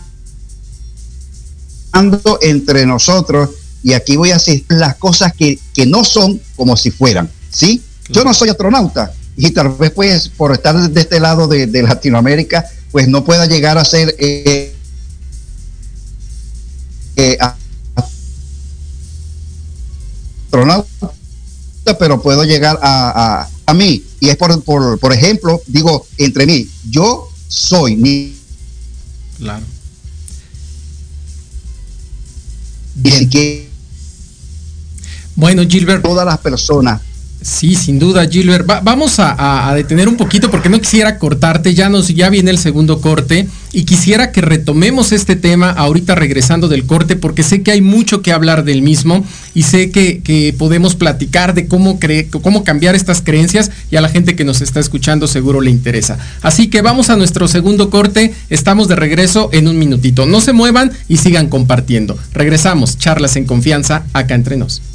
entre 2.41 2.87
nosotros 2.87 3.51
y 3.83 3.93
aquí 3.93 4.15
voy 4.15 4.31
a 4.31 4.35
decir 4.35 4.65
las 4.69 4.95
cosas 4.95 5.33
que, 5.35 5.59
no 5.85 6.03
son 6.03 6.41
como 6.55 6.75
si 6.75 6.89
fueran, 6.89 7.29
¿sí? 7.51 7.83
Yo 8.12 8.24
no 8.24 8.34
soy 8.34 8.49
astronauta 8.49 9.14
y 9.38 9.51
tal 9.51 9.70
vez 9.70 9.91
pues 9.91 10.28
por 10.30 10.51
estar 10.51 10.78
de 10.78 11.01
este 11.01 11.20
lado 11.20 11.47
de, 11.47 11.68
Latinoamérica 11.82 12.66
pues 12.91 13.07
no 13.07 13.24
pueda 13.24 13.45
llegar 13.45 13.78
a 13.78 13.86
ser 13.86 14.14
eh, 14.20 14.76
eh, 17.16 17.38
astronauta, 20.45 21.12
pero 21.97 22.22
puedo 22.22 22.43
llegar 22.43 22.78
a, 22.82 23.47
a, 23.66 23.74
mí. 23.74 24.03
Y 24.20 24.30
es 24.30 24.36
por, 24.36 24.62
por, 24.64 24.99
por 24.99 25.14
ejemplo, 25.14 25.62
digo, 25.68 26.05
entre 26.18 26.45
mí, 26.45 26.68
yo 26.89 27.30
soy 27.47 27.95
mi... 27.95 28.36
Claro. 29.38 29.66
Que 33.32 33.72
bueno, 35.36 35.64
Gilbert. 35.68 36.03
Todas 36.03 36.26
las 36.26 36.38
personas. 36.39 37.01
Sí, 37.41 37.73
sin 37.73 37.97
duda, 37.97 38.27
Gilbert. 38.27 38.67
vamos 38.83 39.15
a, 39.17 39.73
detener 39.75 40.07
un 40.07 40.15
poquito 40.15 40.51
porque 40.51 40.69
no 40.69 40.79
quisiera 40.79 41.17
cortarte. 41.17 41.73
Ya 41.73 41.89
nos, 41.89 42.09
ya 42.09 42.29
viene 42.29 42.51
el 42.51 42.59
segundo 42.59 43.01
corte 43.01 43.47
y 43.73 43.85
quisiera 43.85 44.31
que 44.31 44.41
retomemos 44.41 45.11
este 45.11 45.35
tema 45.35 45.71
ahorita 45.71 46.13
regresando 46.13 46.67
del 46.67 46.85
corte 46.85 47.15
porque 47.15 47.41
sé 47.41 47.63
que 47.63 47.71
hay 47.71 47.81
mucho 47.81 48.21
que 48.21 48.31
hablar 48.31 48.63
del 48.63 48.83
mismo 48.83 49.25
y 49.55 49.63
sé 49.63 49.89
que, 49.89 50.53
podemos 50.57 50.93
platicar 50.95 51.55
de 51.55 51.67
cómo, 51.67 51.99
cómo 52.43 52.63
cambiar 52.63 52.93
estas 52.93 53.21
creencias 53.21 53.71
y 53.89 53.95
a 53.95 54.01
la 54.01 54.09
gente 54.09 54.35
que 54.35 54.43
nos 54.43 54.61
está 54.61 54.79
escuchando 54.79 55.25
seguro 55.25 55.61
le 55.61 55.71
interesa. 55.71 56.19
Así 56.43 56.67
que 56.67 56.83
vamos 56.83 57.09
a 57.09 57.17
nuestro 57.17 57.47
segundo 57.47 57.89
corte. 57.89 58.35
Estamos 58.51 58.87
de 58.87 58.95
regreso 58.95 59.49
en 59.51 59.67
un 59.67 59.79
minutito. 59.79 60.27
No 60.27 60.41
se 60.41 60.53
muevan 60.53 60.91
y 61.07 61.17
sigan 61.17 61.49
compartiendo. 61.49 62.19
Regresamos. 62.33 62.99
Charlas 62.99 63.35
en 63.35 63.45
confianza 63.45 64.03
acá 64.13 64.35
entre 64.35 64.57
nos. 64.57 64.90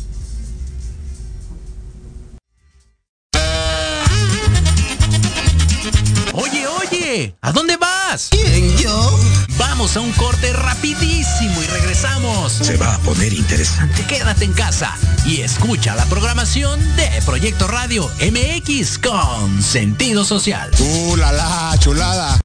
¿A 7.40 7.52
dónde 7.52 7.78
vas? 7.78 8.28
¿Quién, 8.30 8.76
yo? 8.76 9.18
Vamos 9.56 9.96
a 9.96 10.00
un 10.00 10.12
corte 10.12 10.52
rapidísimo 10.52 11.62
y 11.62 11.66
regresamos. 11.66 12.52
Se 12.52 12.76
va 12.76 12.94
a 12.94 12.98
poner 12.98 13.32
interesante. 13.32 14.04
Quédate 14.06 14.44
en 14.44 14.52
casa 14.52 14.94
y 15.24 15.40
escucha 15.40 15.94
la 15.94 16.04
programación 16.06 16.78
de 16.96 17.08
Proyecto 17.24 17.68
Radio 17.68 18.10
MX 18.20 18.98
con 18.98 19.62
sentido 19.62 20.26
social. 20.26 20.70
¡Uh, 20.78 21.16
la, 21.16 21.32
la 21.32 21.74
chulada! 21.78 22.38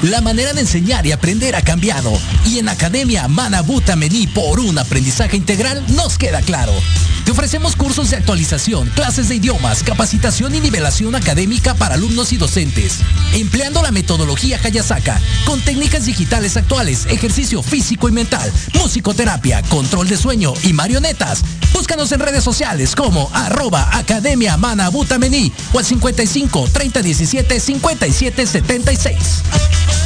La 0.00 0.22
manera 0.22 0.54
de 0.54 0.62
enseñar 0.62 1.04
y 1.04 1.12
aprender 1.12 1.54
ha 1.54 1.62
cambiado 1.62 2.12
y 2.46 2.58
en 2.58 2.70
Academia 2.70 3.28
Manabuta 3.28 3.96
Mení 3.96 4.28
por 4.28 4.60
un 4.60 4.78
aprendizaje 4.78 5.36
integral 5.36 5.84
nos 5.94 6.16
queda 6.16 6.40
claro. 6.40 6.72
Ofrecemos 7.32 7.76
cursos 7.76 8.10
de 8.10 8.16
actualización, 8.18 8.90
clases 8.90 9.30
de 9.30 9.36
idiomas, 9.36 9.82
capacitación 9.82 10.54
y 10.54 10.60
nivelación 10.60 11.14
académica 11.14 11.72
para 11.72 11.94
alumnos 11.94 12.30
y 12.34 12.36
docentes, 12.36 12.98
empleando 13.32 13.80
la 13.80 13.90
metodología 13.90 14.60
Hayasaka 14.62 15.18
con 15.46 15.58
técnicas 15.62 16.04
digitales 16.04 16.58
actuales, 16.58 17.06
ejercicio 17.06 17.62
físico 17.62 18.06
y 18.10 18.12
mental, 18.12 18.52
musicoterapia, 18.74 19.62
control 19.70 20.10
de 20.10 20.18
sueño 20.18 20.52
y 20.62 20.74
marionetas. 20.74 21.42
Búscanos 21.72 22.12
en 22.12 22.20
redes 22.20 22.44
sociales 22.44 22.94
como 22.94 23.30
arroba 23.32 23.96
Academia 23.96 24.58
Manabuta 24.58 25.18
Mení 25.18 25.50
o 25.72 25.78
al 25.78 25.86
55 25.86 26.68
30 26.70 27.00
17 27.00 27.60
57 27.60 28.46
76. 28.46 30.01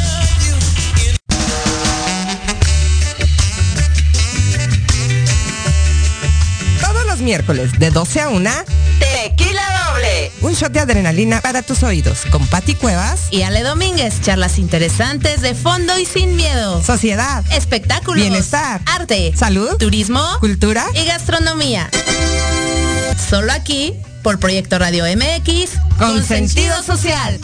Miércoles 7.26 7.76
de 7.80 7.90
12 7.90 8.20
a 8.20 8.28
1. 8.28 8.50
Tequila 9.00 9.90
doble. 9.90 10.30
Un 10.42 10.54
shot 10.54 10.70
de 10.70 10.78
adrenalina 10.78 11.40
para 11.40 11.60
tus 11.62 11.82
oídos 11.82 12.20
con 12.30 12.46
Pati 12.46 12.76
Cuevas 12.76 13.22
y 13.32 13.42
Ale 13.42 13.64
Domínguez. 13.64 14.20
Charlas 14.22 14.60
interesantes 14.60 15.40
de 15.40 15.56
fondo 15.56 15.98
y 15.98 16.06
sin 16.06 16.36
miedo. 16.36 16.80
Sociedad. 16.84 17.44
Espectáculos. 17.50 18.22
Bienestar. 18.22 18.80
Arte. 18.86 19.32
Salud. 19.36 19.76
Turismo. 19.76 20.24
Cultura. 20.38 20.86
Y 20.94 21.04
gastronomía. 21.04 21.90
Solo 23.28 23.50
aquí 23.52 23.94
por 24.22 24.38
Proyecto 24.38 24.78
Radio 24.78 25.04
MX 25.04 25.70
con, 25.98 26.24
sentido 26.24 26.80
social. 26.84 27.40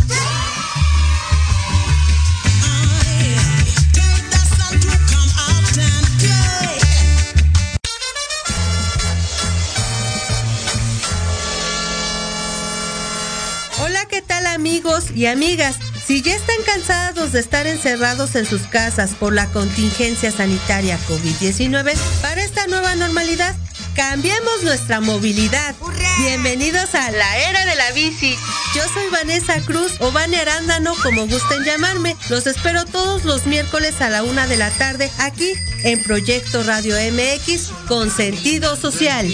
Amigos 14.52 15.10
y 15.14 15.26
amigas, 15.26 15.76
si 16.06 16.22
ya 16.22 16.34
están 16.34 16.56
cansados 16.66 17.32
de 17.32 17.40
estar 17.40 17.66
encerrados 17.66 18.34
en 18.34 18.44
sus 18.44 18.62
casas 18.62 19.12
por 19.18 19.32
la 19.32 19.46
contingencia 19.50 20.30
sanitaria 20.30 20.98
COVID-19, 21.08 21.96
para 22.20 22.42
esta 22.42 22.66
nueva 22.66 22.94
normalidad, 22.94 23.54
cambiemos 23.94 24.62
nuestra 24.62 25.00
movilidad. 25.00 25.74
Bienvenidos 26.18 26.94
a 26.94 27.10
la 27.10 27.38
era 27.38 27.64
de 27.64 27.74
la 27.76 27.90
bici. 27.92 28.36
Yo 28.74 28.82
soy 28.92 29.08
Vanessa 29.10 29.60
Cruz 29.62 29.92
o 30.00 30.12
Vane 30.12 30.36
Arándano, 30.36 30.94
como 31.02 31.26
gusten 31.26 31.64
llamarme. 31.64 32.16
Los 32.28 32.46
espero 32.46 32.84
todos 32.84 33.24
los 33.24 33.46
miércoles 33.46 34.00
a 34.00 34.10
la 34.10 34.22
una 34.22 34.46
de 34.46 34.56
la 34.58 34.70
tarde 34.70 35.10
aquí 35.18 35.52
en 35.84 36.02
Proyecto 36.02 36.62
Radio 36.62 36.96
MX 36.96 37.70
con 37.88 38.10
sentido 38.10 38.76
social. 38.76 39.26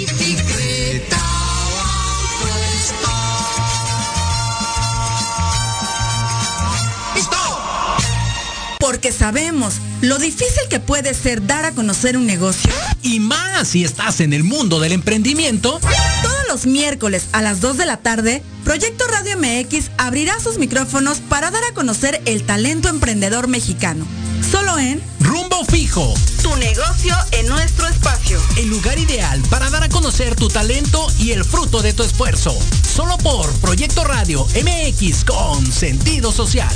Porque 8.89 9.13
sabemos 9.13 9.75
lo 10.01 10.19
difícil 10.19 10.63
que 10.71 10.81
puede 10.81 11.13
ser 11.13 11.47
dar 11.47 11.67
a 11.67 11.73
conocer 11.73 12.17
un 12.17 12.25
negocio. 12.25 12.73
Y 13.03 13.21
más 13.21 13.69
si 13.69 13.85
estás 13.85 14.21
en 14.21 14.33
el 14.33 14.45
mundo 14.45 14.81
del 14.81 14.93
emprendimiento. 14.93 15.79
Todos 16.23 16.49
los 16.49 16.65
miércoles 16.65 17.27
a 17.33 17.43
las 17.43 17.61
2 17.61 17.77
de 17.77 17.85
la 17.85 17.99
tarde, 17.99 18.43
Proyecto 18.65 19.05
Radio 19.09 19.37
MX 19.37 19.91
abrirá 19.99 20.41
sus 20.41 20.57
micrófonos 20.57 21.19
para 21.19 21.51
dar 21.51 21.63
a 21.65 21.75
conocer 21.75 22.23
el 22.25 22.45
talento 22.45 22.89
emprendedor 22.89 23.47
mexicano. 23.47 24.07
Solo 24.51 24.79
en 24.79 25.03
Rumbo 25.21 25.67
Fijo. 25.67 26.15
Tu 26.43 26.57
negocio 26.57 27.15
en 27.33 27.47
nuestro 27.47 27.89
espacio. 27.89 28.41
El 28.57 28.71
lugar 28.71 28.99
ideal 28.99 29.43
para 29.51 29.69
dar 29.69 29.83
a 29.83 29.91
conocer 29.91 30.35
tu 30.35 30.49
talento 30.49 31.07
y 31.19 31.33
el 31.33 31.45
fruto 31.45 31.83
de 31.83 31.93
tu 31.93 32.05
esfuerzo. 32.05 32.59
Solo 32.97 33.19
por 33.19 33.53
Proyecto 33.61 34.03
Radio 34.05 34.47
MX 34.65 35.25
con 35.27 35.71
sentido 35.71 36.33
social. 36.33 36.75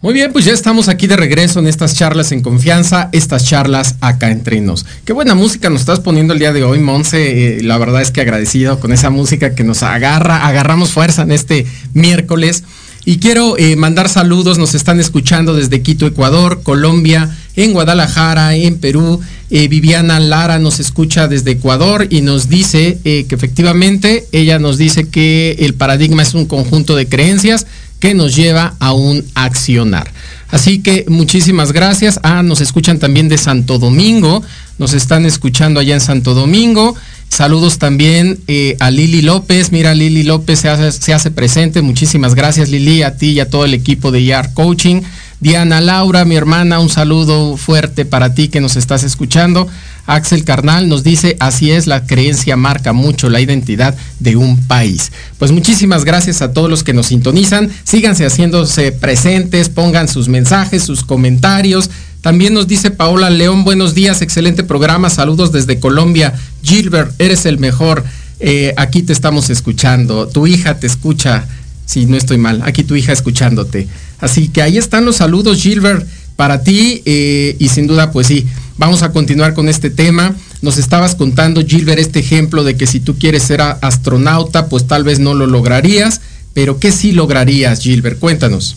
Muy 0.00 0.14
bien, 0.14 0.32
pues 0.32 0.44
ya 0.44 0.52
estamos 0.52 0.88
aquí 0.88 1.06
de 1.06 1.16
regreso 1.16 1.58
en 1.58 1.66
estas 1.66 1.94
charlas 1.94 2.30
en 2.32 2.40
confianza, 2.40 3.08
estas 3.12 3.44
charlas 3.44 3.96
acá 4.00 4.30
entre 4.30 4.60
nos. 4.60 4.86
Qué 5.04 5.12
buena 5.12 5.34
música 5.34 5.70
nos 5.70 5.80
estás 5.80 6.00
poniendo 6.00 6.34
el 6.34 6.38
día 6.38 6.52
de 6.52 6.62
hoy, 6.62 6.78
Monse. 6.78 7.58
Eh, 7.58 7.62
la 7.62 7.78
verdad 7.78 8.00
es 8.00 8.10
que 8.10 8.20
agradecido 8.20 8.78
con 8.80 8.92
esa 8.92 9.10
música 9.10 9.54
que 9.54 9.64
nos 9.64 9.82
agarra, 9.82 10.46
agarramos 10.46 10.92
fuerza 10.92 11.22
en 11.22 11.32
este 11.32 11.66
miércoles. 11.94 12.64
Y 13.04 13.18
quiero 13.18 13.58
eh, 13.58 13.74
mandar 13.74 14.08
saludos, 14.08 14.58
nos 14.58 14.74
están 14.74 15.00
escuchando 15.00 15.54
desde 15.54 15.82
Quito, 15.82 16.06
Ecuador, 16.06 16.62
Colombia, 16.62 17.36
en 17.56 17.72
Guadalajara, 17.72 18.54
en 18.54 18.78
Perú. 18.78 19.20
Eh, 19.50 19.68
Viviana 19.68 20.20
Lara 20.20 20.58
nos 20.58 20.80
escucha 20.80 21.28
desde 21.28 21.52
Ecuador 21.52 22.06
y 22.10 22.20
nos 22.20 22.48
dice 22.48 22.98
que 23.02 23.26
efectivamente, 23.30 24.26
ella 24.32 24.58
nos 24.58 24.78
dice 24.78 25.08
que 25.08 25.56
el 25.60 25.74
paradigma 25.74 26.22
es 26.22 26.34
un 26.34 26.46
conjunto 26.46 26.96
de 26.96 27.08
creencias 27.08 27.66
que 28.00 28.14
nos 28.14 28.36
lleva 28.36 28.74
a 28.78 28.92
un 28.92 29.24
accionar. 29.34 30.12
Así 30.50 30.80
que 30.80 31.04
muchísimas 31.08 31.72
gracias. 31.72 32.20
Ah, 32.22 32.42
nos 32.42 32.60
escuchan 32.60 32.98
también 32.98 33.28
de 33.28 33.38
Santo 33.38 33.78
Domingo. 33.78 34.42
Nos 34.78 34.94
están 34.94 35.26
escuchando 35.26 35.80
allá 35.80 35.94
en 35.94 36.00
Santo 36.00 36.34
Domingo. 36.34 36.94
Saludos 37.28 37.78
también 37.78 38.38
eh, 38.46 38.76
a 38.80 38.90
Lili 38.90 39.20
López. 39.20 39.72
Mira, 39.72 39.94
Lili 39.94 40.22
López 40.22 40.60
se 40.60 40.68
hace, 40.68 40.92
se 40.92 41.12
hace, 41.12 41.30
presente. 41.30 41.82
Muchísimas 41.82 42.34
gracias, 42.34 42.70
Lili, 42.70 43.02
a 43.02 43.16
ti 43.16 43.32
y 43.32 43.40
a 43.40 43.50
todo 43.50 43.66
el 43.66 43.74
equipo 43.74 44.10
de 44.10 44.24
YAR 44.24 44.54
Coaching. 44.54 45.02
Diana 45.40 45.80
Laura, 45.80 46.24
mi 46.24 46.34
hermana, 46.34 46.80
un 46.80 46.88
saludo 46.88 47.56
fuerte 47.56 48.04
para 48.04 48.34
ti 48.34 48.48
que 48.48 48.60
nos 48.60 48.74
estás 48.74 49.04
escuchando. 49.04 49.68
Axel 50.06 50.42
Carnal 50.42 50.88
nos 50.88 51.04
dice, 51.04 51.36
así 51.38 51.70
es, 51.70 51.86
la 51.86 52.06
creencia 52.06 52.56
marca 52.56 52.92
mucho 52.92 53.28
la 53.28 53.40
identidad 53.40 53.94
de 54.18 54.34
un 54.34 54.56
país. 54.66 55.12
Pues 55.38 55.52
muchísimas 55.52 56.04
gracias 56.04 56.42
a 56.42 56.52
todos 56.52 56.68
los 56.68 56.82
que 56.82 56.92
nos 56.92 57.06
sintonizan. 57.06 57.70
Síganse 57.84 58.26
haciéndose 58.26 58.90
presentes, 58.90 59.68
pongan 59.68 60.08
sus 60.08 60.28
mensajes, 60.28 60.82
sus 60.82 61.04
comentarios. 61.04 61.88
También 62.20 62.52
nos 62.52 62.66
dice 62.66 62.90
Paola 62.90 63.30
León, 63.30 63.62
buenos 63.62 63.94
días, 63.94 64.22
excelente 64.22 64.64
programa, 64.64 65.08
saludos 65.08 65.52
desde 65.52 65.78
Colombia. 65.78 66.34
Gilbert, 66.64 67.12
eres 67.20 67.46
el 67.46 67.58
mejor. 67.58 68.04
Eh, 68.40 68.74
aquí 68.76 69.02
te 69.02 69.12
estamos 69.12 69.50
escuchando. 69.50 70.26
Tu 70.26 70.48
hija 70.48 70.80
te 70.80 70.88
escucha. 70.88 71.46
Si 71.88 72.04
no 72.04 72.18
estoy 72.18 72.36
mal, 72.36 72.60
aquí 72.66 72.84
tu 72.84 72.96
hija 72.96 73.12
escuchándote. 73.12 73.88
Así 74.20 74.48
que 74.48 74.60
ahí 74.60 74.76
están 74.76 75.06
los 75.06 75.16
saludos, 75.16 75.62
Gilbert, 75.62 76.06
para 76.36 76.62
ti. 76.62 77.02
Eh, 77.06 77.56
y 77.58 77.70
sin 77.70 77.86
duda, 77.86 78.12
pues 78.12 78.26
sí, 78.26 78.46
vamos 78.76 79.02
a 79.02 79.10
continuar 79.10 79.54
con 79.54 79.70
este 79.70 79.88
tema. 79.88 80.34
Nos 80.60 80.76
estabas 80.76 81.14
contando, 81.14 81.64
Gilbert, 81.64 81.98
este 81.98 82.18
ejemplo 82.18 82.62
de 82.62 82.76
que 82.76 82.86
si 82.86 83.00
tú 83.00 83.16
quieres 83.16 83.44
ser 83.44 83.62
astronauta, 83.62 84.66
pues 84.68 84.86
tal 84.86 85.02
vez 85.02 85.18
no 85.18 85.32
lo 85.32 85.46
lograrías. 85.46 86.20
Pero 86.52 86.78
¿qué 86.78 86.92
sí 86.92 87.12
lograrías, 87.12 87.80
Gilbert? 87.80 88.18
Cuéntanos. 88.18 88.76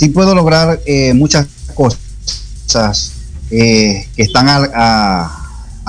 sí 0.00 0.08
puedo 0.08 0.34
lograr 0.34 0.80
eh, 0.86 1.12
muchas 1.12 1.46
cosas 1.74 3.12
eh, 3.50 4.08
que 4.16 4.22
están 4.22 4.48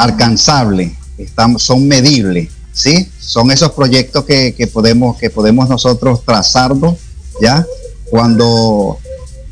alcanzables, 0.01 0.93
están, 1.19 1.59
son 1.59 1.87
medibles, 1.87 2.49
¿sí? 2.73 3.07
Son 3.19 3.51
esos 3.51 3.71
proyectos 3.73 4.25
que, 4.25 4.69
podemos, 4.73 5.15
que 5.17 5.29
podemos 5.29 5.69
nosotros 5.69 6.25
trazarlo, 6.25 6.97
¿ya? 7.39 7.65
Cuando 8.09 8.97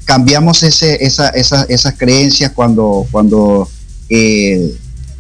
cambiamos 0.06 0.64
ese, 0.64 1.06
esa, 1.06 1.30
esas 1.30 1.94
creencias, 1.98 2.52
cuando, 2.52 3.06
cuando 3.12 3.70
eh, 4.10 4.76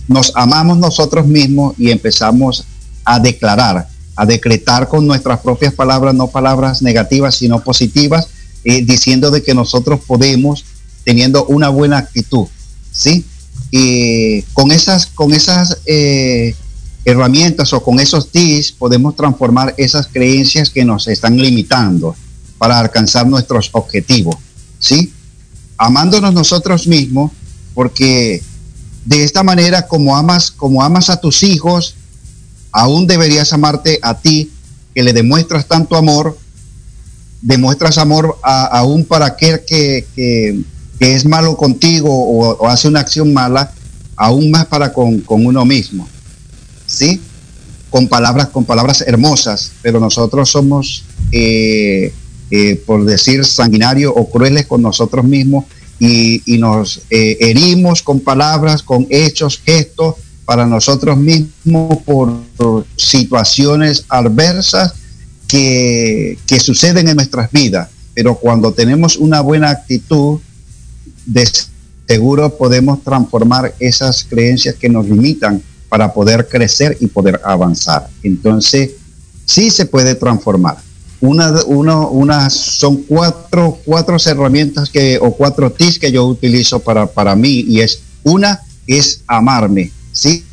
nos 0.07 0.32
amamos 0.36 0.80
nosotros 0.80 1.27
mismos 1.27 1.75
y 1.77 1.91
empezamos 1.91 2.65
a 3.05 3.19
declarar, 3.19 3.88
a 4.15 4.25
decretar 4.25 4.88
con 4.88 5.05
nuestras 5.05 5.41
propias 5.41 5.75
palabras, 5.75 6.15
no 6.15 6.27
palabras 6.27 6.82
negativas, 6.82 7.36
sino 7.36 7.63
positivas, 7.63 8.30
eh, 8.63 8.84
diciendo 8.84 9.30
de 9.30 9.43
que 9.43 9.53
nosotros 9.53 9.99
podemos, 10.07 10.65
teniendo 11.03 11.45
una 11.45 11.69
buena 11.69 11.99
actitud, 11.99 12.47
¿sí? 12.91 13.23
Y 13.72 14.41
con 14.53 14.72
esas, 14.72 15.05
con 15.07 15.34
esas 15.34 15.80
eh, 15.86 16.55
herramientas 17.05 17.74
o 17.74 17.84
con 17.84 17.99
esos 17.99 18.32
tips 18.32 18.72
podemos 18.72 19.16
transformar 19.16 19.74
esas 19.78 20.07
creencias 20.07 20.70
que 20.70 20.86
nos 20.86 21.07
están 21.07 21.38
limitando 21.38 22.16
para 22.57 22.80
alcanzar 22.80 23.28
nuestros 23.28 23.70
objetivos, 23.74 24.36
¿sí? 24.80 25.14
Amándonos 25.78 26.34
nosotros 26.34 26.88
mismos, 26.88 27.32
porque 27.74 28.43
de 29.05 29.24
esta 29.24 29.43
manera, 29.43 29.88
como 29.88 30.18
amas, 30.18 30.51
como 30.51 30.84
amas 30.84 31.10
a 31.10 31.22
tus 31.22 31.43
hijos, 31.43 31.95
aún 32.72 33.07
deberías 33.07 33.53
amarte 33.53 33.99
a 34.01 34.20
ti, 34.20 34.51
que 34.93 35.03
le 35.03 35.14
demuestras 35.14 35.68
tanto 35.68 35.95
amor, 35.95 36.38
demuestras 37.41 37.97
amor 37.97 38.38
aún 38.43 39.05
para 39.05 39.28
aquel 39.28 39.64
que, 39.66 40.62
es 40.99 41.25
malo 41.25 41.55
contigo 41.57 42.09
o, 42.11 42.67
hace 42.67 42.87
una 42.87 43.01
acción 43.01 43.33
mala, 43.33 43.71
aún 44.15 44.51
más 44.51 44.65
para 44.65 44.93
con, 44.93 45.23
uno 45.27 45.65
mismo. 45.65 46.07
¿Sí? 46.85 47.21
Con 47.89 48.07
palabras, 48.07 48.49
con 48.49 48.65
palabras 48.65 49.01
hermosas, 49.01 49.71
pero 49.81 49.99
nosotros 49.99 50.49
somos, 50.49 51.03
eh, 51.31 52.13
eh, 52.51 52.75
por 52.85 53.05
decir, 53.05 53.45
sanguinarios 53.45 54.13
o 54.15 54.29
crueles 54.29 54.65
con 54.65 54.81
nosotros 54.81 55.25
mismos 55.25 55.65
y, 55.99 56.41
nos 56.57 57.01
eh, 57.09 57.37
herimos 57.41 58.01
con 58.01 58.19
palabras, 58.19 58.83
con 58.83 59.05
hechos, 59.09 59.61
gestos 59.63 60.15
para 60.45 60.65
nosotros 60.65 61.17
mismos 61.17 61.97
por 62.05 62.33
situaciones 62.95 64.05
adversas 64.09 64.93
que, 65.47 66.37
suceden 66.59 67.07
en 67.07 67.17
nuestras 67.17 67.51
vidas, 67.51 67.89
pero 68.13 68.35
cuando 68.35 68.71
tenemos 68.71 69.17
una 69.17 69.41
buena 69.41 69.69
actitud, 69.69 70.39
de 71.26 71.49
seguro 72.07 72.57
podemos 72.57 73.03
transformar 73.03 73.74
esas 73.80 74.24
creencias 74.24 74.76
que 74.76 74.89
nos 74.89 75.07
limitan 75.07 75.61
para 75.89 76.13
poder 76.13 76.47
crecer 76.47 76.97
y 76.99 77.07
poder 77.07 77.39
avanzar. 77.43 78.07
Entonces, 78.24 78.91
sí 79.45 79.72
se 79.72 79.86
puede 79.86 80.15
transformar. 80.15 80.78
Una, 81.22 81.51
una, 81.65 82.49
son 82.49 82.97
cuatro, 83.03 83.78
cuatro 83.84 84.17
herramientas 84.26 84.89
que, 84.89 85.20
o 85.22 85.32
cuatro 85.32 85.72
tips 85.72 85.99
que 85.99 86.11
yo 86.11 86.26
utilizo 86.26 86.80
para, 86.80 87.07
para 87.07 87.36
mí 87.36 87.65
y 87.67 87.82
es 87.82 88.01
una 88.24 88.61
es 88.88 89.22
amarme, 89.28 89.91
¿sí? 90.11 90.45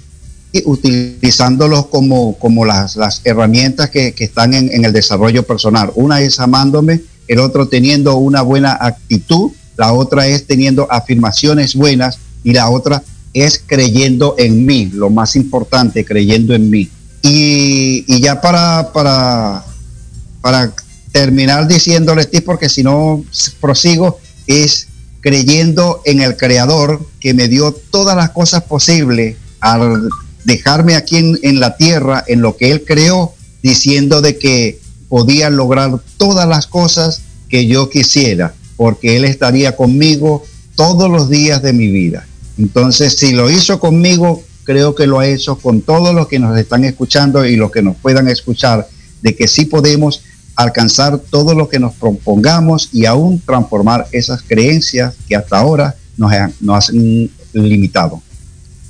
utilizándolos 0.64 1.86
como, 1.86 2.38
como 2.38 2.64
las, 2.64 2.96
las 2.96 3.20
herramientas 3.24 3.90
que, 3.90 4.14
están 4.16 4.54
en, 4.54 4.84
el 4.84 4.92
desarrollo 4.92 5.42
personal. 5.42 5.90
Una 5.94 6.20
es 6.20 6.40
amándome, 6.40 7.02
el 7.28 7.40
otro 7.40 7.68
teniendo 7.68 8.16
una 8.16 8.42
buena 8.42 8.76
actitud, 8.80 9.50
la 9.76 9.92
otra 9.92 10.26
es 10.26 10.46
teniendo 10.46 10.90
afirmaciones 10.90 11.74
buenas 11.74 12.18
y 12.44 12.52
la 12.52 12.70
otra 12.70 13.02
es 13.32 13.60
creyendo 13.64 14.34
en 14.38 14.64
mí, 14.64 14.90
lo 14.92 15.10
más 15.10 15.36
importante, 15.36 16.04
creyendo 16.04 16.54
en 16.54 16.70
mí. 16.70 16.88
Y, 17.22 18.20
ya 18.20 18.40
para, 18.40 18.92
para, 18.92 19.64
para 20.40 20.72
terminar 21.12 21.68
diciéndoles, 21.68 22.28
porque 22.44 22.68
si 22.68 22.82
no 22.82 23.24
prosigo, 23.60 24.18
es 24.46 24.88
creyendo 25.20 26.02
en 26.04 26.20
el 26.20 26.36
Creador 26.36 27.04
que 27.20 27.34
me 27.34 27.48
dio 27.48 27.72
todas 27.72 28.16
las 28.16 28.30
cosas 28.30 28.62
posibles 28.62 29.36
al 29.60 30.08
dejarme 30.44 30.94
aquí 30.94 31.16
en, 31.16 31.58
la 31.58 31.76
tierra, 31.76 32.22
en 32.28 32.40
lo 32.40 32.56
que 32.56 32.70
Él 32.70 32.84
creó, 32.86 33.34
diciendo 33.62 34.20
de 34.20 34.38
que 34.38 34.78
podía 35.08 35.50
lograr 35.50 35.98
todas 36.16 36.48
las 36.48 36.68
cosas 36.68 37.22
que 37.48 37.66
yo 37.66 37.90
quisiera, 37.90 38.54
porque 38.76 39.16
Él 39.16 39.24
estaría 39.24 39.76
conmigo 39.76 40.44
todos 40.74 41.10
los 41.10 41.28
días 41.28 41.62
de 41.62 41.72
mi 41.72 41.88
vida. 41.88 42.26
Entonces, 42.58 43.14
si 43.14 43.32
lo 43.32 43.50
hizo 43.50 43.80
conmigo, 43.80 44.42
creo 44.64 44.94
que 44.94 45.06
lo 45.06 45.18
ha 45.18 45.26
hecho 45.26 45.56
con 45.56 45.80
todos 45.80 46.14
los 46.14 46.28
que 46.28 46.38
nos 46.38 46.58
están 46.58 46.84
escuchando 46.84 47.44
y 47.44 47.56
los 47.56 47.70
que 47.70 47.82
nos 47.82 47.96
puedan 47.96 48.28
escuchar, 48.28 48.88
de 49.22 49.34
que 49.34 49.48
sí 49.48 49.64
podemos 49.64 50.22
alcanzar 50.54 51.18
todo 51.18 51.54
lo 51.54 51.68
que 51.68 51.78
nos 51.78 51.94
propongamos 51.94 52.88
y 52.92 53.04
aún 53.04 53.40
transformar 53.40 54.06
esas 54.12 54.42
creencias 54.42 55.14
que 55.28 55.36
hasta 55.36 55.58
ahora 55.58 55.94
nos, 56.16 56.32
nos 56.60 56.90
han 56.90 57.30
limitado. 57.52 58.22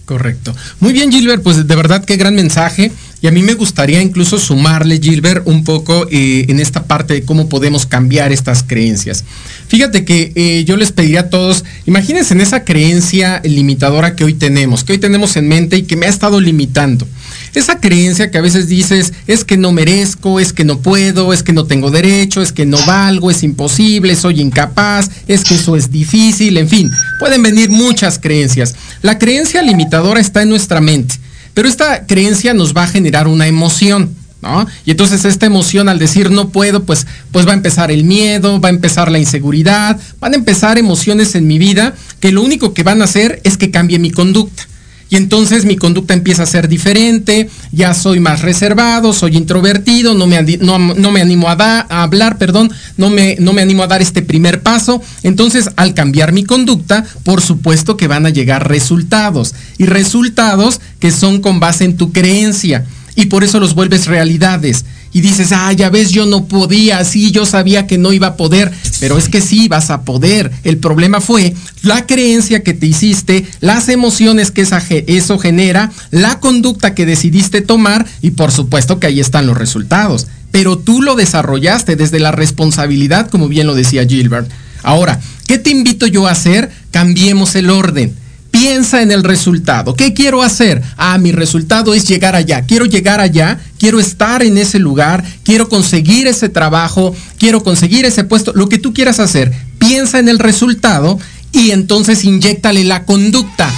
Correcto. 0.06 0.54
Muy 0.78 0.92
bien, 0.92 1.10
Gilbert, 1.10 1.42
pues 1.42 1.66
de 1.66 1.74
verdad 1.74 2.04
qué 2.04 2.16
gran 2.16 2.36
mensaje. 2.36 2.92
Y 3.22 3.26
a 3.26 3.32
mí 3.32 3.42
me 3.42 3.54
gustaría 3.54 4.00
incluso 4.00 4.38
sumarle, 4.38 5.00
Gilbert, 5.00 5.42
un 5.46 5.64
poco 5.64 6.06
eh, 6.12 6.46
en 6.48 6.60
esta 6.60 6.84
parte 6.84 7.14
de 7.14 7.22
cómo 7.24 7.48
podemos 7.48 7.86
cambiar 7.86 8.30
estas 8.30 8.62
creencias. 8.62 9.24
Fíjate 9.66 10.04
que 10.04 10.32
eh, 10.36 10.64
yo 10.64 10.76
les 10.76 10.92
pediría 10.92 11.20
a 11.20 11.28
todos, 11.28 11.64
imagínense 11.86 12.34
en 12.34 12.40
esa 12.40 12.62
creencia 12.62 13.40
limitadora 13.42 14.14
que 14.14 14.22
hoy 14.22 14.34
tenemos, 14.34 14.84
que 14.84 14.92
hoy 14.92 14.98
tenemos 14.98 15.36
en 15.36 15.48
mente 15.48 15.76
y 15.76 15.82
que 15.82 15.96
me 15.96 16.06
ha 16.06 16.10
estado 16.10 16.40
limitando. 16.40 17.08
Esa 17.54 17.80
creencia 17.80 18.30
que 18.30 18.38
a 18.38 18.42
veces 18.42 18.68
dices, 18.68 19.12
es 19.26 19.44
que 19.44 19.56
no 19.56 19.72
merezco, 19.72 20.40
es 20.40 20.52
que 20.52 20.64
no 20.64 20.78
puedo, 20.78 21.32
es 21.32 21.42
que 21.42 21.52
no 21.52 21.64
tengo 21.64 21.90
derecho, 21.90 22.42
es 22.42 22.52
que 22.52 22.66
no 22.66 22.78
valgo, 22.86 23.30
es 23.30 23.42
imposible, 23.42 24.14
soy 24.14 24.40
incapaz, 24.40 25.10
es 25.26 25.44
que 25.44 25.54
eso 25.54 25.76
es 25.76 25.90
difícil, 25.90 26.58
en 26.58 26.68
fin, 26.68 26.90
pueden 27.18 27.42
venir 27.42 27.70
muchas 27.70 28.18
creencias. 28.18 28.74
La 29.02 29.18
creencia 29.18 29.62
limitadora 29.62 30.20
está 30.20 30.42
en 30.42 30.50
nuestra 30.50 30.80
mente, 30.80 31.14
pero 31.54 31.68
esta 31.68 32.06
creencia 32.06 32.52
nos 32.52 32.74
va 32.74 32.84
a 32.84 32.88
generar 32.88 33.28
una 33.28 33.46
emoción. 33.46 34.14
¿No? 34.42 34.66
Y 34.84 34.90
entonces 34.90 35.24
esta 35.24 35.46
emoción 35.46 35.88
al 35.88 35.98
decir 35.98 36.30
no 36.30 36.50
puedo, 36.50 36.84
pues, 36.84 37.06
pues 37.32 37.48
va 37.48 37.52
a 37.52 37.54
empezar 37.54 37.90
el 37.90 38.04
miedo, 38.04 38.60
va 38.60 38.68
a 38.68 38.70
empezar 38.70 39.10
la 39.10 39.18
inseguridad, 39.18 39.98
van 40.20 40.34
a 40.34 40.36
empezar 40.36 40.76
emociones 40.78 41.34
en 41.34 41.46
mi 41.46 41.58
vida 41.58 41.94
que 42.20 42.30
lo 42.30 42.42
único 42.42 42.74
que 42.74 42.82
van 42.82 43.00
a 43.00 43.06
hacer 43.06 43.40
es 43.44 43.56
que 43.56 43.70
cambie 43.70 43.98
mi 43.98 44.10
conducta. 44.10 44.68
Y 45.08 45.16
entonces 45.16 45.64
mi 45.64 45.76
conducta 45.76 46.14
empieza 46.14 46.42
a 46.42 46.46
ser 46.46 46.68
diferente, 46.68 47.48
ya 47.70 47.94
soy 47.94 48.18
más 48.18 48.42
reservado, 48.42 49.12
soy 49.12 49.36
introvertido, 49.36 50.14
no 50.14 50.26
me, 50.26 50.42
no, 50.58 50.78
me 51.12 51.20
animo 51.20 51.48
a, 51.48 51.52
a, 51.88 52.02
hablar, 52.02 52.38
perdón, 52.38 52.72
no 52.96 53.10
me, 53.10 53.36
no 53.38 53.52
me 53.52 53.62
animo 53.62 53.84
a 53.84 53.86
dar 53.86 54.02
este 54.02 54.22
primer 54.22 54.62
paso. 54.62 55.00
Entonces, 55.22 55.70
al 55.76 55.94
cambiar 55.94 56.32
mi 56.32 56.44
conducta, 56.44 57.04
por 57.22 57.40
supuesto 57.40 57.96
que 57.96 58.08
van 58.08 58.26
a 58.26 58.30
llegar 58.30 58.68
resultados. 58.68 59.54
Y 59.78 59.86
resultados 59.86 60.80
que 60.98 61.12
son 61.12 61.40
con 61.40 61.60
base 61.60 61.84
en 61.84 61.96
tu 61.96 62.10
creencia. 62.10 62.84
Y 63.14 63.26
por 63.26 63.44
eso 63.44 63.60
los 63.60 63.74
vuelves 63.74 64.06
realidades. 64.06 64.84
Y 65.12 65.20
dices, 65.20 65.52
ah, 65.52 65.72
ya 65.72 65.90
ves, 65.90 66.10
yo 66.10 66.26
no 66.26 66.46
podía, 66.46 67.04
sí, 67.04 67.30
yo 67.30 67.46
sabía 67.46 67.86
que 67.86 67.98
no 67.98 68.12
iba 68.12 68.28
a 68.28 68.36
poder, 68.36 68.72
pero 69.00 69.16
es 69.16 69.28
que 69.28 69.40
sí, 69.40 69.68
vas 69.68 69.90
a 69.90 70.02
poder. 70.02 70.50
El 70.64 70.78
problema 70.78 71.20
fue 71.20 71.54
la 71.82 72.06
creencia 72.06 72.62
que 72.62 72.74
te 72.74 72.86
hiciste, 72.86 73.46
las 73.60 73.88
emociones 73.88 74.50
que 74.50 74.66
eso 75.06 75.38
genera, 75.38 75.90
la 76.10 76.40
conducta 76.40 76.94
que 76.94 77.06
decidiste 77.06 77.62
tomar 77.62 78.06
y 78.22 78.30
por 78.30 78.52
supuesto 78.52 79.00
que 79.00 79.06
ahí 79.06 79.20
están 79.20 79.46
los 79.46 79.56
resultados. 79.56 80.26
Pero 80.50 80.78
tú 80.78 81.02
lo 81.02 81.16
desarrollaste 81.16 81.96
desde 81.96 82.20
la 82.20 82.32
responsabilidad, 82.32 83.28
como 83.30 83.48
bien 83.48 83.66
lo 83.66 83.74
decía 83.74 84.06
Gilbert. 84.06 84.50
Ahora, 84.82 85.20
¿qué 85.46 85.58
te 85.58 85.70
invito 85.70 86.06
yo 86.06 86.26
a 86.26 86.32
hacer? 86.32 86.70
Cambiemos 86.90 87.54
el 87.56 87.70
orden 87.70 88.14
piensa 88.58 89.02
en 89.02 89.10
el 89.10 89.22
resultado. 89.22 89.94
¿Qué 89.94 90.14
quiero 90.14 90.42
hacer? 90.42 90.82
Ah, 90.96 91.18
mi 91.18 91.30
resultado 91.30 91.92
es 91.92 92.08
llegar 92.08 92.34
allá. 92.34 92.62
Quiero 92.62 92.86
llegar 92.86 93.20
allá, 93.20 93.60
quiero 93.78 94.00
estar 94.00 94.42
en 94.42 94.56
ese 94.56 94.78
lugar, 94.78 95.22
quiero 95.44 95.68
conseguir 95.68 96.26
ese 96.26 96.48
trabajo, 96.48 97.14
quiero 97.38 97.62
conseguir 97.62 98.06
ese 98.06 98.24
puesto, 98.24 98.52
lo 98.54 98.68
que 98.68 98.78
tú 98.78 98.94
quieras 98.94 99.20
hacer. 99.20 99.52
Piensa 99.78 100.18
en 100.18 100.28
el 100.28 100.38
resultado 100.38 101.18
y 101.52 101.70
entonces 101.70 102.24
inyectale 102.24 102.84
la 102.84 103.04
conducta. 103.04 103.70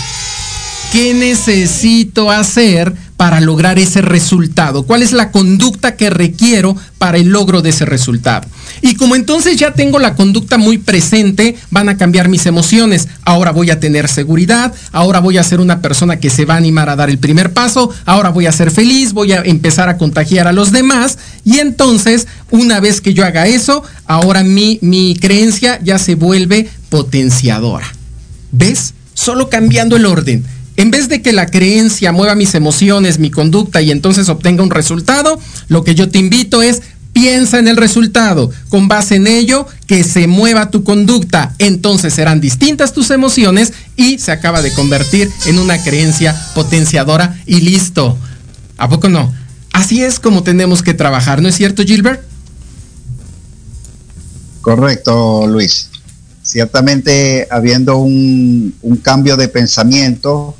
¿Qué 0.92 1.12
necesito 1.12 2.30
hacer 2.30 2.94
para 3.18 3.40
lograr 3.40 3.80
ese 3.80 4.00
resultado? 4.00 4.84
¿Cuál 4.84 5.02
es 5.02 5.10
la 5.10 5.32
conducta 5.32 5.96
que 5.96 6.08
requiero 6.08 6.76
para 6.98 7.18
el 7.18 7.28
logro 7.28 7.62
de 7.62 7.70
ese 7.70 7.84
resultado? 7.84 8.46
Y 8.80 8.94
como 8.94 9.16
entonces 9.16 9.56
ya 9.56 9.72
tengo 9.72 9.98
la 9.98 10.14
conducta 10.14 10.56
muy 10.56 10.78
presente, 10.78 11.56
van 11.70 11.88
a 11.88 11.96
cambiar 11.96 12.28
mis 12.28 12.46
emociones. 12.46 13.08
Ahora 13.24 13.50
voy 13.50 13.70
a 13.70 13.80
tener 13.80 14.08
seguridad, 14.08 14.72
ahora 14.92 15.18
voy 15.18 15.36
a 15.36 15.42
ser 15.42 15.58
una 15.58 15.82
persona 15.82 16.20
que 16.20 16.30
se 16.30 16.44
va 16.44 16.54
a 16.54 16.58
animar 16.58 16.88
a 16.88 16.94
dar 16.94 17.10
el 17.10 17.18
primer 17.18 17.52
paso, 17.52 17.90
ahora 18.06 18.28
voy 18.28 18.46
a 18.46 18.52
ser 18.52 18.70
feliz, 18.70 19.12
voy 19.12 19.32
a 19.32 19.42
empezar 19.42 19.88
a 19.88 19.98
contagiar 19.98 20.46
a 20.46 20.52
los 20.52 20.70
demás. 20.70 21.18
Y 21.44 21.58
entonces, 21.58 22.28
una 22.52 22.78
vez 22.78 23.00
que 23.00 23.14
yo 23.14 23.24
haga 23.24 23.48
eso, 23.48 23.82
ahora 24.06 24.44
mi, 24.44 24.78
mi 24.80 25.16
creencia 25.16 25.80
ya 25.82 25.98
se 25.98 26.14
vuelve 26.14 26.70
potenciadora. 26.88 27.92
¿Ves? 28.52 28.94
Solo 29.12 29.50
cambiando 29.50 29.96
el 29.96 30.06
orden 30.06 30.44
en 30.78 30.90
vez 30.90 31.08
de 31.08 31.20
que 31.20 31.32
la 31.32 31.46
creencia 31.46 32.12
mueva 32.12 32.34
mis 32.34 32.54
emociones, 32.54 33.18
mi 33.18 33.30
conducta 33.30 33.82
y 33.82 33.90
entonces 33.90 34.28
obtenga 34.28 34.62
un 34.62 34.70
resultado, 34.70 35.38
lo 35.68 35.84
que 35.84 35.94
yo 35.94 36.08
te 36.08 36.18
invito 36.18 36.62
es 36.62 36.80
piensa 37.12 37.58
en 37.58 37.66
el 37.66 37.76
resultado. 37.76 38.50
Con 38.68 38.86
base 38.86 39.16
en 39.16 39.26
ello, 39.26 39.66
que 39.88 40.04
se 40.04 40.28
mueva 40.28 40.70
tu 40.70 40.84
conducta. 40.84 41.52
Entonces 41.58 42.14
serán 42.14 42.40
distintas 42.40 42.92
tus 42.92 43.10
emociones 43.10 43.72
y 43.96 44.18
se 44.20 44.30
acaba 44.30 44.62
de 44.62 44.72
convertir 44.72 45.28
en 45.46 45.58
una 45.58 45.82
creencia 45.82 46.40
potenciadora 46.54 47.36
y 47.44 47.60
listo. 47.60 48.16
¿A 48.76 48.88
poco 48.88 49.08
no? 49.08 49.34
Así 49.72 50.04
es 50.04 50.20
como 50.20 50.44
tenemos 50.44 50.84
que 50.84 50.94
trabajar, 50.94 51.42
¿no 51.42 51.48
es 51.48 51.56
cierto, 51.56 51.82
Gilbert? 51.82 52.22
Correcto, 54.60 55.46
Luis. 55.48 55.90
Ciertamente, 56.42 57.46
habiendo 57.50 57.98
un, 57.98 58.72
cambio 59.02 59.36
de 59.36 59.48
pensamiento, 59.48 60.56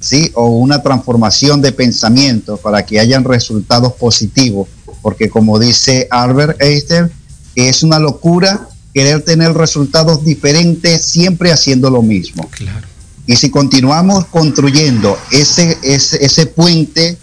¿sí? 0.00 0.32
O 0.34 0.48
una 0.48 0.82
transformación 0.82 1.60
de 1.60 1.72
pensamiento 1.72 2.56
para 2.56 2.84
que 2.84 2.98
hayan 2.98 3.24
resultados 3.24 3.92
positivos, 3.92 4.68
porque 5.02 5.28
como 5.28 5.58
dice 5.58 6.08
Albert 6.10 6.60
Einstein, 6.60 7.10
es 7.54 7.82
una 7.82 7.98
locura 7.98 8.68
querer 8.92 9.22
tener 9.22 9.52
resultados 9.52 10.24
diferentes 10.24 11.04
siempre 11.04 11.52
haciendo 11.52 11.90
lo 11.90 12.02
mismo. 12.02 12.48
Claro. 12.50 12.88
Y 13.26 13.36
si 13.36 13.50
continuamos 13.50 14.26
construyendo 14.26 15.16
ese, 15.30 15.78
ese, 15.82 16.24
ese 16.24 16.46
puente 16.46 17.16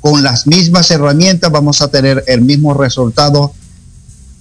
con 0.00 0.22
las 0.22 0.46
mismas 0.46 0.90
herramientas, 0.90 1.52
vamos 1.52 1.82
a 1.82 1.88
tener 1.88 2.24
el 2.26 2.40
mismo 2.40 2.74
resultado 2.74 3.52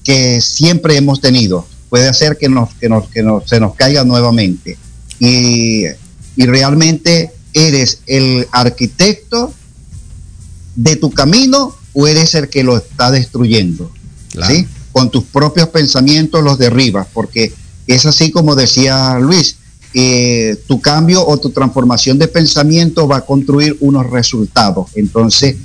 que 0.03 0.41
siempre 0.41 0.97
hemos 0.97 1.21
tenido. 1.21 1.67
Puede 1.89 2.13
ser 2.13 2.38
que, 2.38 2.49
nos, 2.49 2.73
que, 2.76 2.89
nos, 2.89 3.07
que 3.09 3.21
nos, 3.21 3.47
se 3.47 3.59
nos 3.59 3.76
caiga 3.76 4.03
nuevamente. 4.03 4.78
Y, 5.19 5.84
y 6.36 6.45
realmente 6.45 7.32
¿Eres 7.56 8.01
el 8.06 8.47
arquitecto 8.51 9.53
de 10.76 10.97
tu 10.97 11.10
camino 11.10 11.74
o 11.93 12.06
eres 12.06 12.36
el 12.36 12.49
que 12.49 12.66
lo 12.66 12.76
está 12.76 13.12
destruyendo? 13.12 13.89
¿sí? 14.45 14.68
Con 14.91 15.10
tus 15.10 15.24
propios 15.24 15.70
pensamientos 15.70 16.43
los 16.43 16.58
derribas, 16.58 17.08
porque 17.14 17.53
es 17.88 18.06
así 18.06 18.30
como 18.30 18.56
decía 18.56 19.18
Luis, 19.20 19.56
eh, 19.93 20.58
tu 20.68 20.82
cambio 20.82 21.26
o 21.26 21.38
tu 21.38 21.51
transformación 21.51 22.20
de 22.20 22.28
pensamiento 22.28 23.08
va 23.08 23.18
a 23.18 23.26
construir 23.26 23.78
unos 23.80 24.10
resultados. 24.10 24.89
Entonces, 24.95 25.56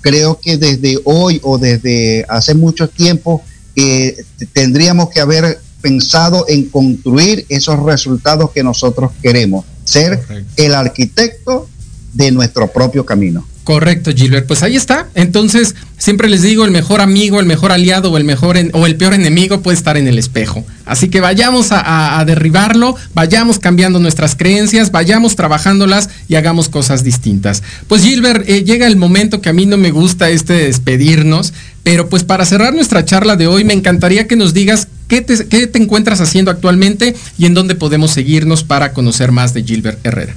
creo 0.00 0.40
que 0.40 0.56
desde 0.56 0.98
hoy 1.04 1.40
o 1.42 1.58
desde 1.58 2.24
hace 2.30 2.54
mucho 2.54 2.88
tiempo 2.88 3.42
eh, 3.76 4.16
tendríamos 4.54 5.10
que 5.10 5.20
haber 5.20 5.60
pensado 5.82 6.46
en 6.48 6.70
construir 6.70 7.44
esos 7.50 7.78
resultados 7.80 8.52
que 8.52 8.62
nosotros 8.62 9.10
queremos 9.20 9.66
ser 9.88 10.20
el 10.56 10.74
arquitecto 10.74 11.68
de 12.12 12.30
nuestro 12.30 12.68
propio 12.68 13.06
camino. 13.06 13.46
Correcto, 13.64 14.12
Gilbert. 14.14 14.46
Pues 14.46 14.62
ahí 14.62 14.76
está. 14.76 15.08
Entonces, 15.14 15.74
siempre 15.98 16.30
les 16.30 16.40
digo, 16.40 16.64
el 16.64 16.70
mejor 16.70 17.02
amigo, 17.02 17.38
el 17.38 17.44
mejor 17.44 17.70
aliado 17.70 18.10
o 18.10 18.16
el 18.16 18.24
mejor 18.24 18.56
o 18.72 18.86
el 18.86 18.96
peor 18.96 19.12
enemigo 19.12 19.60
puede 19.60 19.76
estar 19.76 19.98
en 19.98 20.08
el 20.08 20.18
espejo. 20.18 20.64
Así 20.86 21.10
que 21.10 21.20
vayamos 21.20 21.68
a, 21.70 22.24
derribarlo, 22.26 22.96
vayamos 23.12 23.58
cambiando 23.58 23.98
nuestras 23.98 24.36
creencias, 24.36 24.90
vayamos 24.90 25.36
trabajándolas 25.36 26.08
y 26.28 26.36
hagamos 26.36 26.70
cosas 26.70 27.04
distintas. 27.04 27.62
Pues 27.88 28.02
Gilbert, 28.02 28.48
eh, 28.48 28.64
llega 28.64 28.86
el 28.86 28.96
momento 28.96 29.42
que 29.42 29.50
a 29.50 29.52
mí 29.52 29.66
no 29.66 29.76
me 29.76 29.90
gusta 29.90 30.30
este 30.30 30.54
despedirnos, 30.54 31.52
pero 31.82 32.08
pues 32.08 32.24
para 32.24 32.46
cerrar 32.46 32.72
nuestra 32.72 33.04
charla 33.04 33.36
de 33.36 33.48
hoy, 33.48 33.64
me 33.64 33.74
encantaría 33.74 34.26
que 34.26 34.36
nos 34.36 34.54
digas 34.54 34.88
qué 35.08 35.22
te, 35.22 35.78
encuentras 35.78 36.20
haciendo 36.20 36.50
actualmente 36.50 37.16
y 37.38 37.46
en 37.46 37.54
dónde 37.54 37.74
podemos 37.74 38.12
seguirnos 38.12 38.62
para 38.62 38.92
conocer 38.92 39.32
más 39.32 39.54
de 39.54 39.64
Gilbert 39.64 40.04
Herrera. 40.06 40.36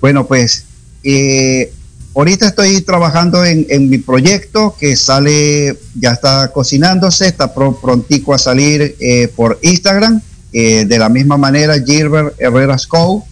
Bueno, 0.00 0.26
pues 0.26 0.64
eh, 1.02 1.72
ahorita 2.14 2.46
estoy 2.46 2.80
trabajando 2.82 3.44
en, 3.44 3.90
mi 3.90 3.98
proyecto 3.98 4.76
que 4.78 4.94
sale, 4.94 5.76
ya 5.94 6.12
está 6.12 6.52
cocinándose, 6.52 7.26
está 7.26 7.52
prontico 7.52 8.32
a 8.32 8.38
salir 8.38 8.96
eh, 9.00 9.28
por 9.34 9.58
Instagram. 9.62 10.22
Eh, 10.52 10.84
de 10.86 10.98
la 10.98 11.08
misma 11.08 11.36
manera, 11.36 11.74
Gilbert 11.84 12.34
Herrera 12.38 12.76
Co. 12.88 13.26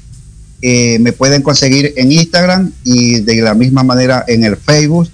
me 0.61 1.13
pueden 1.13 1.43
conseguir 1.43 1.95
en 1.97 2.11
Instagram 2.11 2.73
y 2.83 3.21
de 3.21 3.37
la 3.37 3.55
misma 3.55 3.85
manera 3.85 4.25
en 4.27 4.43
el 4.43 4.57
Facebook. 4.57 5.09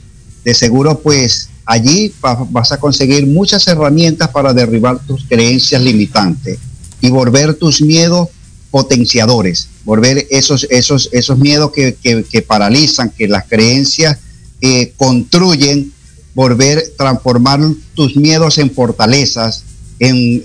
De 0.44 0.54
seguro, 0.54 1.00
pues 1.00 1.49
allí 1.70 2.12
vas 2.50 2.72
a 2.72 2.80
conseguir 2.80 3.28
muchas 3.28 3.64
herramientas 3.68 4.28
para 4.30 4.52
derribar 4.52 4.98
tus 5.06 5.24
creencias 5.24 5.80
limitantes 5.80 6.58
y 7.00 7.10
volver 7.10 7.54
tus 7.54 7.80
miedos 7.80 8.28
potenciadores, 8.72 9.68
volver 9.84 10.26
esos, 10.30 10.66
esos, 10.68 11.08
esos 11.12 11.38
miedos 11.38 11.70
que, 11.70 12.44
paralizan, 12.44 13.10
que 13.10 13.28
las 13.28 13.44
creencias 13.44 14.18
eh, 14.60 14.92
construyen, 14.96 15.92
volver, 16.34 16.92
transformar 16.98 17.60
tus 17.94 18.16
miedos 18.16 18.58
en 18.58 18.72
fortalezas, 18.72 19.62
en, 20.00 20.42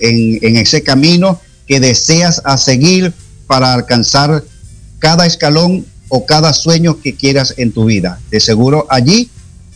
ese 0.56 0.84
camino 0.84 1.40
que 1.66 1.80
deseas 1.80 2.40
a 2.44 2.56
seguir 2.56 3.12
para 3.48 3.74
alcanzar 3.74 4.44
cada 5.00 5.26
escalón 5.26 5.86
o 6.08 6.24
cada 6.24 6.52
sueño 6.52 7.00
que 7.00 7.16
quieras 7.16 7.54
en 7.56 7.72
tu 7.72 7.86
vida. 7.86 8.20
De 8.30 8.38
seguro 8.38 8.86
allí 8.90 9.28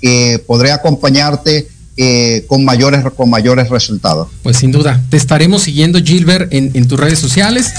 eh, 0.02 0.38
podré 0.46 0.72
acompañarte 0.72 1.68
eh, 1.96 2.44
con, 2.48 2.64
mayores, 2.64 3.04
con 3.16 3.28
mayores 3.28 3.68
resultados. 3.68 4.28
Pues 4.42 4.56
sin 4.56 4.72
duda, 4.72 5.02
te 5.10 5.16
estaremos 5.16 5.62
siguiendo 5.62 6.00
Gilbert 6.02 6.52
en, 6.52 6.70
en 6.74 6.88
tus 6.88 6.98
redes 6.98 7.18
sociales 7.18 7.72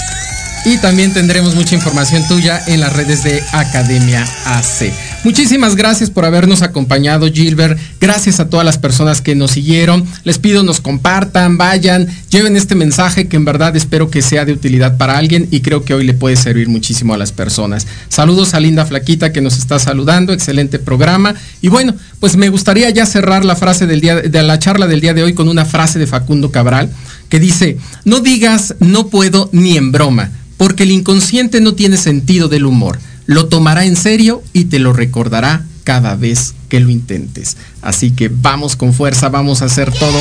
y 0.64 0.78
también 0.78 1.12
tendremos 1.12 1.54
mucha 1.54 1.74
información 1.74 2.26
tuya 2.28 2.62
en 2.66 2.80
las 2.80 2.92
redes 2.92 3.24
de 3.24 3.42
Academia 3.52 4.26
AC. 4.44 4.92
Muchísimas 5.24 5.76
gracias 5.76 6.10
por 6.10 6.24
habernos 6.24 6.62
acompañado, 6.62 7.30
Gilbert. 7.32 7.78
Gracias 8.00 8.40
a 8.40 8.50
todas 8.50 8.66
las 8.66 8.78
personas 8.78 9.20
que 9.20 9.36
nos 9.36 9.52
siguieron. 9.52 10.04
Les 10.24 10.40
pido 10.40 10.64
nos 10.64 10.80
compartan, 10.80 11.56
vayan, 11.56 12.08
lleven 12.28 12.56
este 12.56 12.74
mensaje 12.74 13.28
que 13.28 13.36
en 13.36 13.44
verdad 13.44 13.76
espero 13.76 14.10
que 14.10 14.20
sea 14.20 14.44
de 14.44 14.52
utilidad 14.52 14.96
para 14.96 15.16
alguien 15.16 15.46
y 15.52 15.60
creo 15.60 15.84
que 15.84 15.94
hoy 15.94 16.04
le 16.04 16.14
puede 16.14 16.34
servir 16.34 16.68
muchísimo 16.68 17.14
a 17.14 17.18
las 17.18 17.30
personas. 17.30 17.86
Saludos 18.08 18.54
a 18.54 18.60
Linda 18.60 18.84
Flaquita 18.84 19.32
que 19.32 19.40
nos 19.40 19.58
está 19.58 19.78
saludando, 19.78 20.32
excelente 20.32 20.80
programa. 20.80 21.36
Y 21.60 21.68
bueno, 21.68 21.94
pues 22.18 22.36
me 22.36 22.48
gustaría 22.48 22.90
ya 22.90 23.06
cerrar 23.06 23.44
la 23.44 23.54
frase 23.54 23.86
del 23.86 24.00
día 24.00 24.16
de 24.16 24.42
la 24.42 24.58
charla 24.58 24.88
del 24.88 25.00
día 25.00 25.14
de 25.14 25.22
hoy 25.22 25.34
con 25.34 25.48
una 25.48 25.64
frase 25.64 26.00
de 26.00 26.08
Facundo 26.08 26.50
Cabral 26.50 26.90
que 27.28 27.38
dice: 27.38 27.78
"No 28.04 28.18
digas 28.18 28.74
no 28.80 29.06
puedo 29.06 29.48
ni 29.52 29.76
en 29.76 29.92
broma." 29.92 30.30
porque 30.62 30.84
el 30.84 30.92
inconsciente 30.92 31.60
no 31.60 31.74
tiene 31.74 31.96
sentido 31.96 32.46
del 32.46 32.66
humor. 32.66 33.00
Lo 33.26 33.46
tomará 33.46 33.84
en 33.84 33.96
serio 33.96 34.42
y 34.52 34.64
te 34.64 34.78
lo 34.78 34.92
recordará 34.92 35.64
cada 35.84 36.14
vez 36.14 36.54
que 36.68 36.80
lo 36.80 36.90
intentes. 36.90 37.56
Así 37.82 38.12
que 38.12 38.30
vamos 38.32 38.76
con 38.76 38.94
fuerza, 38.94 39.28
vamos 39.28 39.62
a 39.62 39.66
hacer 39.66 39.92
todo. 39.92 40.18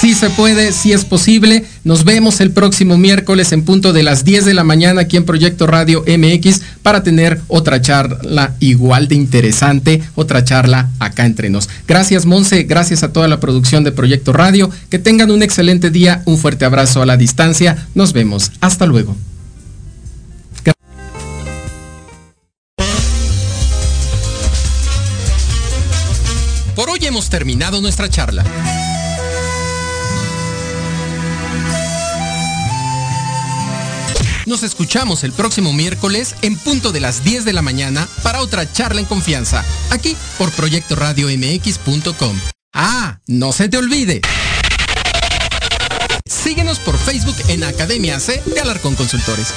Si 0.00 0.14
se 0.14 0.30
puede, 0.30 0.72
si 0.72 0.92
es 0.92 1.04
posible. 1.04 1.64
Nos 1.82 2.04
vemos 2.04 2.40
el 2.40 2.50
próximo 2.50 2.98
miércoles 2.98 3.52
en 3.52 3.62
punto 3.62 3.92
de 3.92 4.02
las 4.02 4.24
10 4.24 4.44
de 4.44 4.54
la 4.54 4.64
mañana 4.64 5.02
aquí 5.02 5.16
en 5.16 5.24
Proyecto 5.24 5.66
Radio 5.66 6.04
MX 6.06 6.60
para 6.82 7.02
tener 7.02 7.40
otra 7.48 7.80
charla 7.80 8.54
igual 8.60 9.08
de 9.08 9.16
interesante, 9.16 10.02
otra 10.14 10.44
charla 10.44 10.90
acá 10.98 11.26
entre 11.26 11.50
nos. 11.50 11.68
Gracias 11.86 12.26
Monse, 12.26 12.64
gracias 12.64 13.02
a 13.02 13.12
toda 13.12 13.26
la 13.26 13.40
producción 13.40 13.82
de 13.82 13.92
Proyecto 13.92 14.32
Radio. 14.32 14.70
Que 14.90 14.98
tengan 14.98 15.30
un 15.30 15.42
excelente 15.42 15.90
día, 15.90 16.22
un 16.26 16.38
fuerte 16.38 16.64
abrazo 16.64 17.02
a 17.02 17.06
la 17.06 17.16
distancia. 17.16 17.88
Nos 17.94 18.12
vemos. 18.12 18.52
Hasta 18.60 18.86
luego. 18.86 19.16
Por 26.78 26.90
hoy 26.90 27.00
hemos 27.02 27.28
terminado 27.28 27.80
nuestra 27.80 28.08
charla. 28.08 28.44
Nos 34.46 34.62
escuchamos 34.62 35.24
el 35.24 35.32
próximo 35.32 35.72
miércoles 35.72 36.36
en 36.40 36.56
punto 36.56 36.92
de 36.92 37.00
las 37.00 37.24
10 37.24 37.44
de 37.44 37.52
la 37.52 37.62
mañana 37.62 38.06
para 38.22 38.42
otra 38.42 38.72
charla 38.72 39.00
en 39.00 39.06
confianza, 39.06 39.64
aquí 39.90 40.16
por 40.38 40.52
proyectoradiomx.com. 40.52 42.36
Ah, 42.72 43.18
no 43.26 43.50
se 43.50 43.68
te 43.68 43.76
olvide. 43.76 44.20
Síguenos 46.26 46.78
por 46.78 46.96
Facebook 46.96 47.34
en 47.48 47.64
Academia 47.64 48.20
C 48.20 48.40
Galar 48.54 48.78
con 48.78 48.94
Consultores. 48.94 49.52